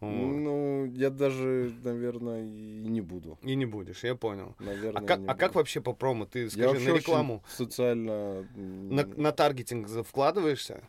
[0.00, 0.10] Вот.
[0.10, 3.38] Ну, я даже, наверное, и не буду.
[3.42, 4.56] И не будешь, я понял.
[4.58, 6.24] Наверное, А как, не а как вообще по промо?
[6.24, 8.46] Ты Я скажи, вообще на рекламу, социально...
[8.54, 10.82] на, на таргетинг вкладываешься?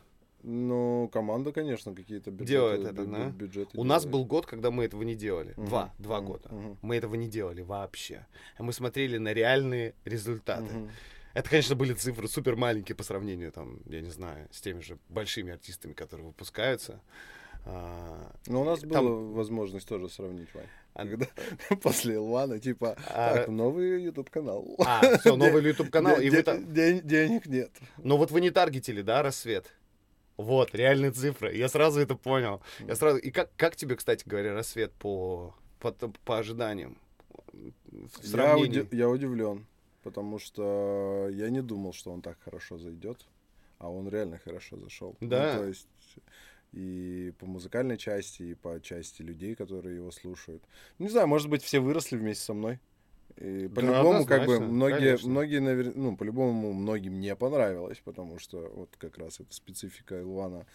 [0.44, 2.52] Ну, команда, конечно, какие-то бюджеты.
[2.52, 3.26] Делает это, бю- да?
[3.28, 4.12] бю- бюджеты У нас делает.
[4.20, 5.52] был год, когда мы этого не делали.
[5.56, 6.48] Мгм, Два, два мгм, года.
[6.50, 6.78] мгм.
[6.82, 8.26] Мы этого не делали вообще.
[8.56, 10.64] А Мы смотрели на реальные результаты.
[10.74, 10.90] Мгм.
[11.34, 14.98] Это, конечно, были цифры супер маленькие по сравнению, там, я не знаю, с теми же
[15.08, 17.00] большими артистами, которые выпускаются.
[17.64, 20.66] А, Но у нас Там- была возможность тоже сравнить, Вань.
[20.94, 21.26] А- Когда
[21.82, 24.66] после Илвана, типа, А, так, новый YouTube канал.
[24.78, 26.72] А, все, новый YouTube канал, и вы там...
[26.72, 27.70] Денег нет.
[27.98, 29.72] Но вот вы не таргетили, да, рассвет?
[30.36, 31.54] Вот, реальные цифры.
[31.56, 32.60] Я сразу это понял.
[32.80, 33.18] Я сразу...
[33.18, 36.98] И как, как тебе, кстати говоря, рассвет по, по, по ожиданиям?
[37.52, 39.66] В Я, уди- я удивлен,
[40.02, 43.24] потому что я не думал, что он так хорошо зайдет,
[43.78, 45.16] а он реально хорошо зашел.
[45.20, 45.58] Ну, Да.
[45.58, 45.86] то есть
[46.72, 50.62] и по музыкальной части, и по части людей, которые его слушают.
[50.98, 52.78] Не знаю, может быть, все выросли вместе со мной.
[53.36, 55.30] И Да, по-любому, как бы, многие, конечно.
[55.30, 60.66] многие, навер- ну, по-любому, многим не понравилось, потому что вот как раз эта специфика Илвана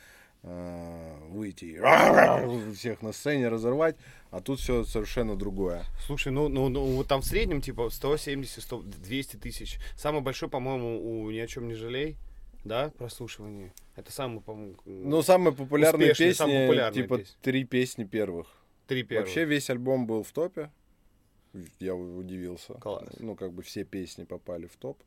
[0.43, 1.79] а, выйти
[2.73, 3.95] всех на сцене разорвать,
[4.31, 5.83] а тут все совершенно другое.
[6.05, 9.79] Слушай, ну, ну, ну, вот там в среднем, типа, 170, 100, 200 тысяч.
[9.95, 12.17] Самый большой, по-моему, у «Ни о чем не жалей»,
[12.67, 13.73] да, прослушивание.
[13.95, 17.35] Это самый, по-моему, Ну, самые популярные Успешные, песни, самые популярные типа песни.
[17.41, 18.47] три песни первых.
[18.87, 19.27] три первых.
[19.27, 20.69] Вообще весь альбом был в топе.
[21.79, 22.73] Я удивился.
[22.75, 23.07] Класс.
[23.19, 25.01] Ну, как бы все песни попали в топ.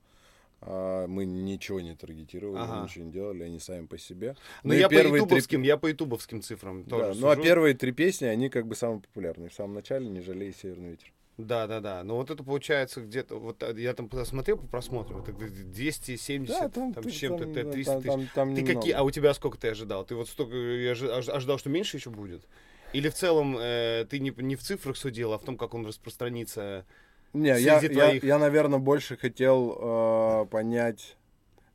[0.62, 2.84] А мы ничего не таргетировали, Ага.
[2.84, 4.36] ничего не делали, они сами по себе.
[4.62, 7.34] Ну, и я по первые три- ютубовским, я по ютубовским цифрам Да, тоже ну а
[7.34, 7.42] сужу.
[7.42, 9.48] первые три песни, они как бы самые популярные.
[9.48, 11.12] В самом начале «Не жалей северный ветер».
[11.47, 12.03] Да, да, да.
[12.05, 16.72] Но вот это получается где-то, вот а, я там посмотрел по просмотрам, это где-то 270,
[16.72, 18.11] там, ты- с чем-то, там, т- да, 300 там- тысяч.
[18.12, 18.78] там- там Ты немного.
[18.80, 20.05] какие, а у тебя сколько ты ожидал?
[20.05, 22.47] Ты вот столько, я ожи- ож- ожидал, что меньше еще будет?
[22.93, 25.86] Или в целом э, ты не, не в цифрах судил, а в том, как он
[25.86, 26.84] распространится
[27.32, 28.24] Не, я, Среди я, твоих.
[28.24, 31.16] я, наверное, больше хотел э, понять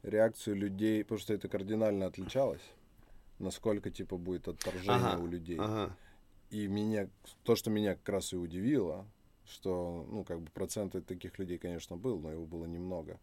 [0.04, 2.62] реакцию людей, потому что это кардинально отличалось.
[3.40, 5.58] Насколько, типа, будет отторжение Ага, у людей.
[5.60, 5.96] Ага.
[6.52, 7.08] И меня,
[7.44, 9.06] то, что меня как раз и удивило,
[9.48, 13.20] что, ну, как бы процент таких людей, конечно, был, но его было немного.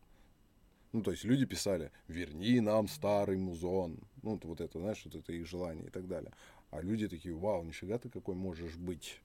[0.93, 3.99] Ну, то есть люди писали, верни нам старый музон.
[4.23, 6.33] Ну, вот это, знаешь, вот это их желание и так далее.
[6.71, 9.21] А люди такие, вау, нифига ты какой можешь быть.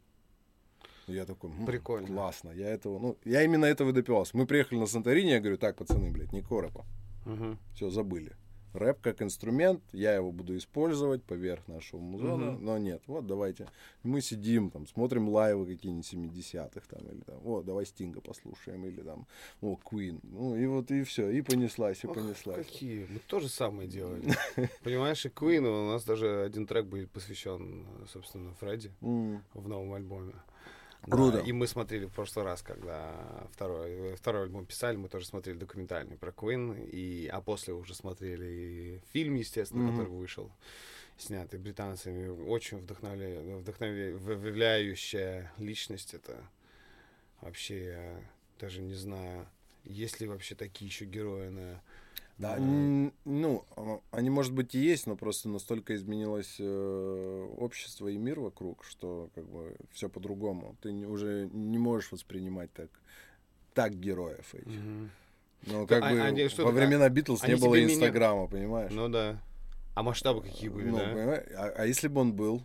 [1.08, 2.08] Я такой, «М, Прикольно.
[2.08, 2.50] классно.
[2.52, 4.36] Я этого, ну, я именно этого допивался.
[4.36, 6.86] Мы приехали на Санторини, я говорю, так, пацаны, блядь, не рэпа.
[7.26, 7.58] Мгм.
[7.76, 8.36] Все, забыли.
[8.74, 12.66] Рэп как инструмент, я его буду использовать поверх нашего музона, Мгм.
[12.66, 13.68] но нет, вот давайте.
[14.04, 19.02] Мы сидим, там, смотрим лайвы какие-нибудь 70-х, там, или там, о, давай Стинга послушаем, или
[19.02, 19.26] там,
[19.62, 20.20] о, Queen.
[20.24, 22.66] Ну, и вот и все, и понеслась, и Ох, понеслась.
[22.66, 23.08] Какие?
[23.10, 24.32] Мы то же самое делали.
[24.84, 30.34] Понимаешь, и Queen, у нас даже один трек будет посвящен, собственно, Фредди в новом альбоме.
[31.10, 31.38] Круто.
[31.38, 35.58] Да, и мы смотрели в прошлый раз, когда второй, второй альбом писали, мы тоже смотрели
[35.58, 39.92] документальный про Queen, и, а после уже смотрели фильм, естественно, Мгм.
[39.92, 40.52] который вышел,
[41.18, 42.28] снятый британцами.
[42.28, 43.40] Очень вдохновля...
[43.58, 46.14] вдохновляющая личность.
[46.14, 46.44] Это
[47.42, 48.22] вообще, я
[48.60, 49.48] даже не знаю,
[49.86, 51.82] есть ли вообще такие еще герои на...
[52.38, 52.60] Да, А.
[52.60, 58.40] ну, а, они, может быть, и есть, но просто настолько изменилось э, общество и мир
[58.40, 60.76] вокруг, что как бы все по-другому.
[60.82, 62.90] Ты уже не можешь воспринимать так,
[63.74, 64.68] так героев этих.
[64.68, 65.10] Мгм.
[65.66, 67.86] Ну, Да, как а- бы они что, во а- времена Битлз не они было тебе
[67.86, 68.92] меня- Инстаграма, понимаешь?
[68.94, 69.42] Ну да.
[69.96, 71.10] А масштабы какие были, Ну, да?
[71.12, 71.44] понимаешь?
[71.58, 72.62] А, а если бы он был,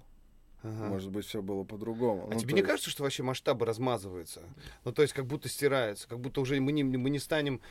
[0.62, 0.89] Ага.
[0.91, 2.29] может быть, все было по-другому.
[2.31, 4.43] А Ну, тебе не есть- кажется, что вообще масштабы размазываются?
[4.85, 7.62] Ну, то есть, как будто стираются, как будто уже мы не, мы не станем...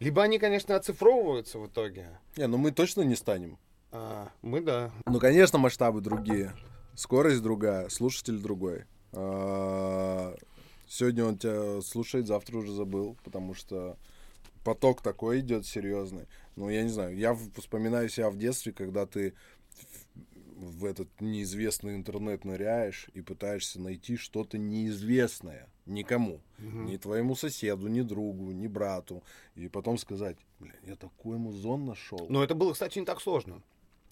[0.00, 2.18] Либо они, конечно, оцифровываются в итоге.
[2.36, 3.58] Не, ну мы точно не станем.
[3.90, 4.90] А, мы да.
[5.06, 6.54] Ну, конечно, масштабы другие.
[6.94, 8.84] Скорость другая, слушатель другой.
[9.12, 10.36] А,
[10.88, 13.98] Сегодня он тебя слушает, завтра уже забыл, потому что
[14.64, 16.26] поток такой идет серьезный.
[16.56, 19.34] Ну, я не знаю, я вспоминаю себя в детстве, когда ты
[20.58, 26.40] в этот неизвестный интернет ныряешь и пытаешься найти что-то неизвестное никому.
[26.58, 26.86] Мгм.
[26.86, 29.22] Ни твоему соседу, ни другу, ни брату.
[29.54, 32.26] И потом сказать, блин, я такой музон нашел.
[32.28, 33.62] Но это было, кстати, не так сложно.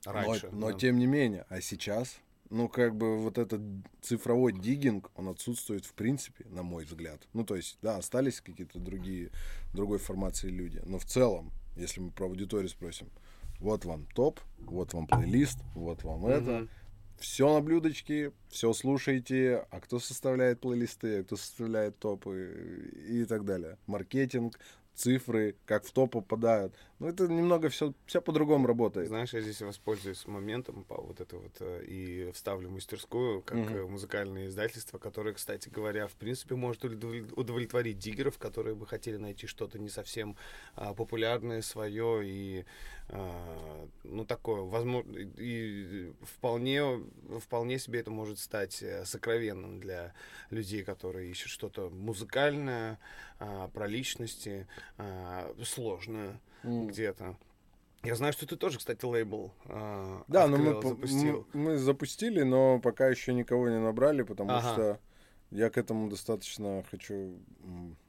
[0.04, 0.48] Но- Раньше.
[0.52, 0.78] Но, да.
[0.78, 3.60] тем не менее, а сейчас, ну, как бы вот этот
[4.00, 7.26] цифровой диггинг, он отсутствует в принципе, на мой взгляд.
[7.32, 9.30] Ну, то есть, да, остались какие-то другие,
[9.74, 10.80] другой формации люди.
[10.86, 13.10] Но в целом, если мы про аудиторию спросим,
[13.60, 16.50] вот вам топ, вот вам плейлист, вот вам это.
[16.50, 16.68] Мгм.
[17.18, 23.46] Все на блюдечке, все слушайте, а кто составляет плейлисты, а кто составляет топы и так
[23.46, 23.78] далее.
[23.86, 24.58] Маркетинг,
[24.96, 26.74] цифры, как в топ попадают.
[26.98, 29.08] Ну, это немного все, все по-другому работает.
[29.08, 33.76] Знаешь, я здесь воспользуюсь моментом по вот это вот э, и вставлю мастерскую как Мгм.
[33.76, 39.18] э, музыкальное издательство, которое, кстати говоря, в принципе может удовлет- удовлетворить диггеров, которые бы хотели
[39.18, 40.36] найти что-то не совсем
[40.74, 42.64] а, популярное свое и
[43.08, 47.00] ну такое, возможно, и вполне
[47.40, 50.12] вполне себе это может стать э, сокровенным для
[50.50, 52.98] людей, которые ищут что-то музыкальное,
[53.38, 54.66] а, про личности,
[54.98, 56.88] а, сложное М.
[56.88, 57.36] где-то.
[58.02, 61.46] Я знаю, что ты тоже, кстати, лейбл а, Да, но мы, открыл, по- запустил.
[61.52, 64.72] мы, мы запустили, но пока еще никого не набрали, потому Ага.
[64.72, 65.00] что
[65.50, 67.38] я к этому достаточно хочу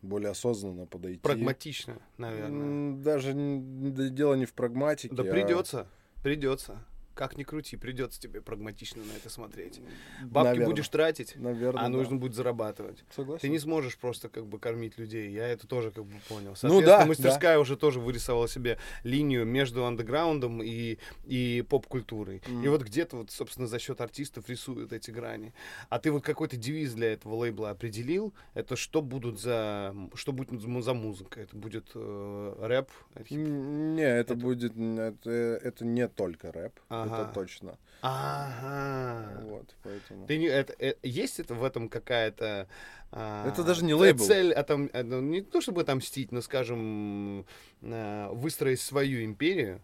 [0.01, 1.19] более осознанно подойти.
[1.19, 2.97] Прагматично, наверное.
[2.97, 5.15] Даже дело не в прагматике.
[5.15, 5.87] Да а- придется,
[6.23, 6.83] придется.
[7.17, 9.81] Как ни крути, придется тебе прагматично на это смотреть.
[10.23, 10.65] Бабки Наверно.
[10.67, 11.89] будешь тратить, Наверное, а да.
[11.89, 13.03] нужно будет зарабатывать.
[13.15, 13.41] Согласен.
[13.41, 15.31] Ты не сможешь просто как бы кормить людей.
[15.31, 16.53] Я это тоже как бы понял.
[16.61, 22.43] Ну да, мастерская уже тоже вырисовала себе линию между андеграундом и, и поп-культурой.
[22.47, 22.69] И Мгм.
[22.69, 25.55] вот где-то вот, собственно, за счет артистов рисуют эти грани.
[25.89, 28.31] А ты вот какой-то девиз для этого лейбла определил?
[28.53, 31.41] Это что будут за что будет за му- за музыка?
[31.41, 32.91] Это будет э, рэп?
[33.31, 34.77] Не, это, будет...
[34.77, 36.79] н- Это, это не только рэп.
[36.89, 37.06] Ага.
[37.07, 37.77] Это точно.
[38.01, 39.41] Ага.
[39.43, 40.27] Вот, поэтому...
[40.27, 42.67] Ты не, это, э, есть это в этом какая-то...
[43.11, 44.23] а, Это даже не лейбл.
[44.23, 47.45] Цель, отом- э, ну, не то чтобы отомстить, но, скажем,
[47.81, 49.81] э, выстроить свою империю.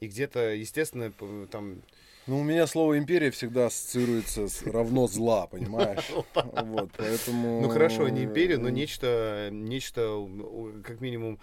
[0.00, 1.12] И где-то, естественно,
[1.50, 1.82] там...
[2.26, 6.10] Ну, у меня слово империя всегда ассоциируется с равно зла, понимаешь?
[6.34, 7.60] Вот, поэтому...
[7.62, 11.42] Ну хорошо, не империя, но нечто, нечто, у- как минимум, а,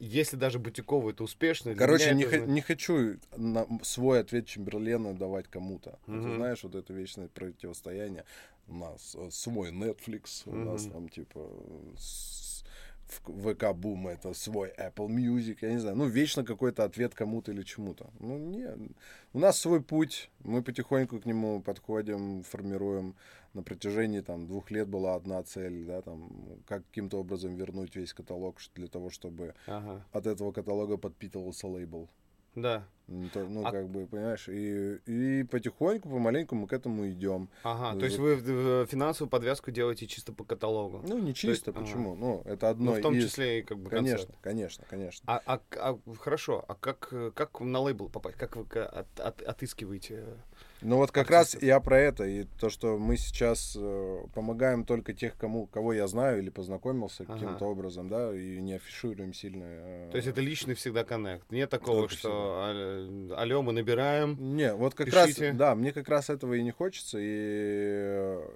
[0.00, 1.74] если даже Бутикова это успешно.
[1.74, 5.98] Короче, не, это зна- не хочу на свой ответ Чемберлена давать кому-то.
[6.06, 6.36] Ты Мгм.
[6.36, 8.24] знаешь, вот это вечное противостояние.
[8.68, 11.48] У нас э, свой Netflix, у нас там типа
[13.08, 17.62] ВК Бум это свой Apple Music, я не знаю, ну, вечно какой-то ответ кому-то или
[17.62, 18.10] чему-то.
[18.20, 18.68] Ну, не,
[19.32, 23.14] у нас свой путь, мы потихоньку к нему подходим, формируем.
[23.52, 26.30] На протяжении там двух лет была одна цель, да, там,
[26.66, 30.04] каким-то образом вернуть весь каталог для того, чтобы Ага.
[30.12, 32.08] от этого каталога подпитывался лейбл.
[32.54, 32.84] Да.
[33.08, 37.48] Не то- Ну, А- как бы, понимаешь, и, и потихоньку, помаленьку мы к этому идем.
[37.64, 37.94] Ага.
[37.94, 41.00] Ну, То есть вы в финансовую подвязку делаете чисто по каталогу.
[41.06, 41.80] Ну, не чисто, ага.
[41.80, 42.14] почему?
[42.14, 43.24] Ну, это одно Ну, в том из...
[43.24, 44.38] числе и как бы Конечно, концерты.
[44.42, 45.24] конечно, конечно.
[45.32, 48.36] А, а, а, хорошо, а как, э, как на лейбл попасть?
[48.36, 50.24] Как вы от- от- отыскиваете?
[50.82, 55.12] Ну вот как раз я про это, и то, что мы сейчас э, помогаем только
[55.12, 57.34] тех, кому, кого я знаю или познакомился Ага.
[57.34, 59.64] каким-то образом, да, и не афишируем сильно.
[59.66, 61.50] э, То есть это личный всегда коннект.
[61.50, 64.36] Нет такого, Только что алло, мы набираем.
[64.56, 65.48] Не, вот как Пишите.
[65.48, 68.50] раз, да, мне как раз этого и не хочется, и э,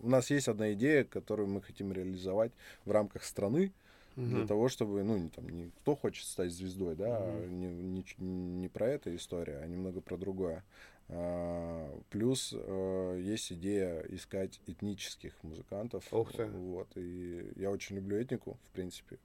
[0.00, 2.52] у нас есть одна идея, которую мы хотим реализовать
[2.84, 3.72] в рамках страны,
[4.16, 4.46] для Мгм.
[4.46, 7.58] того, чтобы, ну, не, там, не кто хочет стать звездой, да, Мгм.
[7.58, 10.62] не, не, не про это история, а немного про другое.
[11.08, 16.04] А, плюс э, есть идея искать этнических музыкантов.
[16.12, 16.46] Ух ты.
[16.46, 19.18] Вот, и я очень люблю этнику, в принципе.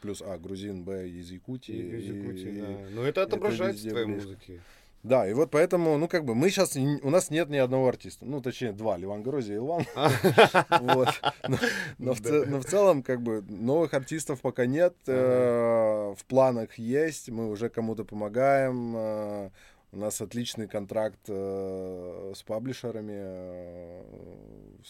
[0.00, 1.74] Плюс, а, грузин, Б, из Якутии.
[1.74, 2.78] И из и- Якутии, и- да.
[2.90, 4.28] Но это отображается везде в твоей близко.
[4.28, 4.60] музыке.
[5.02, 8.24] Да, и вот поэтому, ну, как бы, мы сейчас, у нас нет ни одного артиста.
[8.24, 9.84] Ну, точнее, два, Ливан Грози и Илван.
[10.80, 11.08] Вот.
[11.98, 14.94] Но, в, целом, как бы, новых артистов пока нет.
[15.06, 17.28] э, В планах есть.
[17.28, 19.50] Мы уже кому-то помогаем.
[19.92, 24.02] У нас отличный контракт э, с паблишерами, э,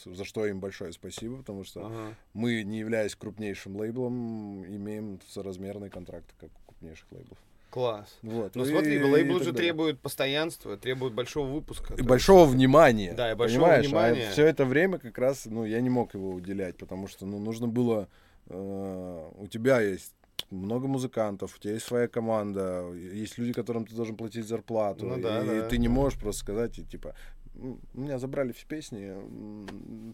[0.07, 2.15] за что им большое спасибо, потому что Ага.
[2.35, 7.39] мы, не являясь крупнейшим лейблом, имеем соразмерные контракты, как у крупнейших лейблов.
[7.71, 8.19] Класс.
[8.23, 8.55] Вот.
[8.55, 9.69] Ну и- смотри, и лейбл так же далее.
[9.69, 11.95] требует постоянства, требует большого выпуска.
[11.95, 13.13] И большого внимания.
[13.13, 13.87] Да, и большого понимаешь?
[13.87, 14.29] внимания.
[14.29, 17.39] А все это время как раз, ну, я не мог его уделять, потому что, ну,
[17.39, 18.09] нужно было...
[18.49, 20.15] э, у тебя есть
[20.51, 25.21] много музыкантов, у тебя есть своя команда, есть люди, которым ты должен платить зарплату, Ну
[25.21, 25.95] да, и да, ты не да.
[25.95, 27.15] можешь просто сказать, и, типа,
[27.57, 29.15] «М, у меня забрали все песни,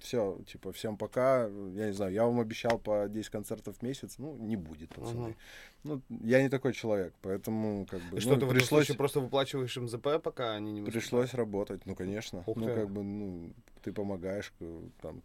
[0.00, 4.14] все, типа, всем пока, я не знаю, я вам обещал по 10 концертов в месяц,
[4.18, 5.20] ну, не будет, пацаны.
[5.20, 5.36] Мгм.
[5.84, 8.68] Ну, я не такой человек, поэтому, как бы, И ну, что ты в этом пришлось...
[8.86, 10.92] случае просто выплачиваешь МЗП, пока они не выступают?
[10.92, 12.44] Пришлось работать, ну, конечно.
[12.46, 12.74] Ух ну, ты.
[12.74, 13.52] как бы, ну,
[13.82, 15.22] ты помогаешь, э, там,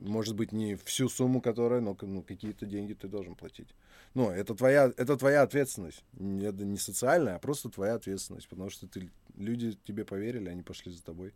[0.00, 3.68] может быть, не всю сумму, которая, но ну, какие-то деньги ты должен платить.
[4.14, 6.04] Ну, это твоя, это твоя ответственность.
[6.14, 10.92] Это не социальная, а просто твоя ответственность, потому что ты, люди тебе поверили, они пошли
[10.92, 11.32] за тобой.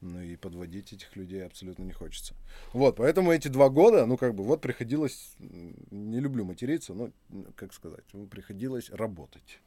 [0.00, 2.34] Ну, и подводить этих людей абсолютно не хочется.
[2.72, 7.10] Вот, поэтому эти два года, ну, как бы, вот приходилось, не люблю материться, но,
[7.54, 9.60] как сказать, ну, приходилось работать.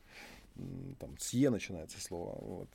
[1.00, 2.70] Там, с Е начинается слово, вот.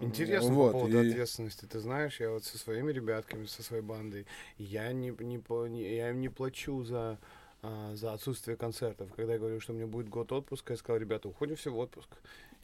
[0.00, 1.64] Интересно вот, по поводу и- ответственности.
[1.66, 4.26] Ты знаешь, я вот со своими ребятками, со своей бандой,
[4.58, 7.18] я не, не, не- я им не плачу за,
[7.62, 9.12] а, за отсутствие концертов.
[9.14, 11.78] Когда я говорю, что у меня будет год отпуска, я сказал, ребята, уходим все в
[11.78, 12.08] отпуск.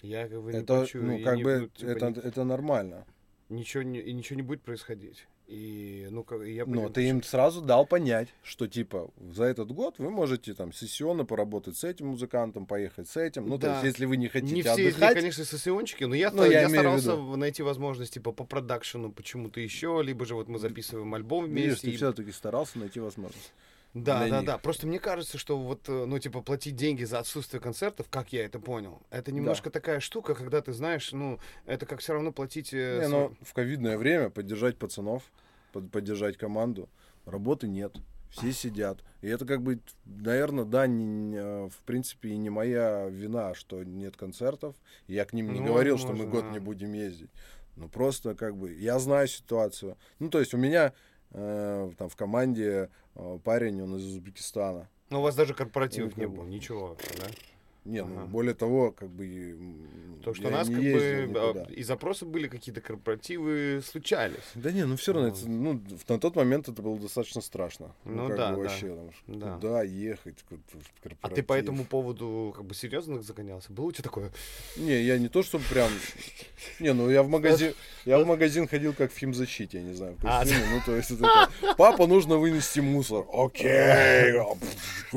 [0.02, 0.98] Я как бы не Это, плачу.
[1.02, 3.06] ну, как не- бы, ну, типа, это, ни- это нормально.
[3.48, 5.26] ничего, не, и ничего не будет происходить.
[5.50, 9.96] И, ну, я Но понимаю, ты им сразу дал понять, что, типа, за этот год
[9.98, 13.48] вы можете, там, сессионно поработать с этим музыкантом, поехать с этим.
[13.48, 13.72] Ну, то Да.
[13.72, 16.44] есть, если вы не хотите Не все из них, отдыхать, конечно, сессиончики, но я, Ну,
[16.44, 20.60] ста- я я, старался найти возможность, типа, по продакшену почему-то еще, либо же вот мы
[20.60, 21.86] записываем альбом видишь, вместе.
[21.88, 23.52] ты и- все-таки старался найти возможность.
[23.92, 24.46] Да, да, них.
[24.46, 24.58] да.
[24.58, 28.44] Просто мне кажется, что вот, э, ну, типа, платить деньги за отсутствие концертов, как я
[28.44, 32.72] это понял, это немножко такая штука, когда ты знаешь, ну, это как все равно платить...
[32.72, 35.24] э, Не, ну, в ковидное время поддержать пацанов,
[35.72, 36.88] под- поддержать команду,
[37.26, 37.96] работы нет.
[38.30, 39.02] Все сидят.
[39.22, 43.82] И это как бы, наверное, да, не- э, в принципе, и не моя вина, что
[43.82, 44.76] нет концертов.
[45.08, 46.50] Я к ним не Ну, говорил, что мы возможно, год да.
[46.52, 47.30] не будем ездить.
[47.74, 49.96] Ну, просто как бы, я знаю ситуацию.
[50.20, 50.92] Ну, то есть у меня
[51.32, 54.88] э, там в команде э, парень, он из Узбекистана.
[55.10, 56.50] Ну, у вас даже корпоративов Ну, не было, бы.
[56.50, 57.26] ничего, да?
[57.84, 58.26] Не, ну, Ага.
[58.26, 59.58] более того, как бы...
[60.22, 61.62] То, что у нас как бы никуда.
[61.66, 64.36] а, и запросы были, какие-то корпоративы случались.
[64.54, 65.38] Да не, ну все равно, Вот.
[65.38, 67.94] это, ну, на тот момент это было достаточно страшно.
[68.04, 68.68] Ну как да, бы да.
[68.68, 69.54] вообще, потому что Да.
[69.54, 71.46] куда ехать, куда- в А ты корпоратив.
[71.46, 73.72] по этому поводу как бы серьезно загонялся?
[73.72, 74.30] Было у тебя такое?
[74.76, 75.88] Не, я не то, чтобы прям...
[76.80, 77.72] Не, ну я в магазин,
[78.04, 80.96] я в магазин ходил как в химзащите, я не знаю, в А, костюме, ну то
[80.96, 81.26] есть это
[81.78, 84.34] папа, нужно вынести мусор, окей,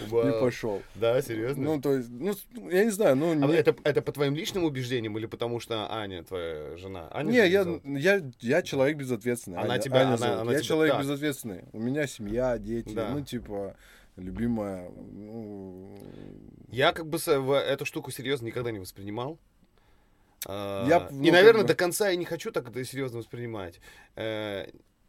[0.00, 0.82] и пошел.
[0.94, 1.62] Да, серьезно?
[1.64, 2.32] Ну, то есть, ну,
[2.70, 3.32] я не знаю, ну...
[3.32, 7.08] А не- это, это по твоим личным убеждениям или потому что Аня твоя жена?
[7.12, 9.58] Аня Не, я, я, я человек безответственный.
[9.58, 11.02] Она Аня- тебя- Аня она- она я тебя- человек так.
[11.02, 11.64] безответственный.
[11.72, 13.10] У меня семья, дети, Да.
[13.10, 13.76] ну, типа,
[14.16, 14.90] любимая.
[14.90, 15.96] ну,
[16.70, 19.38] Я как бы эту штуку серьезно никогда не воспринимал.
[20.48, 23.18] А, Я, и, ну, как наверное, бы- до конца я не хочу так это серьезно
[23.18, 23.80] воспринимать.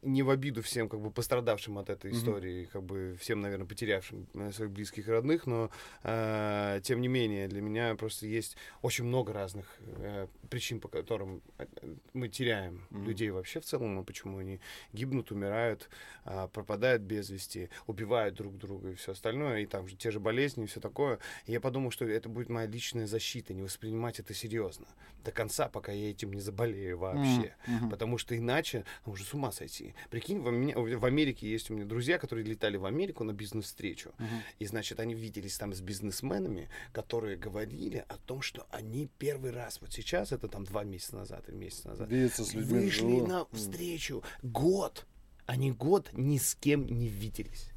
[0.01, 4.27] Не в обиду всем как бы пострадавшим от этой истории, как бы всем, наверное, потерявшим
[4.33, 5.69] э, своих близких и родных, но
[6.03, 11.41] э, тем не менее для меня просто есть очень много разных э, причин, по которым
[11.57, 11.65] э,
[12.13, 14.59] мы теряем людей вообще в целом, и почему они
[14.93, 15.89] гибнут, умирают,
[16.25, 20.19] э, пропадают без вести, убивают друг друга и все остальное, и там же те же
[20.19, 21.19] болезни и все такое.
[21.45, 24.85] И я подумал, что это будет моя личная защита, не воспринимать это серьезно.
[25.23, 27.55] До конца, пока я этим не заболею вообще,
[27.89, 29.93] потому что иначе ну, уже с ума сойти.
[30.09, 34.11] Прикинь, в, в Америке есть у меня друзья, которые летали в Америку на бизнес-встречу.
[34.59, 39.79] И, значит, они виделись там с бизнесменами, которые говорили о том, что они первый раз,
[39.81, 43.45] вот сейчас, это там два месяца назад или месяц назад, Видеться с людьми вышли на
[43.51, 44.23] встречу.
[44.43, 45.05] Год.
[45.45, 47.71] Они год ни с кем не виделись.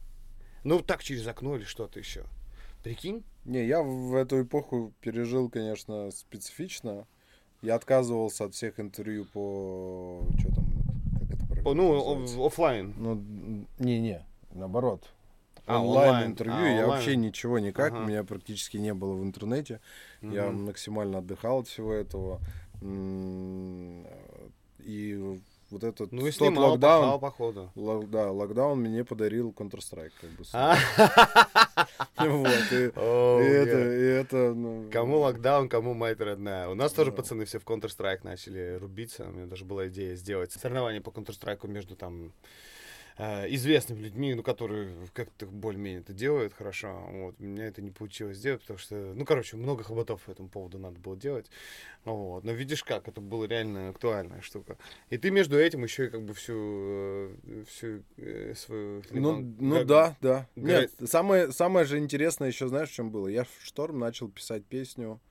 [0.64, 2.24] Ну, так через окно или что-то еще.
[2.82, 3.24] Прикинь?
[3.44, 7.06] Не, я в эту эпоху пережил, конечно, специфично.
[7.62, 10.26] Я отказывался от всех интервью по...
[10.38, 10.66] Что там?
[11.18, 12.38] Как это О, правильно Ну, называется?
[12.38, 12.94] о- оффлайн.
[12.96, 13.22] Ну,
[13.78, 15.08] не-не, наоборот.
[15.66, 16.88] А, онлайн интервью А, я онлайн.
[16.88, 18.04] вообще ничего никак, Ага.
[18.04, 19.80] меня практически не было в интернете.
[20.20, 20.66] Я Мгм.
[20.66, 22.40] максимально отдыхал от всего этого.
[24.80, 25.40] И
[25.70, 27.72] вот этот Ну и тот снимал, локдаун, пахал, походу.
[27.74, 30.44] лок- да, локдаун мне подарил Counter-Strike, как бы.
[30.52, 30.76] А?
[32.18, 36.68] Вот, и, О, и это, и это, ну, Кому локдаун, кому мать родная.
[36.68, 39.24] У нас тоже пацаны все в Counter-Strike начали рубиться.
[39.24, 42.32] У меня даже была идея сделать соревнование по Counter-Strike между там
[43.20, 47.06] известными людьми, ну, которые как-то более-менее это делают хорошо.
[47.12, 47.34] Вот.
[47.38, 50.78] У меня это не получилось сделать, потому что, ну, короче, много хоботов по этому поводу
[50.78, 51.50] надо было делать.
[52.04, 52.44] Вот.
[52.44, 54.78] Но видишь как, это была реально актуальная штука.
[55.10, 59.02] И ты между этим еще и как бы всю, э, всю э, свою...
[59.10, 60.48] Ну, ну га- да, да.
[60.56, 63.28] га- Нет, самое, самое же интересное еще, знаешь, в чем было?
[63.28, 65.29] Я в Шторм начал писать песню э,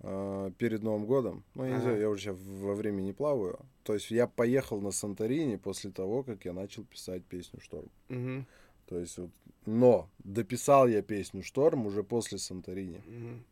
[0.00, 1.44] перед Новым годом.
[1.54, 1.82] Ну, я не Ага.
[1.82, 3.58] знаю, я уже сейчас во времени плаваю.
[3.82, 7.90] То есть я поехал на Санторини после того, как я начал писать песню Шторм.
[8.08, 8.46] Мгм,
[8.86, 9.30] То есть вот,
[9.66, 13.44] но дописал я песню Шторм уже после Санторини, мгм.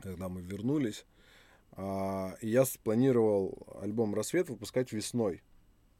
[0.00, 1.04] когда мы вернулись.
[1.72, 5.42] А, и я спланировал альбом Рассвет выпускать весной.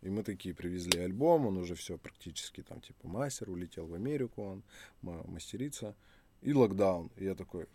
[0.03, 4.43] И мы такие привезли альбом, он уже все практически там типа мастер, улетел в Америку,
[4.43, 4.63] он
[5.03, 5.97] ма- мастерится.
[6.43, 7.11] И локдаун.
[7.17, 7.67] И я такой, «А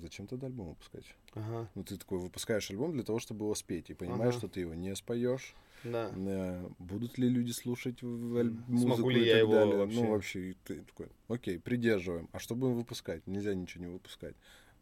[0.00, 1.04] зачем тогда альбом выпускать?
[1.34, 3.90] Ага, Ну ты такой выпускаешь альбом для того, чтобы его спеть.
[3.90, 4.38] И понимаешь, Ага.
[4.38, 5.54] что ты его не споешь.
[5.84, 6.10] да.
[6.14, 9.76] Э, Будут ли люди слушать аль- Смогу музыку ли и я так его далее.
[9.78, 10.00] вообще?
[10.02, 12.28] Ну, вообще, ты такой, окей, придерживаем.
[12.32, 13.26] А что будем выпускать?
[13.26, 14.34] Нельзя ничего не выпускать.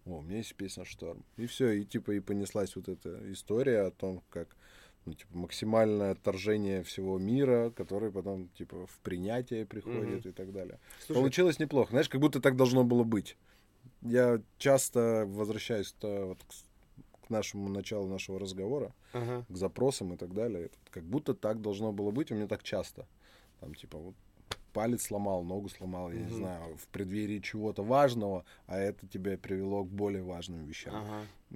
[0.04, 1.24] О, у меня есть песня «Шторм».
[1.36, 4.48] И все, и типа и понеслась вот эта история о том, как
[5.04, 10.28] ну, типа, максимальное отторжение всего мира, который потом типа в принятие приходит Мгм.
[10.28, 10.78] и так далее.
[11.06, 11.90] Слушай, Получилось неплохо.
[11.90, 13.36] Знаешь, как будто так должно было быть.
[14.02, 19.44] Я часто возвращаюсь -то вот к, к нашему началу нашего разговора ага.
[19.48, 20.66] к запросам и так далее.
[20.66, 23.06] Это как будто так должно было быть, у меня так часто.
[23.60, 24.14] Там, типа, вот
[24.72, 26.34] палец сломал, ногу сломал, я не Мгм.
[26.36, 30.96] знаю, в преддверии чего-то важного, а это тебя привело к более важным вещам.
[30.96, 31.26] Ага.
[31.50, 31.54] И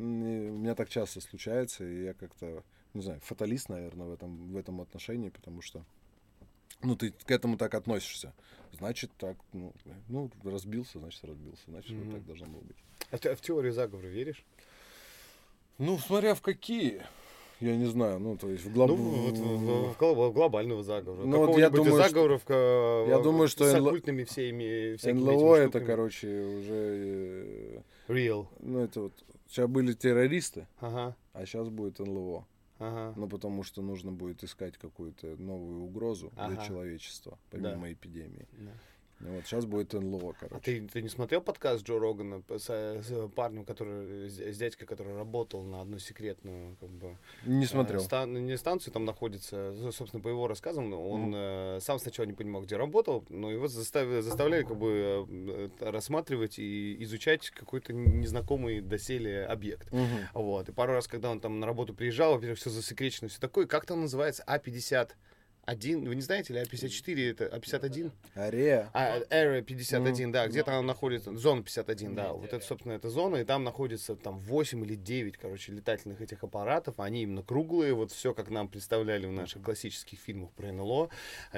[0.51, 2.63] у меня так часто случается, и я как-то,
[2.95, 5.85] не знаю, фаталист, наверное, в этом, в этом отношении, потому что,
[6.83, 8.33] ну, ты к этому так относишься.
[8.73, 9.73] Значит, так, ну,
[10.09, 12.13] ну разбился, значит, разбился, значит, вот Мгм.
[12.15, 12.77] так должно было быть.
[13.11, 14.45] А ты в теорию заговора веришь?
[15.79, 17.03] Ну, смотря в какие,
[17.61, 18.91] я не знаю, ну, то есть в глоб...
[18.91, 21.27] Ну, вот в, в- в глоб- глобального заговора.
[21.27, 25.57] Ну, вот я думаю, что- заговоров ка- я думаю, что с оккультными всеми, всякими НЛО
[25.57, 28.47] это, короче, уже, э, Real.
[28.61, 32.47] ну, это вот, сейчас были террористы, Ага, а сейчас будет НЛО.
[32.79, 33.13] Ага.
[33.17, 36.65] Ну, потому что нужно будет искать какую-то новую угрозу для Ага.
[36.67, 38.47] человечества, помимо эпидемии.
[38.53, 38.73] Да.
[39.19, 40.63] Ну, вот сейчас будет НЛО, А короче.
[40.63, 45.63] ты, ты не смотрел подкаст Джо Рогана с, с парнем, который, с, дядькой, который работал
[45.63, 48.01] на одну секретную, как бы, Не э, смотрел.
[48.01, 52.63] стан- не станцию, там находится, собственно, по его рассказам, он э, сам сначала не понимал,
[52.63, 58.81] где работал, но его заставили, заставляли как бы э, э, рассматривать и изучать какой-то незнакомый
[58.83, 59.91] доселе объект.
[59.93, 60.07] Мгм.
[60.35, 60.69] Вот.
[60.69, 63.67] И пару раз, когда он там на работу приезжал, во-первых, все засекречено, все такое.
[63.67, 64.43] Как там называется?
[65.67, 66.07] А-51?
[66.09, 68.11] Вы не знаете, или А-54 это А-51?
[68.35, 68.89] Арея.
[68.95, 73.37] А, Area 51, да, где-то она находится, зона 51, да, вот это, собственно, эта зона,
[73.37, 78.13] и там находится там 8 или 9, короче, летательных этих аппаратов, они именно круглые, вот
[78.13, 81.09] все, как нам представляли в наших классических фильмах про НЛО,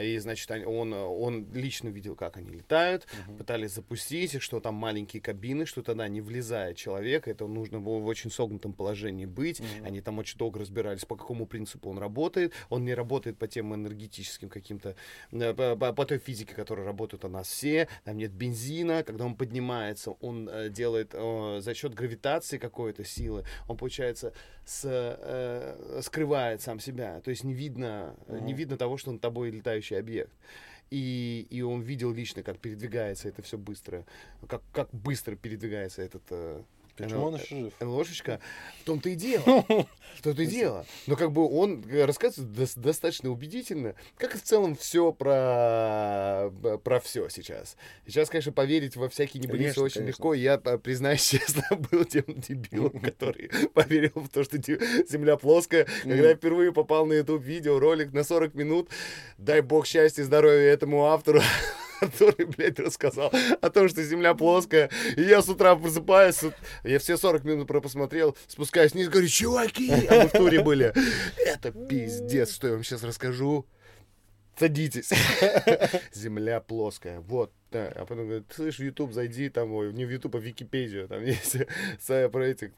[0.00, 3.06] и, значит, они- он, он лично видел, как они летают,
[3.36, 7.98] пытались запустить их, что там маленькие кабины, что тогда не влезает человек, это нужно было
[7.98, 12.54] в очень согнутом положении быть, они там очень долго разбирались, по какому принципу он работает,
[12.70, 14.94] он не работает по тем энергетическим энергетическим каким-то,
[15.32, 19.34] э, по, по- той физике, которая работает у нас все, там нет бензина, когда он
[19.34, 24.32] поднимается, он э, делает за счет гравитации какой-то силы, он, получается,
[24.64, 29.20] с, э, скрывает сам себя, то есть не видно, э, не видно того, что над
[29.20, 30.32] тобой летающий объект.
[30.90, 34.06] И, и он видел лично, как передвигается это все быстро,
[34.48, 36.62] как, как быстро передвигается этот э,
[37.04, 37.72] Почему он НЛ еще жив?
[37.80, 38.40] НЛОшечка.
[38.80, 39.44] В том-то и дело.
[40.16, 40.84] В том-то и дело.
[41.06, 46.50] Но как бы он э, рассказывает дос- достаточно убедительно, как и в целом все про,
[46.82, 47.76] про все сейчас.
[48.06, 50.34] Сейчас, конечно, поверить во всякие небылицы очень легко.
[50.34, 55.86] Я, э, признаюсь честно, был тем дебилом, который поверил в то, что Земля плоская.
[56.02, 58.88] Когда я впервые попал на YouTube видео, ролик на 40 минут,
[59.38, 61.40] дай бог счастья и здоровья этому автору,
[62.00, 64.90] который, блядь, рассказал о том, что Земля плоская.
[65.16, 66.40] И я с утра просыпаюсь,
[66.84, 70.92] я все 40 минут про посмотрел, спускаюсь вниз, говорю, чуваки, а мы в туре были.
[71.46, 73.66] Это пиздец, что я вам сейчас расскажу.
[74.58, 75.10] Садитесь.
[76.12, 77.20] Земля плоская.
[77.20, 77.52] Вот.
[77.70, 77.92] Да.
[77.94, 81.06] А потом говорит, слышь, в YouTube зайди, там, ой, не в YouTube, а в Википедию.
[81.06, 81.56] Там есть
[82.06, 82.70] про этих,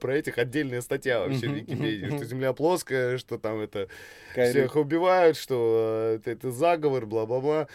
[0.00, 3.88] про этих отдельная статья вообще в Википедии, что Земля плоская, что там это
[4.32, 7.68] всех убивают, что э, это заговор, бла-бла-бла.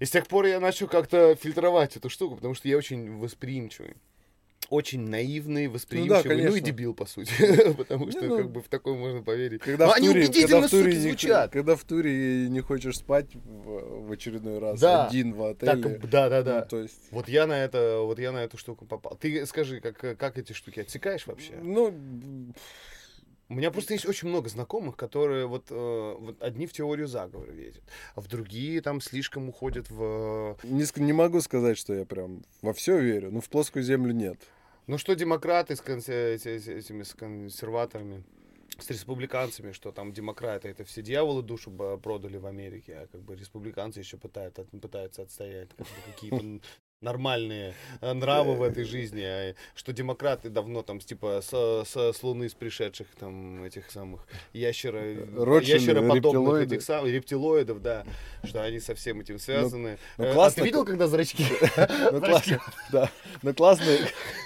[0.00, 3.94] И с тех пор я начал как-то фильтровать эту штуку, потому что я очень восприимчивый.
[4.68, 6.60] Очень наивный, восприимчивый, ну, и конечно.
[6.60, 7.32] дебил, по сути.
[7.76, 9.62] Потому Не, что ну, как бы в такое можно поверить.
[9.62, 11.52] Когда Но в они туре, когда убедительно, в туре суки, не, звучат.
[11.52, 15.08] когда в туре не хочешь спать в, в очередной раз Да.
[15.08, 15.98] один в Так, отеле.
[16.04, 16.60] да, да, да.
[16.60, 19.16] Ну, то есть, Вот я на это, вот я на эту штуку попал.
[19.20, 21.54] Ты скажи, как, как эти штуки отсекаешь вообще?
[21.60, 21.92] ну,
[23.50, 27.50] У меня просто есть очень много знакомых, которые вот, э, вот одни в теорию заговора
[27.50, 27.82] верят,
[28.14, 30.56] а в другие там слишком уходят в...
[30.62, 33.32] не, ск- не могу сказать, что я прям во все верю.
[33.32, 34.38] Ну, в плоскую землю нет.
[34.86, 38.22] Ну что демократы с, эти- эти- этими с консерваторами,
[38.78, 43.34] с республиканцами, что там демократы это все дьяволы душу продали в Америке, а как бы
[43.34, 46.60] республиканцы еще пытаются, пытаются отстоять как бы какие-то
[47.00, 52.22] нормальные э, нравы в этой жизни, а что демократы давно там типа с, с, с
[52.22, 55.00] Луны с пришедших там этих самых ящера,
[55.36, 56.74] Ротшильды, ящероподобных рептилоиды.
[56.74, 58.04] этих самых рептилоидов, да,
[58.44, 59.98] что они со всем этим связаны.
[60.18, 61.44] ну, Э, а классно, ты видел, когда зрачки?
[62.12, 62.60] Ну, классно,
[62.92, 63.10] да.
[63.42, 63.98] Ну, классный,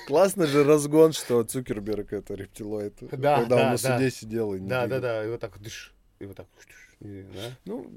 [0.06, 2.94] классный же разгон, что Цукерберг это рептилоид.
[3.00, 3.08] Да,
[3.40, 5.92] когда да, он на суде сидел и не Да, да, да, и вот так дыш,
[6.20, 6.46] и вот так,
[7.00, 7.50] да?
[7.64, 7.90] Ну,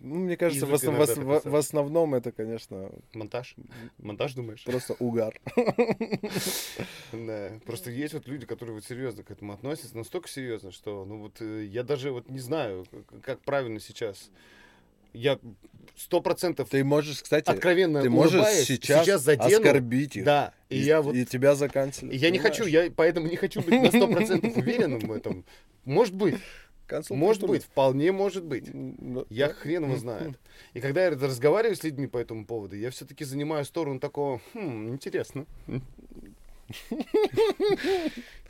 [0.00, 3.54] ну, мне кажется, в, основ- в- в- основном это, конечно, Монтаж?
[3.98, 4.64] Монтаж, думаешь?
[4.64, 5.38] просто угар.
[7.12, 7.50] Да.
[7.66, 11.40] Просто есть вот люди, которые вот серьезно к этому относятся, настолько серьезно, что, ну вот,
[11.40, 12.86] э, я даже вот не знаю,
[13.22, 14.30] как правильно сейчас.
[15.12, 15.40] Я
[15.96, 19.56] сто процентов Ты можешь, кстати, откровенно ты можешь улыбаясь, сейчас, задену.
[19.56, 20.24] оскорбить их.
[20.24, 22.14] Да, и, И, я вот и тебя заканчивали.
[22.14, 25.44] и я не хочу, я поэтому не хочу быть на сто процентов уверенным в этом.
[25.84, 26.36] Может быть,
[27.10, 28.70] может быть, вполне может быть.
[29.30, 30.38] Я хрен его знает.
[30.74, 34.88] И когда я разговариваю с людьми по этому поводу, я все-таки занимаю сторону такого, хм,
[34.88, 35.46] интересно.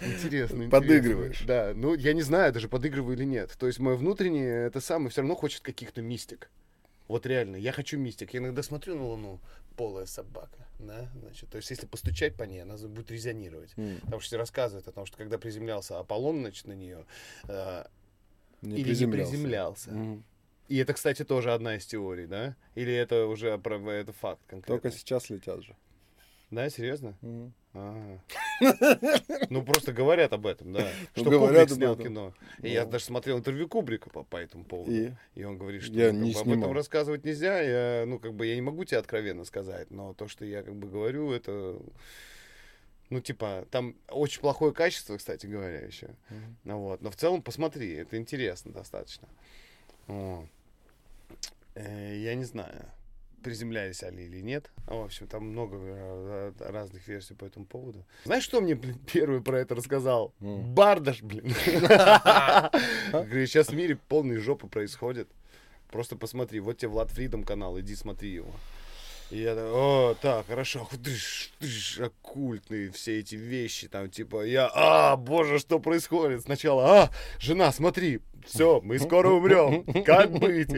[0.01, 0.69] Интересно.
[0.69, 1.43] Подыгрываешь.
[1.47, 3.57] Да, ну я не знаю даже, подыгрываю или нет.
[3.59, 6.51] То есть мое внутреннее, это самое, все равно хочет каких-то мистик.
[7.09, 8.35] Вот реально, я хочу мистик.
[8.35, 9.41] Я иногда смотрю на Луну,
[9.77, 13.75] полая собака, да, значит, то есть если постучать по ней, она будет резонировать.
[14.03, 17.07] Потому что рассказывают о том, что когда приземлялся Аполлон, значит, на нее,
[17.49, 17.85] э,
[18.63, 19.91] Не или не приземлялся.
[19.91, 20.25] Мгм.
[20.69, 22.55] И это, кстати, тоже одна из теорий, да?
[22.77, 24.75] Или это уже про- это факт конкретно?
[24.81, 25.75] Только сейчас летят же.
[26.51, 27.17] Да, серьезно?
[27.23, 27.53] Мгм.
[27.73, 28.21] Ага.
[29.51, 30.89] Ну, просто говорят об этом, да.
[31.17, 32.35] Ну, Что говорят Кубрик снял кино.
[32.63, 32.91] И я Ну.
[32.91, 34.91] даже смотрел интервью Кубрика по, по этому поводу.
[34.93, 35.13] И?
[35.37, 37.61] И он говорит, что Я ну, как не бы об этом рассказывать нельзя.
[37.61, 40.75] Я, ну, как бы я не могу тебе откровенно сказать, но то, что я как
[40.75, 41.79] бы говорю, это...
[43.11, 46.15] Ну, типа, там очень плохое качество, кстати говоря, еще.
[46.31, 46.57] Мгм.
[46.65, 47.03] Ну, вот.
[47.03, 49.29] Но в целом посмотри, это интересно достаточно.
[50.07, 50.47] О.
[51.75, 52.87] Э, я не знаю,
[53.43, 54.71] приземлялись они или нет.
[54.87, 58.05] В общем, там много э, разных версий по этому поводу.
[58.25, 60.33] Знаешь, что мне блин, первый про это рассказал?
[60.41, 60.75] М.
[60.75, 61.53] Бардаш, блин.
[63.13, 65.29] Говорит, сейчас в мире полные жопы происходят.
[65.91, 68.53] Просто посмотри, вот тебе Влад Фридом канал, иди смотри его.
[69.31, 74.69] И я так, о, так, хорошо, дыш, дыш, оккультные все эти вещи, там, типа, я,
[74.75, 76.43] а, боже, что происходит?
[76.43, 80.71] Сначала, а, жена, смотри, все, мы скоро умрем, как быть?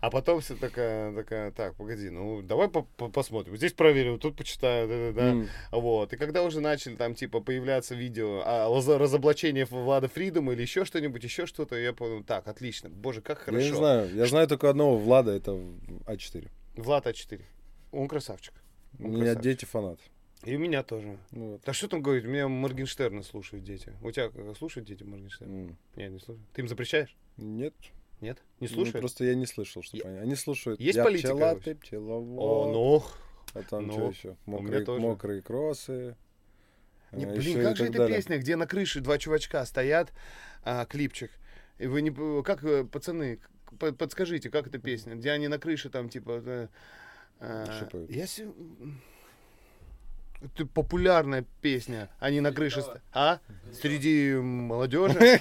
[0.00, 4.34] А потом все такая, такая, так, погоди, ну, давай по- по- посмотрим, здесь проверим, тут
[4.36, 5.28] почитаю, да-да-да.
[5.30, 5.48] М.
[5.70, 6.12] Вот.
[6.12, 10.84] И когда уже начали там, типа, появляться видео о лаза- разоблачении Влада Фридома или еще
[10.84, 13.68] что-нибудь, еще что-то, я понял, так, отлично, боже, как Я хорошо.
[13.68, 14.14] не знаю.
[14.16, 15.52] Я знаю только одного Влада, это
[16.06, 16.48] А4.
[16.74, 17.40] Влад А4.
[17.92, 18.54] Он красавчик.
[18.98, 19.42] У меня красавчик.
[19.42, 19.98] дети фанат.
[20.44, 21.18] И у меня тоже.
[21.30, 21.62] Ну, вот.
[21.64, 23.92] Да что там говорить, у меня Моргенштерна слушают дети.
[24.02, 25.52] У тебя слушают дети Моргенштерна?
[25.52, 25.78] М.
[25.94, 26.48] Нет, не слушают.
[26.52, 27.16] Ты им запрещаешь?
[27.36, 27.74] Нет.
[28.20, 28.42] Нет?
[28.60, 28.98] Не Ну, слушают?
[29.00, 30.18] просто я не слышал, что Я- они.
[30.18, 30.80] Они слушают.
[30.80, 32.40] Есть я политика пчела, ты пчеловод.
[32.40, 33.04] О, ну.
[33.54, 34.36] А там ну, что еще?
[34.46, 36.16] Мокрые, мокрые кроссы.
[37.12, 38.16] Не, а, блин, как же эта далее.
[38.16, 40.12] песня, где на крыше два чувачка стоят,
[40.64, 41.30] а, клипчик.
[41.78, 42.10] И вы не...
[42.10, 43.38] п- Как, э, пацаны,
[43.78, 45.14] подскажите, как эта песня?
[45.14, 46.70] Где они на крыше там, типа...
[47.42, 48.10] э, поют?
[48.10, 48.48] я се-
[50.42, 52.08] Это популярная песня.
[52.18, 52.82] Они на крыше...
[52.82, 53.38] ст- А?
[53.80, 55.14] Среди молодежи?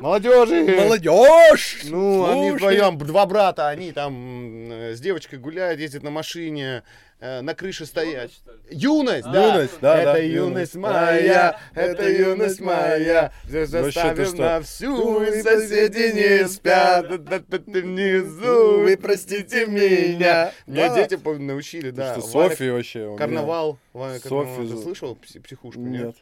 [0.00, 0.64] Молодежи!
[0.76, 1.80] Молодежь!
[1.84, 6.82] Ну, они вдвоем, два брата, они там с девочкой гуляют, ездят на машине,
[7.20, 8.30] э, на крыше стоят.
[8.70, 9.54] Юность, да.
[9.56, 13.32] Юность, да, Это да, юность моя, это юность моя.
[13.44, 14.36] Вообще, ты Заставим что?
[14.36, 17.08] на всю, и соседи не спят.
[17.08, 20.52] Ты внизу, вы простите меня.
[20.66, 20.94] Меня Да.
[21.06, 22.12] дети научили, да.
[22.18, 23.14] что, Софья вообще.
[23.16, 23.78] Карнавал.
[24.22, 25.80] Софью Ты слышал пси- психушку?
[25.80, 26.16] Нет?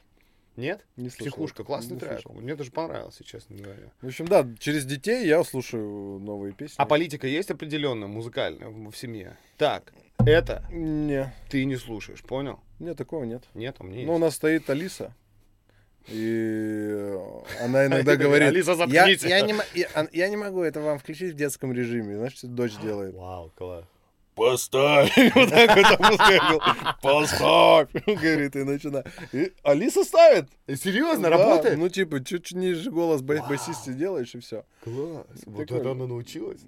[0.56, 1.32] Нет, не слышал.
[1.32, 2.12] Психушка, классный Не трек.
[2.20, 2.32] слышал.
[2.40, 3.90] Мне даже понравился, честно говоря.
[4.00, 6.76] В общем, да, через детей я слушаю новые песни.
[6.78, 9.36] А политика есть определенная, музыкальная в семье?
[9.58, 9.92] Так,
[10.26, 12.60] это Не, ты не слушаешь, понял?
[12.78, 13.44] нет, такого нет.
[13.54, 14.20] Нет, а мне Ну, у есть.
[14.20, 15.14] нас стоит Алиса.
[16.08, 17.16] И
[17.62, 18.48] она иногда говорит...
[18.48, 19.54] Алиса, я, я, не,
[20.12, 22.16] я, не могу это вам включить в детском режиме.
[22.16, 23.14] Знаешь, что дочь делает?
[23.14, 23.84] Вау, класс.
[24.34, 25.12] Поставь!
[25.34, 26.60] Вот так вот сказал.
[27.02, 27.88] Поставь!
[28.06, 29.06] Говорит, и начинает.
[29.32, 30.48] И Алиса ставит.
[30.66, 31.78] И серьезно, Да, работает?
[31.78, 34.64] Ну, типа, чуть ниже голос бас- басисте делаешь, и все.
[34.82, 35.26] Класс.
[35.46, 36.60] Вот это она научилась.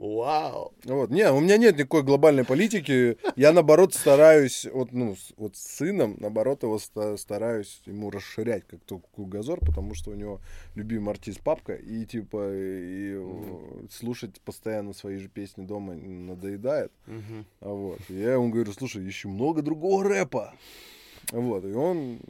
[0.00, 0.72] Вау.
[0.84, 1.10] Вот.
[1.10, 3.16] Не, у меня нет никакой глобальной политики.
[3.36, 8.80] Я, наоборот, стараюсь, вот, ну, вот с сыном, наоборот, его ста- стараюсь ему расширять как
[8.84, 10.40] то кругозор, потому что у него
[10.74, 13.16] любимый артист папка, и, типа, и,
[13.92, 16.92] слушать постоянно свои же песни дома надоедает.
[17.60, 18.00] А вот.
[18.08, 20.54] И я ему говорю, слушай, еще много другого рэпа.
[21.32, 22.20] Вот, и он...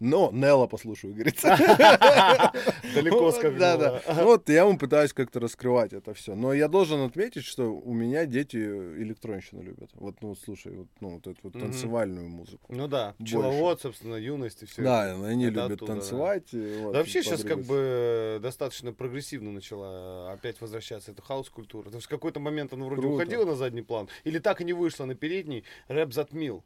[0.00, 1.40] Но Нелла послушаю, говорит.
[2.94, 3.58] Далеко скакнула.
[3.58, 4.24] Да, да.
[4.24, 6.34] Вот я ему пытаюсь как-то раскрывать это все.
[6.34, 9.90] Но я должен отметить, что у меня дети электронщину любят.
[9.94, 12.72] Вот, ну, слушай, вот, ну, вот эту вот танцевальную музыку.
[12.72, 14.82] Ну да, пчеловод, собственно, юность и все.
[14.82, 16.52] Да, они любят танцевать.
[16.52, 21.84] вот, Да вообще сейчас как бы достаточно прогрессивно начала опять возвращаться эта хаос-культура.
[21.84, 24.72] Потому что в какой-то момент она вроде уходила на задний план, или так и не
[24.72, 26.64] вышла на передний, рэп затмил.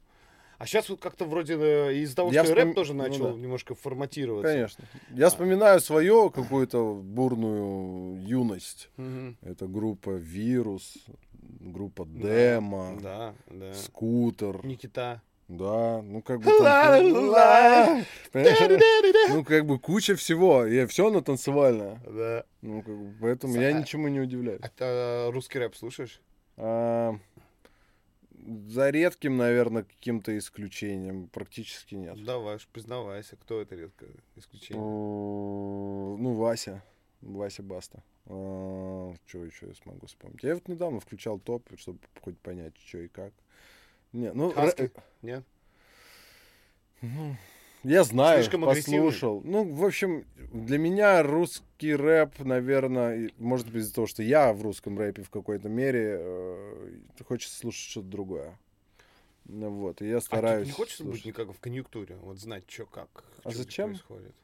[0.59, 3.33] А сейчас вот как-то вроде э, из-за того, Я что вспом- рэп тоже ну начал
[3.33, 3.39] да.
[3.39, 4.53] немножко форматироваться.
[4.53, 4.85] Конечно.
[5.11, 8.91] Я вспоминаю свою какую-то бурную юность.
[8.97, 9.37] Мгм.
[9.43, 10.95] Это группа Вирус,
[11.61, 13.75] группа Демо, Да, да.
[13.75, 14.65] Скутер.
[14.65, 15.21] Никита.
[15.47, 16.51] Да, ну как бы...
[16.59, 18.05] там-?
[19.29, 22.01] Ну как бы куча всего, и все оно танцевальное.
[22.07, 22.45] Да.
[22.63, 24.61] Ну, как бы, поэтому я А- ничему не удивляюсь.
[24.63, 26.21] А ты русский рэп слушаешь?
[28.47, 32.23] А, за редким, наверное, каким-то исключением практически нет.
[32.25, 34.83] Давай уж, признавайся, кто это редко исключение.
[34.83, 36.83] О, Ну, Вася.
[37.21, 38.03] Вася Баста.
[38.27, 40.43] Что еще я смогу вспомнить?
[40.43, 43.33] Я вот недавно включал топ, чтобы хоть понять, что и как.
[44.13, 44.83] Не, ну, Хаски?
[44.83, 44.91] ре-
[45.23, 45.45] Нет?
[47.03, 47.37] ну,
[47.85, 49.41] я знаю, Слишком послушал.
[49.45, 54.63] Ну, в общем, для меня русский рэп, наверное, может быть, из-за того, что я в
[54.63, 56.91] русском рэпе в какой-то мере, э,
[57.27, 58.59] хочется слушать что-то другое.
[59.47, 60.63] Ну, вот, и я А стараюсь...
[60.65, 61.27] тебе не хочется быть слушать.
[61.27, 63.09] никак в конъюнктуре, вот знать, что как,
[63.45, 63.89] А чё зачем?
[63.91, 64.35] происходит?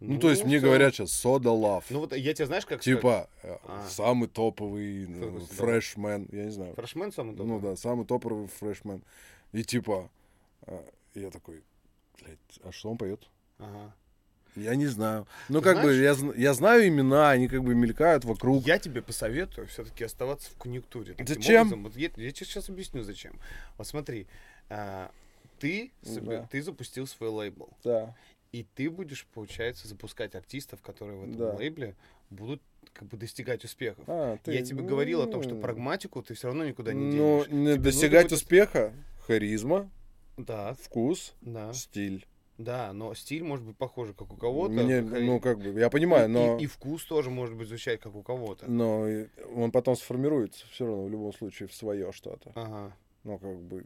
[0.00, 0.70] Ну, то есть мне целом.
[0.70, 1.84] говорят сейчас Сода Лав.
[1.90, 2.80] Ну вот я тебе знаешь, как?
[2.80, 3.84] Типа, э, А.
[3.88, 5.54] самый топовый ну, Soda Love?
[5.54, 6.74] фрешмен, я не знаю.
[6.74, 7.60] Фрешмен самый Ну топовый?
[7.62, 9.02] да, самый топовый фрешмен.
[9.52, 10.08] И типа,
[10.66, 10.78] э,
[11.14, 11.62] я такой,
[12.22, 13.28] блядь, а что он поет?
[13.58, 13.94] Ага.
[14.56, 15.26] Я не знаю.
[15.48, 18.66] Ну, как бы, знаешь- я, зн- я знаю имена, они как бы мелькают вокруг.
[18.66, 21.14] Я тебе посоветую все-таки оставаться в конъюнктуре.
[21.24, 21.60] Зачем?
[21.68, 23.38] образом, вот я, я тебе сейчас объясню, зачем.
[23.76, 24.26] Вот смотри,
[24.68, 25.12] а,
[25.60, 26.48] ты, Да.
[26.50, 28.16] ты запустил свой лейбл, Да.
[28.50, 31.54] и ты будешь, получается, запускать артистов, которые в этом Да.
[31.54, 31.94] лейбле
[32.30, 32.60] будут
[32.94, 34.02] как бы достигать успехов.
[34.08, 37.14] А, ты- Я тебе говорил о том, что ну, прагматику ты все равно никуда не
[37.14, 37.48] Ну, денешь.
[37.48, 39.88] не Тебе достигать будет- успеха, харизма,
[40.38, 42.26] Да, вкус, да, стиль.
[42.58, 44.72] да, но стиль может быть похожий, как у кого-то.
[44.72, 46.58] Мне, ну, как бы, я понимаю, и- но...
[46.58, 48.70] и, и вкус тоже может быть звучать, как у кого-то.
[48.70, 49.04] Но
[49.54, 52.52] он потом сформируется все равно в любом случае в свое что-то.
[52.54, 52.96] Ага.
[53.24, 53.84] Ну, как бы...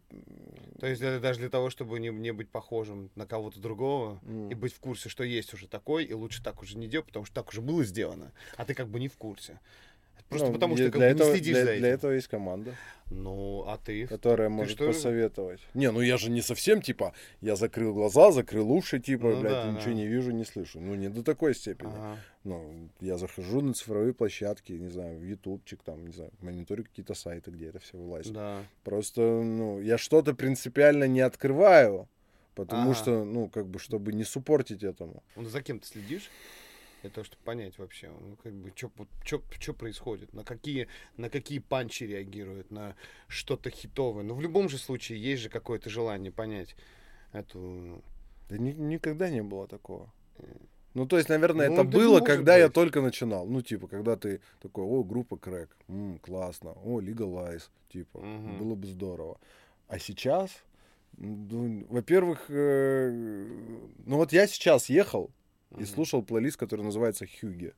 [0.79, 4.51] То есть это даже для того, чтобы не, не быть похожим на кого-то другого м,
[4.51, 7.24] и быть в курсе, что есть уже такой, и лучше так уже не делать, потому
[7.24, 9.59] что так уже было сделано, а ты как бы не в курсе.
[10.28, 11.80] Просто ну, потому что как для этого, не следишь для, за этим.
[11.82, 12.74] для этого есть команда,
[13.10, 14.06] Ну, а ты?
[14.06, 15.60] которая может что посоветовать.
[15.74, 17.12] Не, ну я же не совсем, типа,
[17.43, 19.93] я закрыл глаза, закрыл уши, типа, Ну блядь, да, ничего да.
[19.93, 20.80] не вижу, не слышу.
[20.80, 21.90] Ну, не до такой степени.
[21.94, 22.16] Ага.
[22.44, 27.12] Ну, я захожу на цифровые площадки, не знаю, в ютубчик, там, не знаю, мониторю какие-то
[27.12, 28.32] сайты, где это все вылазит.
[28.32, 28.62] Да.
[28.84, 32.09] Просто, ну, я что-то принципиально не открываю,
[32.55, 32.94] потому Ага.
[32.94, 35.22] что, ну, как бы, чтобы не суппортить этому.
[35.36, 36.30] Ну, за кем ты следишь?
[37.03, 42.05] Для того, чтобы понять вообще, ну, как бы, что происходит, на какие, на какие панчи
[42.05, 42.95] реагируют, на
[43.27, 44.23] что-то хитовое.
[44.23, 46.77] Но в любом же случае есть же какое-то желание понять
[47.33, 48.03] эту...
[48.49, 50.12] Да ни- никогда не было такого.
[50.95, 52.74] Ну, то есть, наверное, Ну, это да было, когда я быть.
[52.74, 53.47] только начинал.
[53.47, 58.59] Ну, типа, когда ты такой, о, группа Крэк, м, классно, о, Legalize, типа, Мгм.
[58.59, 59.41] было бы здорово.
[59.89, 60.51] А сейчас,
[61.16, 63.11] ну, во-первых, э,
[64.07, 65.31] ну вот я сейчас ехал
[65.78, 67.73] и слушал плейлист, который называется Хюги.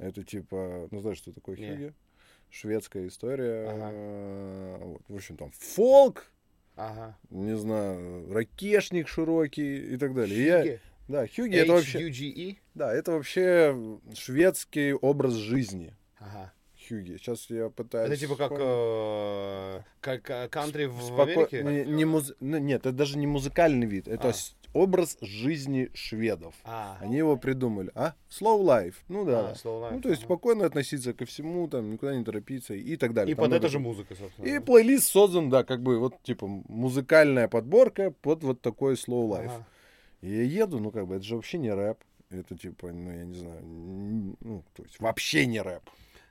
[0.00, 1.56] Это типа, ну знаешь, что такое.
[1.56, 1.92] Хюги?
[2.50, 3.66] Шведская история.
[3.70, 6.30] Э, вот, в общем, там фолк,
[6.76, 7.18] Ага.
[7.30, 10.38] не знаю, ракешник широкий и так далее.
[10.38, 10.78] И я-
[11.08, 12.56] да, Хюги это вообще, H-U-G-E?
[12.74, 15.94] да, это вообще шведский образ жизни.
[16.18, 16.52] Ага.
[16.88, 17.16] Хюги.
[17.18, 18.10] Сейчас я пытаюсь.
[18.10, 21.62] Это типа как, э, как э, кантри в, в Споко- Америке?
[21.62, 24.32] не- не муз- ну, Нет, это даже не музыкальный вид, это А.
[24.32, 26.54] с- образ жизни шведов.
[26.64, 27.90] А, Они его придумали.
[27.94, 28.14] А?
[28.30, 28.94] Slow life.
[29.08, 29.50] Ну да.
[29.50, 32.96] а, slow life, Ну, то есть спокойно относиться ко всему, там, никуда не торопиться и
[32.96, 33.32] так далее.
[33.32, 34.46] И Там под много это же музыка, собственно.
[34.46, 39.46] И плейлист создан, да, как бы вот, типа, музыкальная подборка под вот такой slow life.
[39.46, 39.66] Ага.
[40.20, 41.98] И я еду, ну, как бы, это же вообще не рэп.
[42.30, 45.82] Это, типа, ну, я не знаю, ну, то есть вообще не рэп.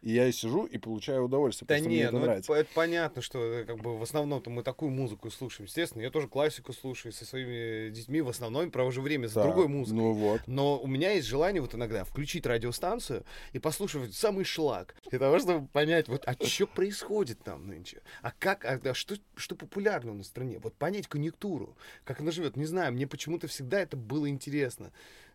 [0.01, 2.53] И я и сижу и получаю удовольствие, Да это ну это, нравится.
[2.53, 5.65] это понятно, что э, как бы в основном-то мы такую музыку слушаем.
[5.65, 9.67] Естественно, я тоже классику слушаю со своими детьми, в основном провожу время с Так, другой
[9.67, 9.97] музыкой.
[10.01, 10.41] Ну вот.
[10.45, 14.95] Но у меня есть желание вот иногда включить радиостанцию и послушать самый шлак.
[15.09, 18.01] Для того, чтобы понять, вот, а что происходит там нынче?
[18.21, 20.59] А как, а, да, что, что популярно на стране?
[20.59, 22.55] Вот понять конъюнктуру, как она живет.
[22.55, 24.91] Не знаю, мне почему-то всегда это было интересно.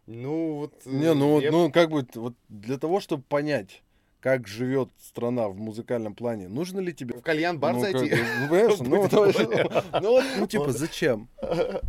[0.06, 0.74] Ну, вот...
[0.84, 3.82] э, Не, ну, вот, я- ну, как бы, вот для того, чтобы понять,
[4.22, 7.16] как живет страна в музыкальном плане, нужно ли тебе...
[7.16, 8.14] В кальян-бар ну, как зайти?
[8.14, 9.84] бы, ну, понимаешь, ну, говоря.
[10.00, 11.28] ну, вот, ну, типа, зачем?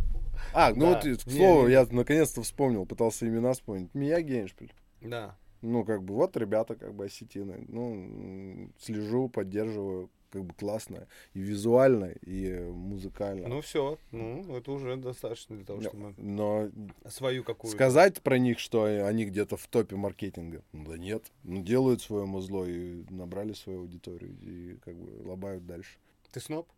[0.56, 3.92] А, ну вот, к слову, я наконец-то вспомнил, пытался имена вспомнить.
[3.92, 4.72] Мия Гейншпиль.
[5.00, 5.36] Да.
[5.62, 7.64] Ну, как бы, вот ребята, как бы, осетины.
[7.66, 11.06] Ну, слежу, поддерживаю, как бы, классно.
[11.32, 13.46] И визуально, и э, музыкально.
[13.46, 13.98] Ну, все.
[14.10, 16.70] Ну, это уже достаточно для того, Но- чтобы Но
[17.08, 17.76] свою какую-то...
[17.76, 21.24] сказать про них, что они где-то в топе маркетинга, ну да нет.
[21.44, 25.98] Ну, делают свое музло и набрали свою аудиторию, и как бы лобают дальше.
[26.32, 26.68] Ты сноб?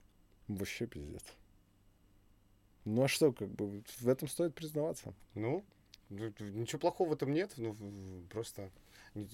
[0.48, 1.24] Вообще пиздец.
[2.84, 5.14] Ну а что, как бы в этом стоит признаваться.
[5.34, 5.64] Ну,
[6.10, 7.52] ничего плохого в этом нет.
[7.56, 7.74] Ну,
[8.28, 8.70] просто...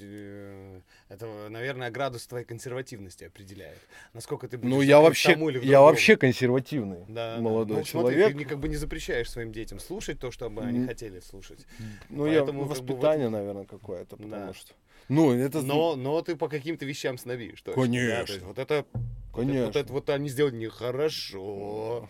[0.00, 3.78] э, Это, наверное, градус твоей консервативности определяет.
[4.12, 8.16] Насколько ты будешь Ну я вообще, тому или я вообще консервативный Да, молодой Ну, смотри,
[8.16, 8.28] человек.
[8.32, 11.66] ты не- как бы не запрещаешь своим детям слушать то, что бы они хотели слушать.
[12.08, 14.54] ну я поэтому ну, как бы воспитание, наверное, какое-то, потому Да.
[14.54, 14.74] что.
[15.08, 17.60] Ну это Но, но ты по каким-то вещам снобишь.
[17.62, 18.32] точно, да, то Конечно.
[18.34, 19.66] есть вот это, вот это- Конечно.
[19.66, 22.08] Вот это вот они сделали нехорошо.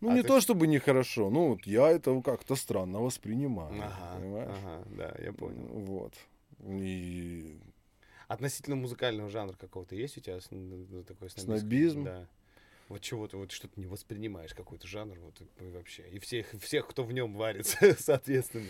[0.00, 4.18] Ну А не ты- то чтобы нехорошо, ну вот я это как-то странно воспринимаю, Ага,
[4.18, 4.50] понимаешь?
[4.62, 5.66] ага, да, я понял.
[5.72, 6.12] Вот.
[6.66, 7.58] И
[8.26, 11.58] Относительно музыкального жанра какого-то есть у тебя с- н- такой снобизм?
[11.58, 12.04] Снобизм?
[12.04, 12.26] Да.
[12.88, 16.08] Вот чего ты вот что-то не воспринимаешь, какой-то жанр, вот и вообще.
[16.10, 18.68] И всех, всех, кто в нем варится, соответственно.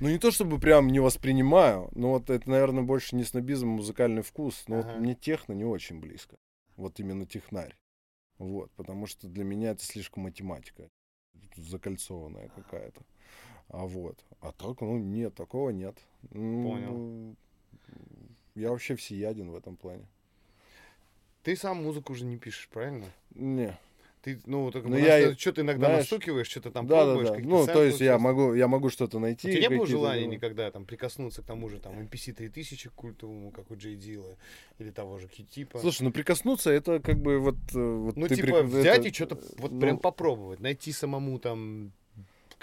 [0.00, 3.72] Ну, не то чтобы прям не воспринимаю, но вот это, наверное, больше не снобизм, а
[3.72, 4.64] музыкальный вкус.
[4.68, 4.92] Но Ага.
[4.92, 6.36] вот мне техно не очень близко.
[6.76, 7.76] Вот именно технарь.
[8.38, 10.88] Вот, потому что для меня это слишком математика.
[11.56, 13.02] Закольцованная какая-то.
[13.68, 14.16] А вот.
[14.40, 15.96] А так, ну, нет, такого нет.
[16.30, 17.36] Ну, Понял.
[18.54, 20.06] Я вообще всеяден в этом плане.
[21.42, 23.06] Ты сам музыку уже не пишешь, правильно?
[23.34, 23.76] Не.
[24.22, 27.28] Ты, ну, так, Ну, я что-то иногда знаешь, настукиваешь, что-то там да, да, пробуешь.
[27.28, 27.34] да.
[27.34, 29.52] какие-то Ну, то есть я могу, я могу что-то У найти.
[29.52, 33.50] тебя не было желания ну, никогда там прикоснуться к тому же там MPC 3000 культовому,
[33.50, 34.38] как у Джей Дила,
[34.78, 35.78] или того же Q-типа?
[35.78, 37.56] Слушай, ну прикоснуться это как бы вот...
[37.74, 41.38] э, вот ну, типа, прик- взять это, и что-то вот ну, прям попробовать, найти самому
[41.38, 41.92] там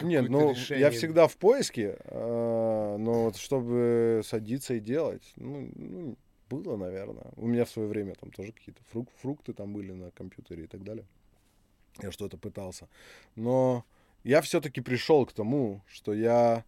[0.02, 0.82] Нет, ну решение.
[0.82, 6.18] я всегда в поиске, а, но вот чтобы садиться и делать, ну, ну,
[6.50, 7.32] было, наверное.
[7.36, 10.68] У меня в свое время там тоже какие-то фрук- фрукты там были на компьютере и
[10.68, 11.06] так далее.
[12.02, 12.88] Я что-то пытался.
[13.36, 13.86] Но
[14.24, 16.64] я все-таки пришел к тому, что я,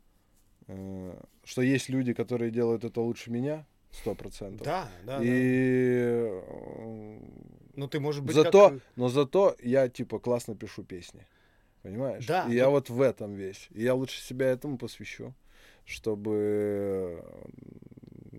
[0.68, 1.14] э,
[1.44, 4.66] что есть люди, которые делают это лучше меня, сто процентов.
[4.66, 5.24] Да, да, да.
[5.24, 7.20] И э,
[7.76, 11.26] Ну, ты, может быть, зато, как- но зато я типа классно пишу песни.
[11.84, 12.26] Понимаешь?
[12.26, 13.68] Да, И я ну- вот в этом весь.
[13.72, 15.34] И я лучше себя этому посвящу,
[15.86, 17.24] чтобы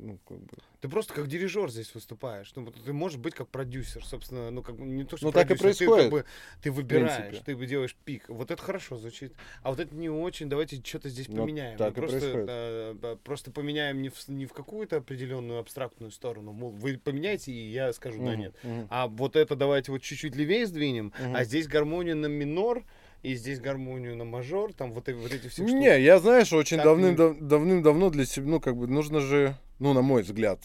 [0.05, 0.57] ну, как бы.
[0.81, 2.53] Ты просто как дирижер здесь выступаешь.
[2.57, 5.51] Ну, ты можешь быть как продюсер, собственно, ну, как бы не то, что Ну, так
[5.51, 6.25] и происходит, Ты, как бы,
[6.63, 8.29] ты выбираешь, ты делаешь пик.
[8.29, 9.33] Вот это хорошо звучит.
[9.63, 10.49] А вот это не очень.
[10.51, 11.79] Давайте что-то здесь Ну, поменяем.
[11.79, 16.53] так Мы и просто, э, просто поменяем не в, не в какую-то определенную абстрактную сторону.
[16.53, 18.55] Мол, вы поменяете, и я скажу, да Мгм, нет.
[18.63, 18.87] мгм.
[18.91, 21.35] А вот это давайте вот чуть-чуть левее сдвинем, Мгм.
[21.37, 22.85] а здесь гармония на минор,
[23.25, 25.73] и здесь гармонию на мажор, там вот, вот эти все штуки.
[25.73, 29.57] Не, я, знаешь, очень Так давным, дав- давным-давно для себя, ну, как бы, нужно же,
[29.79, 30.61] ну, на мой взгляд,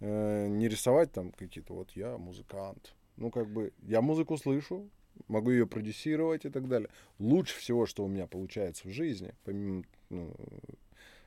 [0.00, 2.94] э, не рисовать там какие-то, вот я музыкант.
[3.16, 4.88] Ну, как бы, я музыку слышу,
[5.28, 6.88] могу ее продюсировать и так далее.
[7.20, 10.34] Лучше всего, что у меня получается в жизни, помимо ну,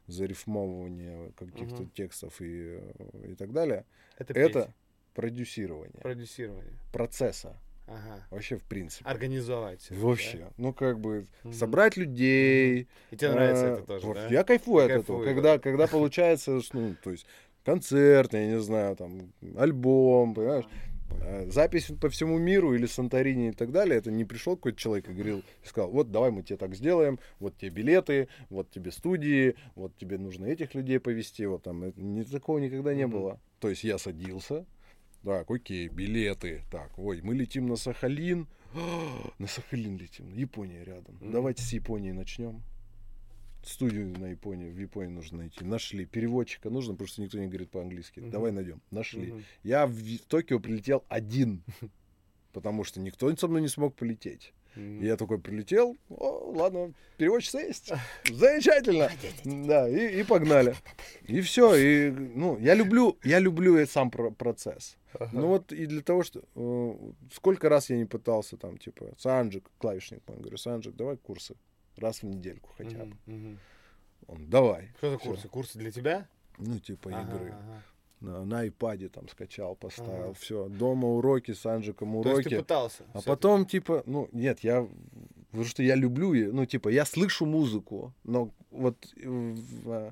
[0.07, 1.89] зарифмовывания каких-то Мгм.
[1.91, 3.85] текстов и, э, и так далее,
[4.17, 4.75] Это, это петь,
[5.13, 6.73] продюсирование продюсирование.
[6.91, 7.57] процесса.
[7.87, 8.25] Ага.
[8.31, 9.07] Вообще, в принципе.
[9.09, 9.87] Организовать.
[9.91, 10.37] Вообще.
[10.37, 10.49] да?
[10.57, 11.53] Ну, как бы, Мгм.
[11.53, 14.27] собрать людей, И тебе нравится Э, это тоже, вот да?
[14.29, 15.17] Я кайфую Ты от этого.
[15.17, 15.59] кайфуешь, Когда, да.
[15.59, 17.25] когда получается, ну, то есть
[17.65, 20.65] концерт, я не знаю, там, альбом, понимаешь?
[21.21, 25.09] Э, Запись по всему миру или Санторини и так далее, это не пришел какой-то человек
[25.09, 28.91] и говорил, и сказал, вот давай мы тебе так сделаем, вот тебе билеты, вот тебе
[28.91, 33.39] студии, вот тебе нужно этих людей повести, вот там, это, ни, такого никогда не было.
[33.59, 34.65] То есть я садился,
[35.23, 38.47] так, окей, билеты, так, ой, мы летим на Сахалин,
[39.39, 42.61] на Сахалин летим, Япония рядом, давайте с Японии начнем.
[43.65, 45.63] Студию на Японии, в Японии нужно найти.
[45.63, 46.05] Нашли.
[46.05, 48.19] Переводчика нужно, потому что никто не говорит по-английски.
[48.19, 48.29] Мгм.
[48.29, 48.81] Давай найдем.
[48.91, 49.31] Нашли.
[49.31, 49.43] Мгм.
[49.63, 51.63] Я в Токио прилетел один,
[52.51, 54.53] потому что никто со мной не смог полететь.
[54.75, 55.01] Мгм.
[55.01, 57.91] И я такой прилетел, о, ладно, переводчица есть,
[58.29, 59.09] замечательно,
[59.67, 60.75] да, и, и погнали.
[61.27, 64.97] И все, и, ну, я люблю, я люблю и сам про- процесс.
[65.19, 65.29] Ага.
[65.33, 66.95] Ну вот и для того, что, э,
[67.33, 71.55] сколько раз я не пытался там, типа, Санджик, клавишник, мой, говорю, Санджик, давай курсы,
[71.97, 73.15] раз в недельку хотя бы.
[73.27, 73.59] Мгм.
[74.27, 74.89] Он, давай.
[74.97, 75.47] Что за курсы?
[75.49, 76.27] Курсы для тебя?
[76.57, 77.51] Ну, типа Ага, игры.
[77.51, 77.83] ага.
[78.23, 80.33] На, на iPad там скачал, поставил, Ага.
[80.39, 80.69] все.
[80.69, 82.57] Дома уроки, с Анджиком То есть ты уроки.
[82.63, 83.03] пытался?
[83.13, 84.87] А потом, типа, ну, нет, я,
[85.51, 89.55] потому что я люблю, ее, ну, типа, я слышу музыку, но вот э,
[89.87, 90.11] а,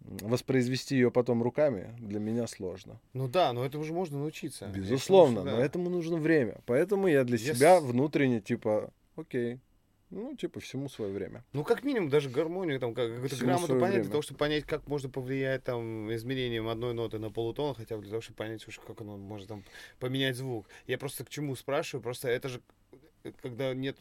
[0.00, 2.98] воспроизвести ее потом руками для меня сложно.
[3.12, 4.66] Ну да, но это уже можно научиться.
[4.68, 5.64] Безусловно, Это но да.
[5.64, 6.60] этому нужно время.
[6.66, 7.54] Поэтому я для Yes.
[7.54, 9.58] себя внутренне, типа, окей,
[10.14, 11.44] ну, типа, всему свое время.
[11.52, 14.10] Ну, как минимум, даже гармонию, там, как, какую-то грамоту понять, для время.
[14.10, 18.10] того, чтобы понять, как можно повлиять, там, изменением одной ноты на полутон, хотя бы для
[18.10, 19.64] того, чтобы понять, уж как оно может, там,
[19.98, 20.66] поменять звук.
[20.86, 22.62] Я просто к чему спрашиваю, просто это же,
[23.24, 23.96] э, когда нет...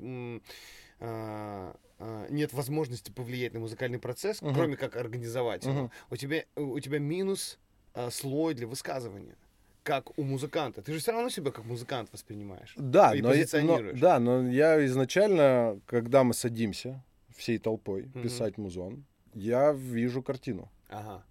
[1.00, 4.54] а, а, нет возможности повлиять на музыкальный процесс, Мгм.
[4.54, 5.74] кроме как организовать его.
[5.74, 5.92] Мгм.
[6.10, 7.60] У тебя, у тебя минус
[7.94, 9.36] а, слой для высказывания,
[9.84, 10.82] как у музыканта.
[10.82, 12.74] Ты же все равно себя как музыкант воспринимаешь.
[12.78, 14.00] Да, И но, но- позиционируешь.
[14.00, 17.04] да, но я изначально, когда мы садимся
[17.36, 20.70] всей толпой писать музон, я вижу картину.
[20.90, 21.24] Ага.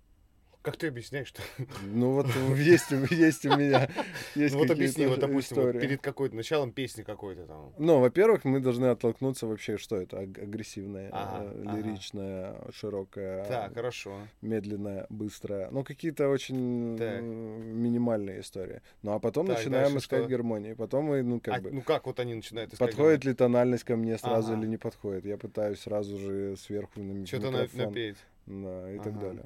[0.62, 1.42] Как ты объясняешь, что
[1.82, 2.26] Ну вот
[2.56, 3.88] есть, у- есть у меня
[4.36, 7.72] есть Ну вот объясни, вот, допустим, вот перед какой-то началом песни какой-то там.
[7.78, 11.76] Ну, во-первых, мы должны оттолкнуться вообще, что это аг- агрессивная, Ага, э, ага.
[11.76, 14.16] лиричная, широкая, Так, хорошо.
[14.40, 15.68] медленная, быстрая.
[15.72, 17.20] Ну, какие-то очень Так.
[17.22, 18.82] минимальные истории.
[19.02, 20.28] Ну, а потом Так, начинаем искать что?
[20.30, 20.74] гармонии.
[20.74, 22.88] Потом мы, ну, как А, бы, ну как вот они начинают искать?
[22.88, 24.60] подходит ли тональность ко мне сразу Ага.
[24.60, 25.24] или не подходит.
[25.24, 28.16] Я пытаюсь сразу же сверху на Что-то напеть.
[28.46, 29.20] Да, и так Ага.
[29.20, 29.44] далее.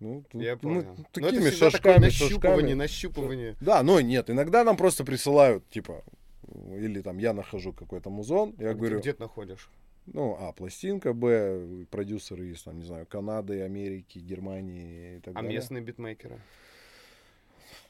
[0.00, 0.82] Ну, тут Я мы понял.
[0.82, 2.74] Но это такими всегда такое шажками, нащупывание, шажками.
[2.74, 3.56] нащупывание.
[3.60, 6.02] Да, но нет, иногда нам просто присылают, типа,
[6.74, 9.70] или там я нахожу какой-то музон, я А говорю, Где ты находишь?
[10.06, 15.42] ну, а, пластинка, б, продюсеры из, там, не знаю, Канады, Америки, Германии и так А
[15.42, 15.52] далее.
[15.52, 16.40] местные битмейкеры?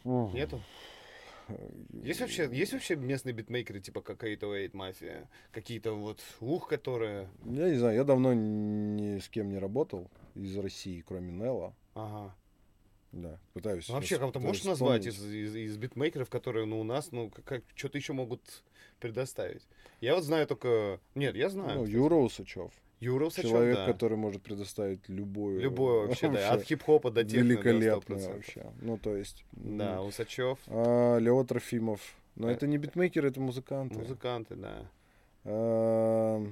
[0.04, 0.60] Нету?
[2.04, 5.26] Есть вообще, есть вообще местные битмейкеры, типа как 808 Mafia?
[5.52, 7.28] Какие-то вот ух, которые...
[7.44, 11.74] Я не знаю, я давно ни с кем не работал из России, кроме Нелла.
[11.94, 12.34] Ага.
[13.12, 13.88] Да, пытаюсь.
[13.88, 17.64] Ну, вообще, кого-то можешь назвать из, из, из битмейкеров, которые, ну, у нас, ну, как,
[17.74, 18.40] что-то еще могут
[19.00, 19.66] предоставить?
[20.00, 21.00] Я вот знаю только...
[21.16, 21.80] Нет, я знаю.
[21.80, 21.86] Ну.
[21.86, 22.70] Юра Усачев.
[23.00, 23.86] Юра Усачев, Человек, да.
[23.86, 25.60] который может предоставить любую...
[25.60, 26.52] Любое вообще, да.
[26.52, 28.32] От хип-хопа до техно, Великолепно 100%.
[28.34, 28.66] вообще.
[28.80, 29.44] Ну, то есть...
[29.52, 32.00] Да, м, Усачев, а, Лео Трофимов.
[32.36, 33.98] Но Э, это не битмейкеры, это музыканты.
[33.98, 34.86] музыканты, да.
[35.44, 36.46] А,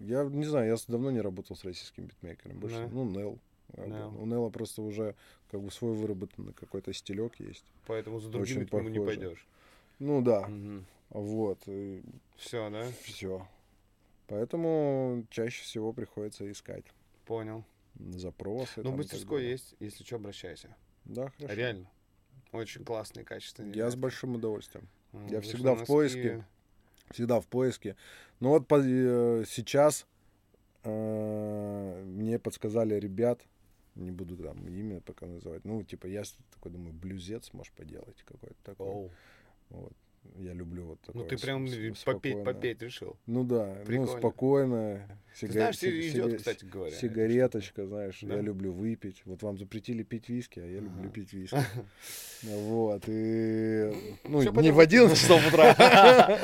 [0.00, 2.58] Я не знаю, я с- давно не работал с российским битмейкером.
[2.58, 2.88] Больше, Да.
[2.92, 3.38] ну, Нел.
[3.76, 4.14] Нел.
[4.20, 5.14] У Нела просто уже
[5.50, 7.64] как бы свой выработанный какой-то стилек есть.
[7.86, 9.46] Поэтому за другими Очень к нему не пойдешь.
[9.98, 10.86] Ну да, Мгм.
[11.10, 11.58] вот.
[12.36, 12.86] Все, да?
[13.02, 13.46] Все.
[14.28, 16.84] Поэтому чаще всего приходится искать
[17.26, 17.64] Понял.
[17.98, 18.82] запросы.
[18.82, 20.74] Ну, и мастерской есть, если что, обращайся.
[21.04, 21.54] Да, хорошо.
[21.54, 21.90] Реально.
[22.52, 23.74] Очень классные, качественные.
[23.74, 23.98] Я с ребята.
[23.98, 24.86] большим удовольствием.
[25.12, 26.44] М, я всегда в поиске.
[27.10, 27.96] Всегда в поиске.
[28.40, 30.06] Но вот по- э, сейчас
[30.84, 33.40] э, мне подсказали ребят,
[33.94, 36.22] не буду там имя пока называть, ну, типа, я
[36.54, 38.86] такой думаю, блюзец можешь поделать какой-то такой.
[38.86, 39.10] Оу.
[39.70, 39.92] Вот.
[40.36, 41.22] Я люблю вот такое.
[41.22, 41.66] Ну, ты прям
[42.04, 43.16] попеть, попеть решил.
[43.26, 44.12] Ну да, Прикольно.
[44.12, 45.08] ну спокойно.
[45.40, 46.96] Ты сига- знаешь, сиг- идет, сига- кстати говоря.
[46.96, 48.34] Сигареточка, знаешь, Да?
[48.36, 49.22] я люблю выпить.
[49.24, 51.10] Вот вам запретили пить виски, а я люблю Ага.
[51.10, 51.56] пить виски.
[52.42, 53.92] Вот, и...
[54.22, 55.74] Ну, не в 11 часов утра,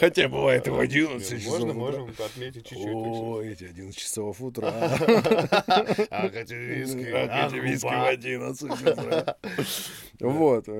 [0.00, 2.86] Хотя бывает и в 11 часов Можно, можем отметить чуть-чуть.
[2.86, 4.70] О, эти 11 часов утра.
[6.10, 7.04] А, хотя виски.
[7.12, 9.36] А, эти виски в 11 утра.
[10.20, 10.68] Вот.
[10.68, 10.70] И,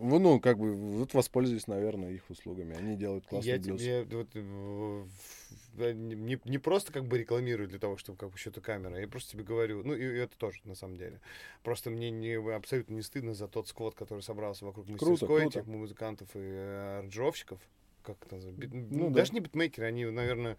[0.00, 2.76] э, ну, как бы, вот воспользуюсь, наверное, их услугами.
[2.76, 3.80] Они делают классный Я блюз.
[3.80, 8.60] тебе вот, э, не, не просто как бы рекламирую для того, чтобы как бы что-то
[8.60, 11.20] камера, я просто тебе говорю, ну и, и это тоже на самом деле.
[11.62, 15.58] Просто мне не, абсолютно не стыдно за тот сквот, который собрался вокруг мастерской круто.
[15.60, 17.60] этих музыкантов и э, аранжировщиков.
[18.02, 18.66] Как это называется?
[18.66, 19.16] Бит- Ну ну, да.
[19.16, 20.56] даже не битмейкеры, они, наверное,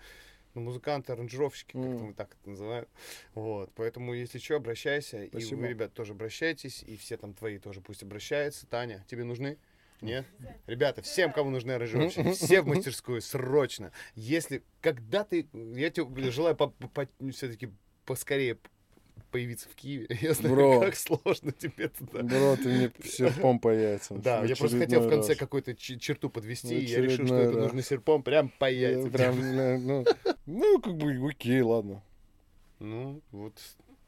[0.53, 2.05] ну, музыканты, аранжировщики, как Мгм.
[2.07, 2.89] мы так это называют.
[3.33, 3.71] Вот.
[3.75, 5.23] Поэтому, если что, обращайся.
[5.23, 5.59] И Спасибо.
[5.59, 6.83] вы, ребят, тоже обращайтесь.
[6.83, 8.67] И все там твои тоже пусть обращаются.
[8.67, 9.57] Таня, тебе нужны?
[10.01, 10.25] Нет?
[10.65, 13.91] Ребята, всем, кому нужны аранжировщики, все в мастерскую, срочно.
[14.15, 16.57] Если, когда ты, я тебе желаю
[17.31, 17.69] все-таки
[18.05, 18.57] поскорее
[19.29, 20.07] появиться в Киеве.
[20.21, 20.79] Я знаю, Бро.
[20.81, 22.23] как сложно тебе туда.
[22.23, 24.21] Бро, ты мне серпом по яйцам.
[24.21, 27.81] Да, я просто хотел в конце какую-то черту подвести, и я решил, что это нужно
[27.81, 29.11] серпом прям по яйцам.
[29.11, 30.05] Прям, ну,
[30.45, 32.03] ну, как бы, окей, ладно.
[32.79, 33.53] Ну, вот.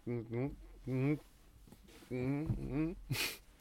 [0.06, 0.54] ну,
[0.86, 1.20] ну,
[2.10, 2.98] м.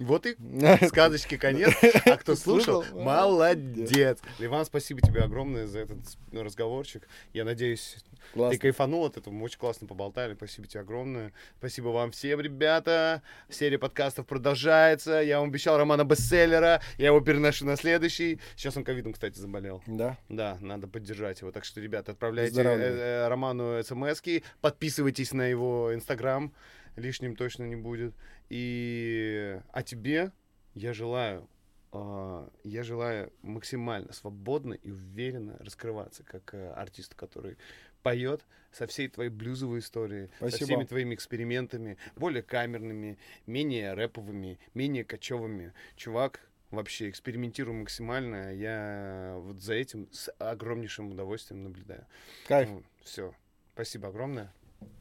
[0.00, 0.36] Вот и
[0.88, 1.74] сказочки конец.
[2.06, 4.18] А кто слушал, молодец.
[4.38, 5.98] Ливан, спасибо тебе огромное за этот
[6.32, 7.06] разговорчик.
[7.32, 7.98] Я надеюсь,
[8.34, 9.32] ты кайфанул от этого.
[9.32, 10.34] Мы очень классно поболтали.
[10.34, 11.32] Спасибо тебе огромное.
[11.58, 13.22] Спасибо вам всем, ребята.
[13.48, 15.20] Серия подкастов продолжается.
[15.20, 16.80] Я вам обещал романа бестселлера.
[16.96, 18.40] Я его переношу на следующий.
[18.56, 19.82] Сейчас он ковидом, кстати, заболел.
[19.86, 20.18] Да.
[20.28, 21.52] Да, надо поддержать его.
[21.52, 24.22] Так что, ребята, отправляйте э, э, Роману смс
[24.60, 26.52] подписывайтесь на его инстаграм,
[26.96, 28.14] лишним точно не будет.
[28.50, 30.32] И а тебе
[30.74, 31.48] я желаю,
[31.92, 37.56] а, я желаю максимально свободно и уверенно раскрываться как э, артист, который
[38.02, 40.64] поет со всей твоей блюзовой историей, со Спасибо.
[40.66, 45.72] всеми твоими экспериментами, более камерными, менее рэповыми, менее кочевыми.
[45.96, 46.40] Чувак,
[46.70, 48.54] вообще экспериментирую максимально.
[48.54, 52.06] Я вот за этим с огромнейшим удовольствием наблюдаю.
[52.46, 52.70] Кайф.
[53.02, 53.34] Все.
[53.74, 54.52] Спасибо огромное.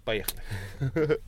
[0.04, 0.42] Поехали.